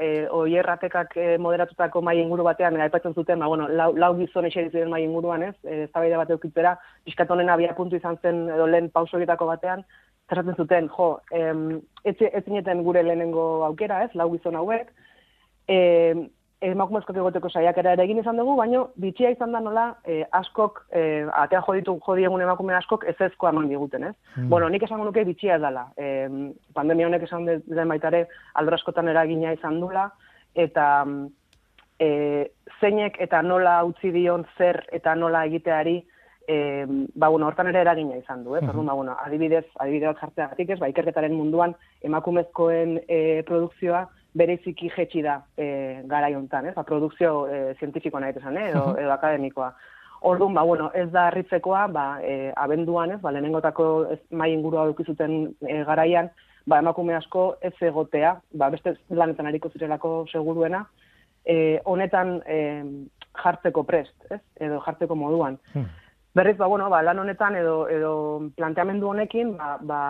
e, 0.00 0.28
oierratekak 0.30 1.16
e, 1.16 1.26
moderatutako 1.38 2.02
mai 2.02 2.16
inguru 2.18 2.42
batean 2.42 2.76
aipatzen 2.80 3.14
zuten, 3.14 3.38
ba, 3.38 3.46
bueno, 3.46 3.68
lau, 3.68 3.92
lau 3.94 4.16
gizon 4.18 4.48
eixeri 4.48 4.70
ziren 4.70 4.90
mai 4.90 5.04
inguruan 5.04 5.44
ez, 5.46 5.54
e, 5.62 5.84
ez 5.86 6.16
bate 6.18 6.34
ukitzera, 6.34 6.76
piskatonen 7.04 7.48
abia 7.48 7.74
puntu 7.74 7.96
izan 7.96 8.18
zen 8.22 8.48
edo 8.50 8.66
lehen 8.66 8.90
pauso 8.90 9.18
batean, 9.46 9.84
zerratzen 10.28 10.56
zuten, 10.56 10.88
jo, 10.88 11.20
em, 11.30 11.80
etzineten 12.04 12.82
gure 12.82 13.02
lehenengo 13.02 13.64
aukera 13.64 14.02
ez, 14.04 14.10
lau 14.14 14.30
gizon 14.32 14.56
hauek, 14.56 14.90
e, 15.68 16.28
emakumezkoak 16.62 17.18
egoteko 17.18 17.50
saiakera 17.50 17.92
ere 17.96 18.04
egin 18.06 18.20
izan 18.22 18.38
dugu, 18.38 18.54
baino 18.58 18.82
bitxia 19.02 19.32
izan 19.34 19.52
da 19.54 19.60
nola 19.60 19.86
e, 20.06 20.22
askok, 20.38 20.82
e, 20.94 21.02
atea 21.42 21.62
joditu 21.66 21.96
jodiegun 22.06 22.44
emakume 22.44 22.76
askok 22.78 23.06
ez 23.10 23.16
ezkoa 23.26 23.50
eman 23.50 23.68
diguten, 23.70 24.06
ez? 24.10 24.14
Hmm. 24.36 24.48
Bueno, 24.52 24.68
nik 24.70 24.86
esango 24.86 25.04
nuke 25.08 25.24
bitxia 25.26 25.58
dela. 25.62 25.88
E, 25.96 26.28
pandemia 26.74 27.08
honek 27.10 27.26
esan 27.26 27.48
den 27.48 27.92
baitare 27.94 28.26
aldoraskotan 28.60 29.10
eragina 29.10 29.52
izan 29.56 29.80
dula, 29.82 30.08
eta 30.54 30.86
e, 31.98 32.08
zeinek 32.80 33.18
eta 33.26 33.42
nola 33.42 33.80
utzi 33.88 34.14
dion 34.14 34.46
zer 34.56 34.84
eta 34.92 35.14
nola 35.18 35.44
egiteari 35.50 35.98
e, 36.46 36.56
ba, 37.14 37.28
bueno, 37.28 37.46
hortan 37.46 37.70
ere 37.70 37.82
eragina 37.82 38.16
izan 38.18 38.44
du, 38.44 38.56
eh? 38.56 38.62
Mm 38.62 38.86
ba, 38.86 38.94
bueno, 38.94 39.16
adibidez, 39.24 39.66
adibidez 39.78 40.16
jartzeagatik 40.20 40.74
ez, 40.74 40.80
ba, 40.80 40.90
ikerketaren 40.90 41.34
munduan 41.34 41.74
emakumezkoen 42.02 43.00
e, 43.06 43.42
produkzioa 43.48 44.06
bereziki 44.34 44.90
jetxi 44.96 45.22
da 45.22 45.40
e, 45.56 46.02
gara 46.08 46.30
jontan, 46.32 46.66
ez, 46.66 46.74
ba, 46.74 46.84
produkzio 46.88 47.46
e, 47.48 47.74
zientifikoa 47.78 48.20
nahi 48.20 48.36
esan, 48.36 48.56
eh? 48.56 48.68
edo, 48.70 48.84
edo 48.98 49.12
akademikoa. 49.12 49.72
Orduan, 50.22 50.54
ba, 50.54 50.62
bueno, 50.62 50.90
ez 50.94 51.08
da 51.10 51.26
harritzekoa, 51.28 51.86
ba, 51.92 52.06
e, 52.22 52.52
abenduan, 52.56 53.16
ez, 53.16 53.20
ba, 53.20 53.32
lehenengotako 53.34 53.86
mai 54.30 54.52
ingurua 54.54 54.86
dukizuten 54.88 55.34
e, 55.66 55.82
garaian, 55.88 56.30
ba, 56.66 56.78
emakume 56.78 57.16
asko 57.18 57.56
ez 57.60 57.74
egotea, 57.80 58.36
ba, 58.54 58.70
beste 58.70 58.94
lanetan 59.10 59.50
hariko 59.50 59.72
zirelako 59.74 60.14
seguruena, 60.32 60.84
e, 61.44 61.80
honetan 61.84 62.38
e, 62.46 62.60
jartzeko 63.42 63.84
prest, 63.88 64.14
ez? 64.30 64.40
edo 64.60 64.80
jartzeko 64.86 65.16
moduan. 65.18 65.58
Hmm. 65.74 65.90
Berriz, 66.34 66.56
ba, 66.56 66.66
bueno, 66.70 66.88
ba, 66.88 67.02
lan 67.02 67.18
honetan 67.18 67.56
edo, 67.58 67.88
edo 67.92 68.12
planteamendu 68.56 69.10
honekin, 69.10 69.56
ba, 69.58 69.76
ba, 69.82 70.00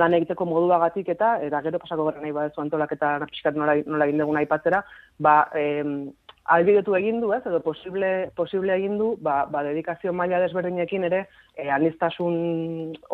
lan 0.00 0.14
egiteko 0.18 0.46
moduagatik 0.48 1.08
eta, 1.14 1.36
eta 1.46 1.60
gero 1.66 1.80
pasako 1.82 2.08
gara 2.08 2.22
nahi 2.22 2.34
badezu 2.34 2.62
antolak 2.62 2.92
eta 2.96 3.16
napiskat 3.22 3.56
nola, 3.58 3.76
nola 3.86 4.08
egin 4.08 4.22
dugun 4.22 4.40
aipatzera, 4.40 4.82
ba, 5.18 5.36
em, 5.58 6.10
albidetu 6.44 6.94
egin 6.98 7.20
du, 7.22 7.32
ez, 7.32 7.40
edo 7.48 7.60
posible, 7.64 8.30
posible 8.36 8.74
egin 8.76 8.98
du, 9.00 9.14
ba, 9.24 9.44
ba 9.50 9.62
dedikazio 9.64 10.12
maila 10.12 10.42
desberdinekin 10.42 11.06
ere 11.08 11.22
e, 11.56 11.70
anistasun 11.72 12.34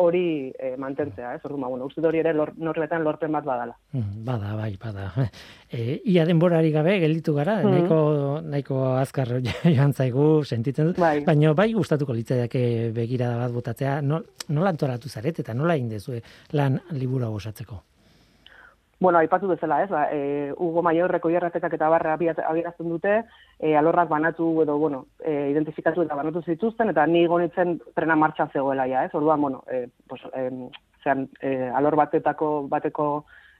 hori 0.03 0.51
e, 0.51 0.73
mantentzea, 0.81 1.35
ez, 1.37 1.41
orduan, 1.45 1.63
ba, 1.63 1.69
bueno, 1.71 1.87
uste 1.87 2.03
hori 2.07 2.19
ere 2.19 2.33
lor, 2.35 2.51
norbetan 2.59 3.05
lorpen 3.05 3.31
bat 3.31 3.47
badala. 3.47 3.77
Mm, 3.95 4.23
bada, 4.27 4.55
bai, 4.59 4.73
bada. 4.81 5.11
E, 5.71 6.01
ia 6.11 6.25
denborari 6.27 6.67
gabe 6.73 6.97
gelditu 6.99 7.31
gara, 7.31 7.61
mm 7.61 7.63
-hmm. 7.63 7.71
nahiko, 7.71 8.41
nahiko 8.43 8.79
azkar 8.99 9.29
joan 9.77 9.93
zaigu 9.93 10.43
sentitzen 10.43 10.89
dut, 10.89 10.99
bai. 10.99 11.23
baina 11.23 11.53
bai 11.53 11.71
gustatuko 11.71 12.11
litzaiake 12.11 12.91
begirada 12.91 13.37
bat 13.37 13.53
botatzea, 13.55 14.01
no, 14.01 14.19
nola 14.49 14.69
antoratu 14.75 15.07
zaret 15.07 15.39
eta 15.39 15.53
nola 15.53 15.77
indezue 15.77 16.21
lan 16.51 16.81
libura 16.91 17.29
osatzeko? 17.29 17.79
Bueno, 19.01 19.17
aipatu 19.17 19.47
bezala, 19.49 19.79
ez, 19.81 19.89
ba, 19.89 20.03
e, 20.13 20.53
Hugo 20.61 20.83
Maiorreko 20.85 21.31
jarraketak 21.33 21.73
eta 21.73 21.87
barra 21.89 22.13
abierazten 22.13 22.89
dute, 22.91 23.15
e, 23.57 23.71
alorrak 23.75 24.11
banatu 24.11 24.51
edo, 24.61 24.75
bueno, 24.77 25.07
e, 25.17 25.49
identifikatu 25.49 26.03
eta 26.03 26.15
banatu 26.19 26.43
zituzten, 26.45 26.91
eta 26.93 27.07
ni 27.09 27.23
gonitzen 27.25 27.79
trena 27.97 28.15
martxan 28.15 28.51
zegoela, 28.53 28.85
ja, 28.85 29.01
ez, 29.07 29.15
orduan, 29.17 29.41
bueno, 29.41 29.63
e, 29.73 29.87
pues, 30.07 30.21
e, 30.37 30.45
zean, 31.03 31.25
e, 31.41 31.71
alor 31.73 31.97
batetako, 31.97 32.51
bateko 32.69 33.07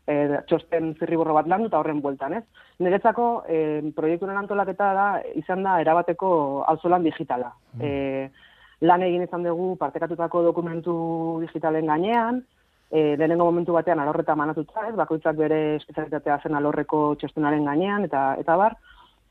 e, 0.05 0.43
txosten 0.45 0.93
zirriborro 0.99 1.33
bat 1.33 1.49
landu 1.49 1.71
eta 1.71 1.81
horren 1.81 2.05
bueltan, 2.05 2.37
ez. 2.37 2.45
Niretzako, 2.77 3.27
e, 3.49 3.57
proiekturen 3.97 4.37
antolaketa 4.37 4.93
da, 4.93 5.09
izan 5.41 5.65
da, 5.65 5.79
erabateko 5.81 6.31
auzolan 6.69 7.09
digitala. 7.09 7.49
Mm. 7.79 7.81
E, 7.81 8.85
lan 8.85 9.09
egin 9.09 9.25
izan 9.25 9.49
dugu 9.49 9.73
partekatutako 9.81 10.45
dokumentu 10.51 10.93
digitalen 11.41 11.89
gainean, 11.89 12.43
e, 12.91 13.15
lehenengo 13.17 13.45
momentu 13.47 13.73
batean 13.73 13.99
alorreta 13.99 14.35
manatuta, 14.35 14.87
ez, 14.89 14.95
bakoitzak 14.99 15.37
bere 15.39 15.61
espezialitatea 15.77 16.41
zen 16.43 16.55
alorreko 16.59 17.15
txostunaren 17.19 17.65
gainean, 17.65 18.03
eta 18.09 18.35
eta 18.41 18.57
bar, 18.59 18.75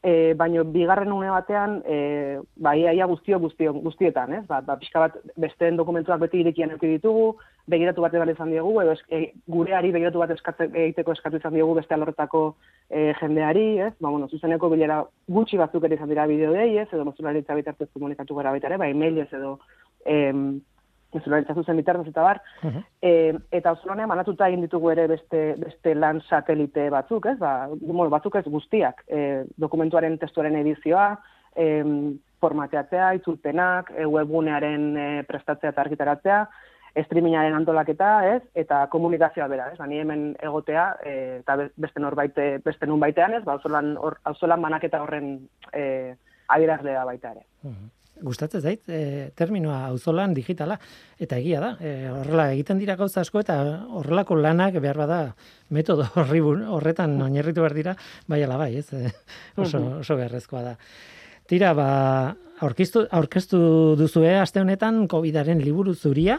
e, 0.02 0.34
baino 0.34 0.64
bigarren 0.64 1.12
une 1.12 1.28
batean, 1.30 1.82
e, 1.84 2.40
ba, 2.56 2.74
ia, 2.76 3.06
guztio, 3.06 3.38
guztio, 3.38 3.74
guztietan, 3.74 4.32
ez, 4.32 4.46
ba, 4.48 4.60
ba, 4.64 4.78
pixka 4.80 5.00
bat 5.04 5.18
besteen 5.36 5.76
dokumentuak 5.76 6.20
beti 6.24 6.40
irikian 6.40 6.72
euki 6.72 6.94
ditugu, 6.96 7.34
begiratu 7.70 8.02
bat 8.02 8.14
edan 8.16 8.32
izan 8.32 8.50
diegu, 8.50 8.72
edo 8.80 8.96
e, 9.12 9.34
gureari 9.46 9.92
begiratu 9.92 10.22
bat 10.22 10.32
eskatze, 10.34 10.70
egiteko 10.72 11.12
eskatu 11.12 11.36
izan 11.36 11.54
diegu 11.54 11.76
beste 11.76 11.94
alorretako 11.94 12.42
e, 12.88 13.12
jendeari, 13.20 13.66
ez, 13.90 13.92
ba, 14.00 14.08
bueno, 14.08 14.28
zuzeneko 14.32 14.72
bilera 14.72 15.02
gutxi 15.28 15.60
batzuk 15.60 15.84
ere 15.84 16.00
izan 16.00 16.08
dira 16.08 16.26
bideo 16.30 16.56
dei, 16.56 16.78
ez, 16.80 16.88
edo 16.88 17.04
mozularitza 17.04 17.58
bitartez 17.58 17.90
komunikatu 17.92 18.40
gara 18.40 18.56
baita 18.56 18.72
ere, 18.72 18.80
ba, 18.80 18.88
emailez 18.88 19.28
edo, 19.36 19.58
em, 20.06 20.60
zuzen 21.12 21.76
bitartez 21.76 22.08
eta 22.08 22.22
bar, 22.22 22.40
e, 23.02 23.34
eta 23.50 23.72
osolonean 23.72 24.08
manatuta 24.08 24.48
egin 24.48 24.62
ditugu 24.66 24.90
ere 24.92 25.06
beste, 25.10 25.54
beste 25.58 25.94
lan 25.94 26.22
satelite 26.28 26.88
batzuk, 26.90 27.26
ez, 27.26 27.38
ba, 27.38 27.68
bueno, 27.80 28.10
batzuk 28.10 28.36
ez 28.36 28.46
guztiak, 28.46 29.04
e, 29.08 29.44
dokumentuaren 29.58 30.18
testuaren 30.18 30.56
edizioa, 30.62 31.12
e, 31.56 31.84
formateatzea, 32.40 33.12
itzulpenak, 33.20 33.92
e, 33.96 34.06
webgunearen 34.06 34.90
e, 34.96 35.08
prestatzea 35.28 35.74
eta 35.74 35.84
argitaratzea, 35.84 36.40
streamingaren 37.04 37.54
antolaketa, 37.54 38.08
ez, 38.26 38.40
eta 38.58 38.80
komunikazioa 38.90 39.46
bera, 39.50 39.68
ez, 39.70 39.78
bani 39.78 40.00
hemen 40.00 40.24
egotea, 40.42 40.88
e, 41.06 41.14
eta 41.42 41.56
beste 41.76 42.02
norbait, 42.02 42.42
beste 42.64 42.88
nun 42.90 43.02
baitean, 43.02 43.36
ez, 43.38 43.44
ba, 43.46 43.58
auzolan, 43.60 44.60
manaketa 44.60 45.02
horren 45.04 45.36
e, 45.72 46.16
adierazlea 46.50 47.06
baita 47.06 47.34
ere 47.36 47.46
gustatzen 48.22 48.62
zait 48.62 48.88
e, 48.88 49.30
terminoa 49.36 49.86
auzolan 49.90 50.34
digitala 50.34 50.78
eta 51.18 51.38
egia 51.38 51.60
da 51.60 51.70
e, 51.80 51.92
horrela 52.10 52.50
egiten 52.54 52.80
dira 52.80 52.96
gauza 52.96 53.22
asko 53.24 53.42
eta 53.44 53.56
horrelako 54.00 54.36
lanak 54.40 54.80
behar 54.80 55.00
bada 55.02 55.20
metodo 55.70 56.06
horri 56.20 56.40
horretan 56.40 57.16
oinarritu 57.22 57.64
behar 57.64 57.76
dira 57.76 57.96
bai 58.26 58.42
ala 58.44 58.58
bai 58.60 58.74
ez? 58.82 58.88
E, 58.92 59.12
oso 59.56 59.82
oso 60.00 60.16
beharrezkoa 60.16 60.62
da. 60.62 60.76
Tira 61.50 61.72
ba 61.74 61.88
aurkeztu 62.60 63.06
aurkeztu 63.10 63.60
duzue 63.98 64.36
aste 64.38 64.60
honetan 64.60 65.06
covidaren 65.08 65.62
liburu 65.64 65.94
zuria 65.94 66.38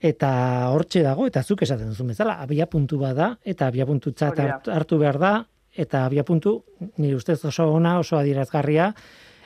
eta 0.00 0.30
hortxe 0.72 1.02
dago 1.04 1.26
eta 1.28 1.42
zuk 1.42 1.62
esaten 1.66 1.92
duzu 1.92 2.06
bezala 2.08 2.38
abia 2.40 2.66
puntu 2.66 2.98
bada 2.98 3.34
eta 3.44 3.68
abia 3.68 3.86
puntutzat 3.86 4.38
hartu 4.72 4.98
behar 4.98 5.18
da 5.20 5.32
eta 5.76 6.06
abia 6.06 6.24
puntu 6.24 6.62
ni 6.96 7.14
ustez 7.14 7.44
oso 7.44 7.68
ona 7.72 7.98
oso 8.00 8.16
adierazgarria 8.18 8.94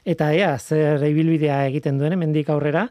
eta 0.05 0.31
ea, 0.37 0.55
zer 0.59 1.03
ibilbidea 1.09 1.65
egiten 1.71 1.99
duen, 1.99 2.19
mendik 2.21 2.51
aurrera, 2.53 2.89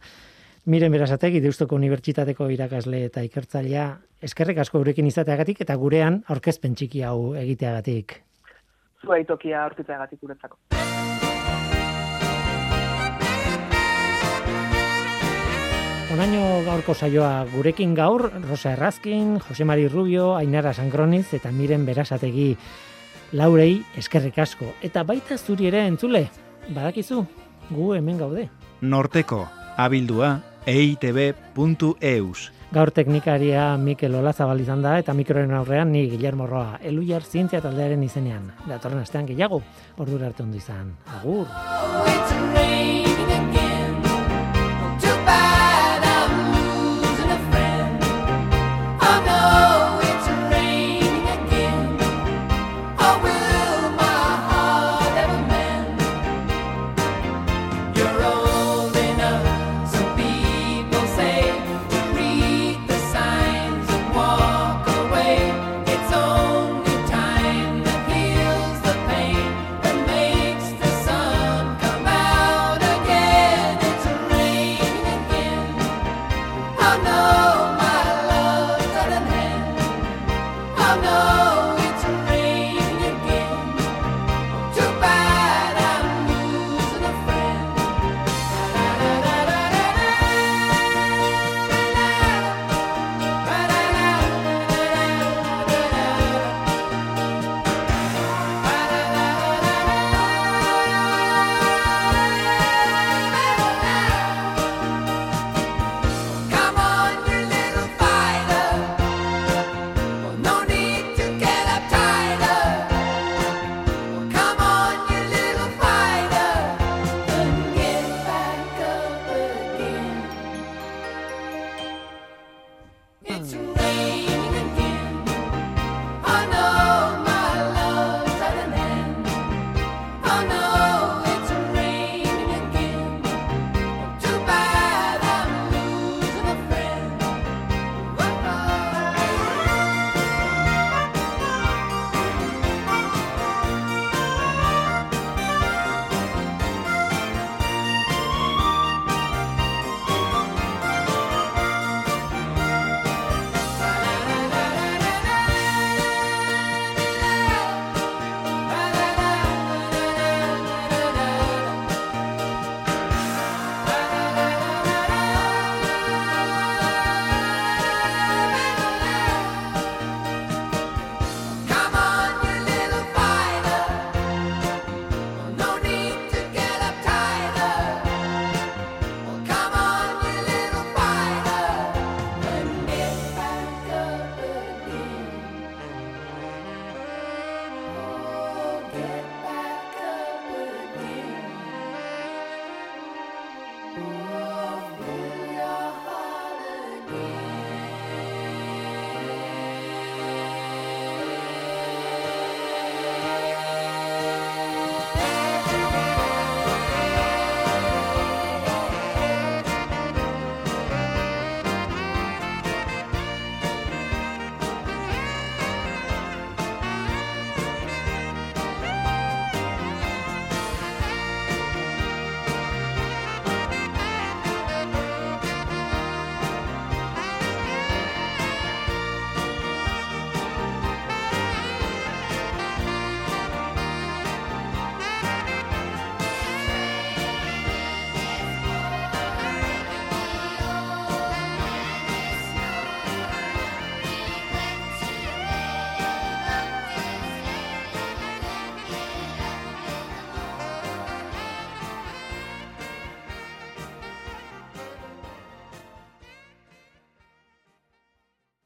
miren 0.66 0.92
berazategi, 0.92 1.42
deustoko 1.44 1.78
unibertsitateko 1.78 2.50
irakasle 2.50 3.06
eta 3.10 3.24
ikertzailea, 3.26 3.88
eskerrek 4.24 4.64
asko 4.64 4.82
gurekin 4.82 5.08
izateagatik, 5.08 5.62
eta 5.62 5.76
gurean 5.78 6.24
aurkezpen 6.28 6.76
txiki 6.76 7.04
hau 7.06 7.36
egiteagatik. 7.40 8.22
Zua 9.04 9.20
itokia 9.20 9.64
aurkitzeagatik 9.66 10.22
guretzako. 10.24 10.58
Onaino 16.14 16.62
gaurko 16.62 16.94
saioa 16.94 17.46
gurekin 17.50 17.96
gaur, 17.98 18.28
Rosa 18.46 18.76
Errazkin, 18.76 19.40
Jose 19.42 19.66
Mari 19.66 19.88
Rubio, 19.90 20.36
Ainara 20.38 20.74
Sankroniz 20.74 21.26
eta 21.34 21.50
Miren 21.52 21.88
Berazategi 21.88 22.52
laurei 23.34 23.82
eskerrik 23.98 24.38
asko. 24.38 24.76
Eta 24.86 25.02
baita 25.10 25.40
zuri 25.42 25.72
ere 25.72 25.82
entzule, 25.90 26.28
badakizu, 26.70 27.26
gu 27.70 27.94
hemen 27.98 28.18
gaude. 28.18 28.50
Norteko, 28.82 29.48
abildua, 29.78 30.40
eitb.eus. 30.66 32.52
Gaur 32.74 32.90
teknikaria 32.90 33.78
Mikel 33.78 34.16
Olazabal 34.18 34.64
izan 34.64 34.82
da 34.82 34.96
eta 34.98 35.14
mikroen 35.14 35.54
aurrean 35.54 35.92
ni 35.94 36.08
Guillermo 36.10 36.48
Roa, 36.50 36.80
eluiar 36.82 37.22
zientzia 37.24 37.62
taldearen 37.62 38.04
izenean. 38.04 38.50
Datorren 38.66 39.04
astean 39.04 39.30
gehiago, 39.30 39.62
ordura 39.98 40.32
arte 40.32 40.44
ondo 40.44 40.58
izan. 40.58 40.96
Agur! 41.20 41.46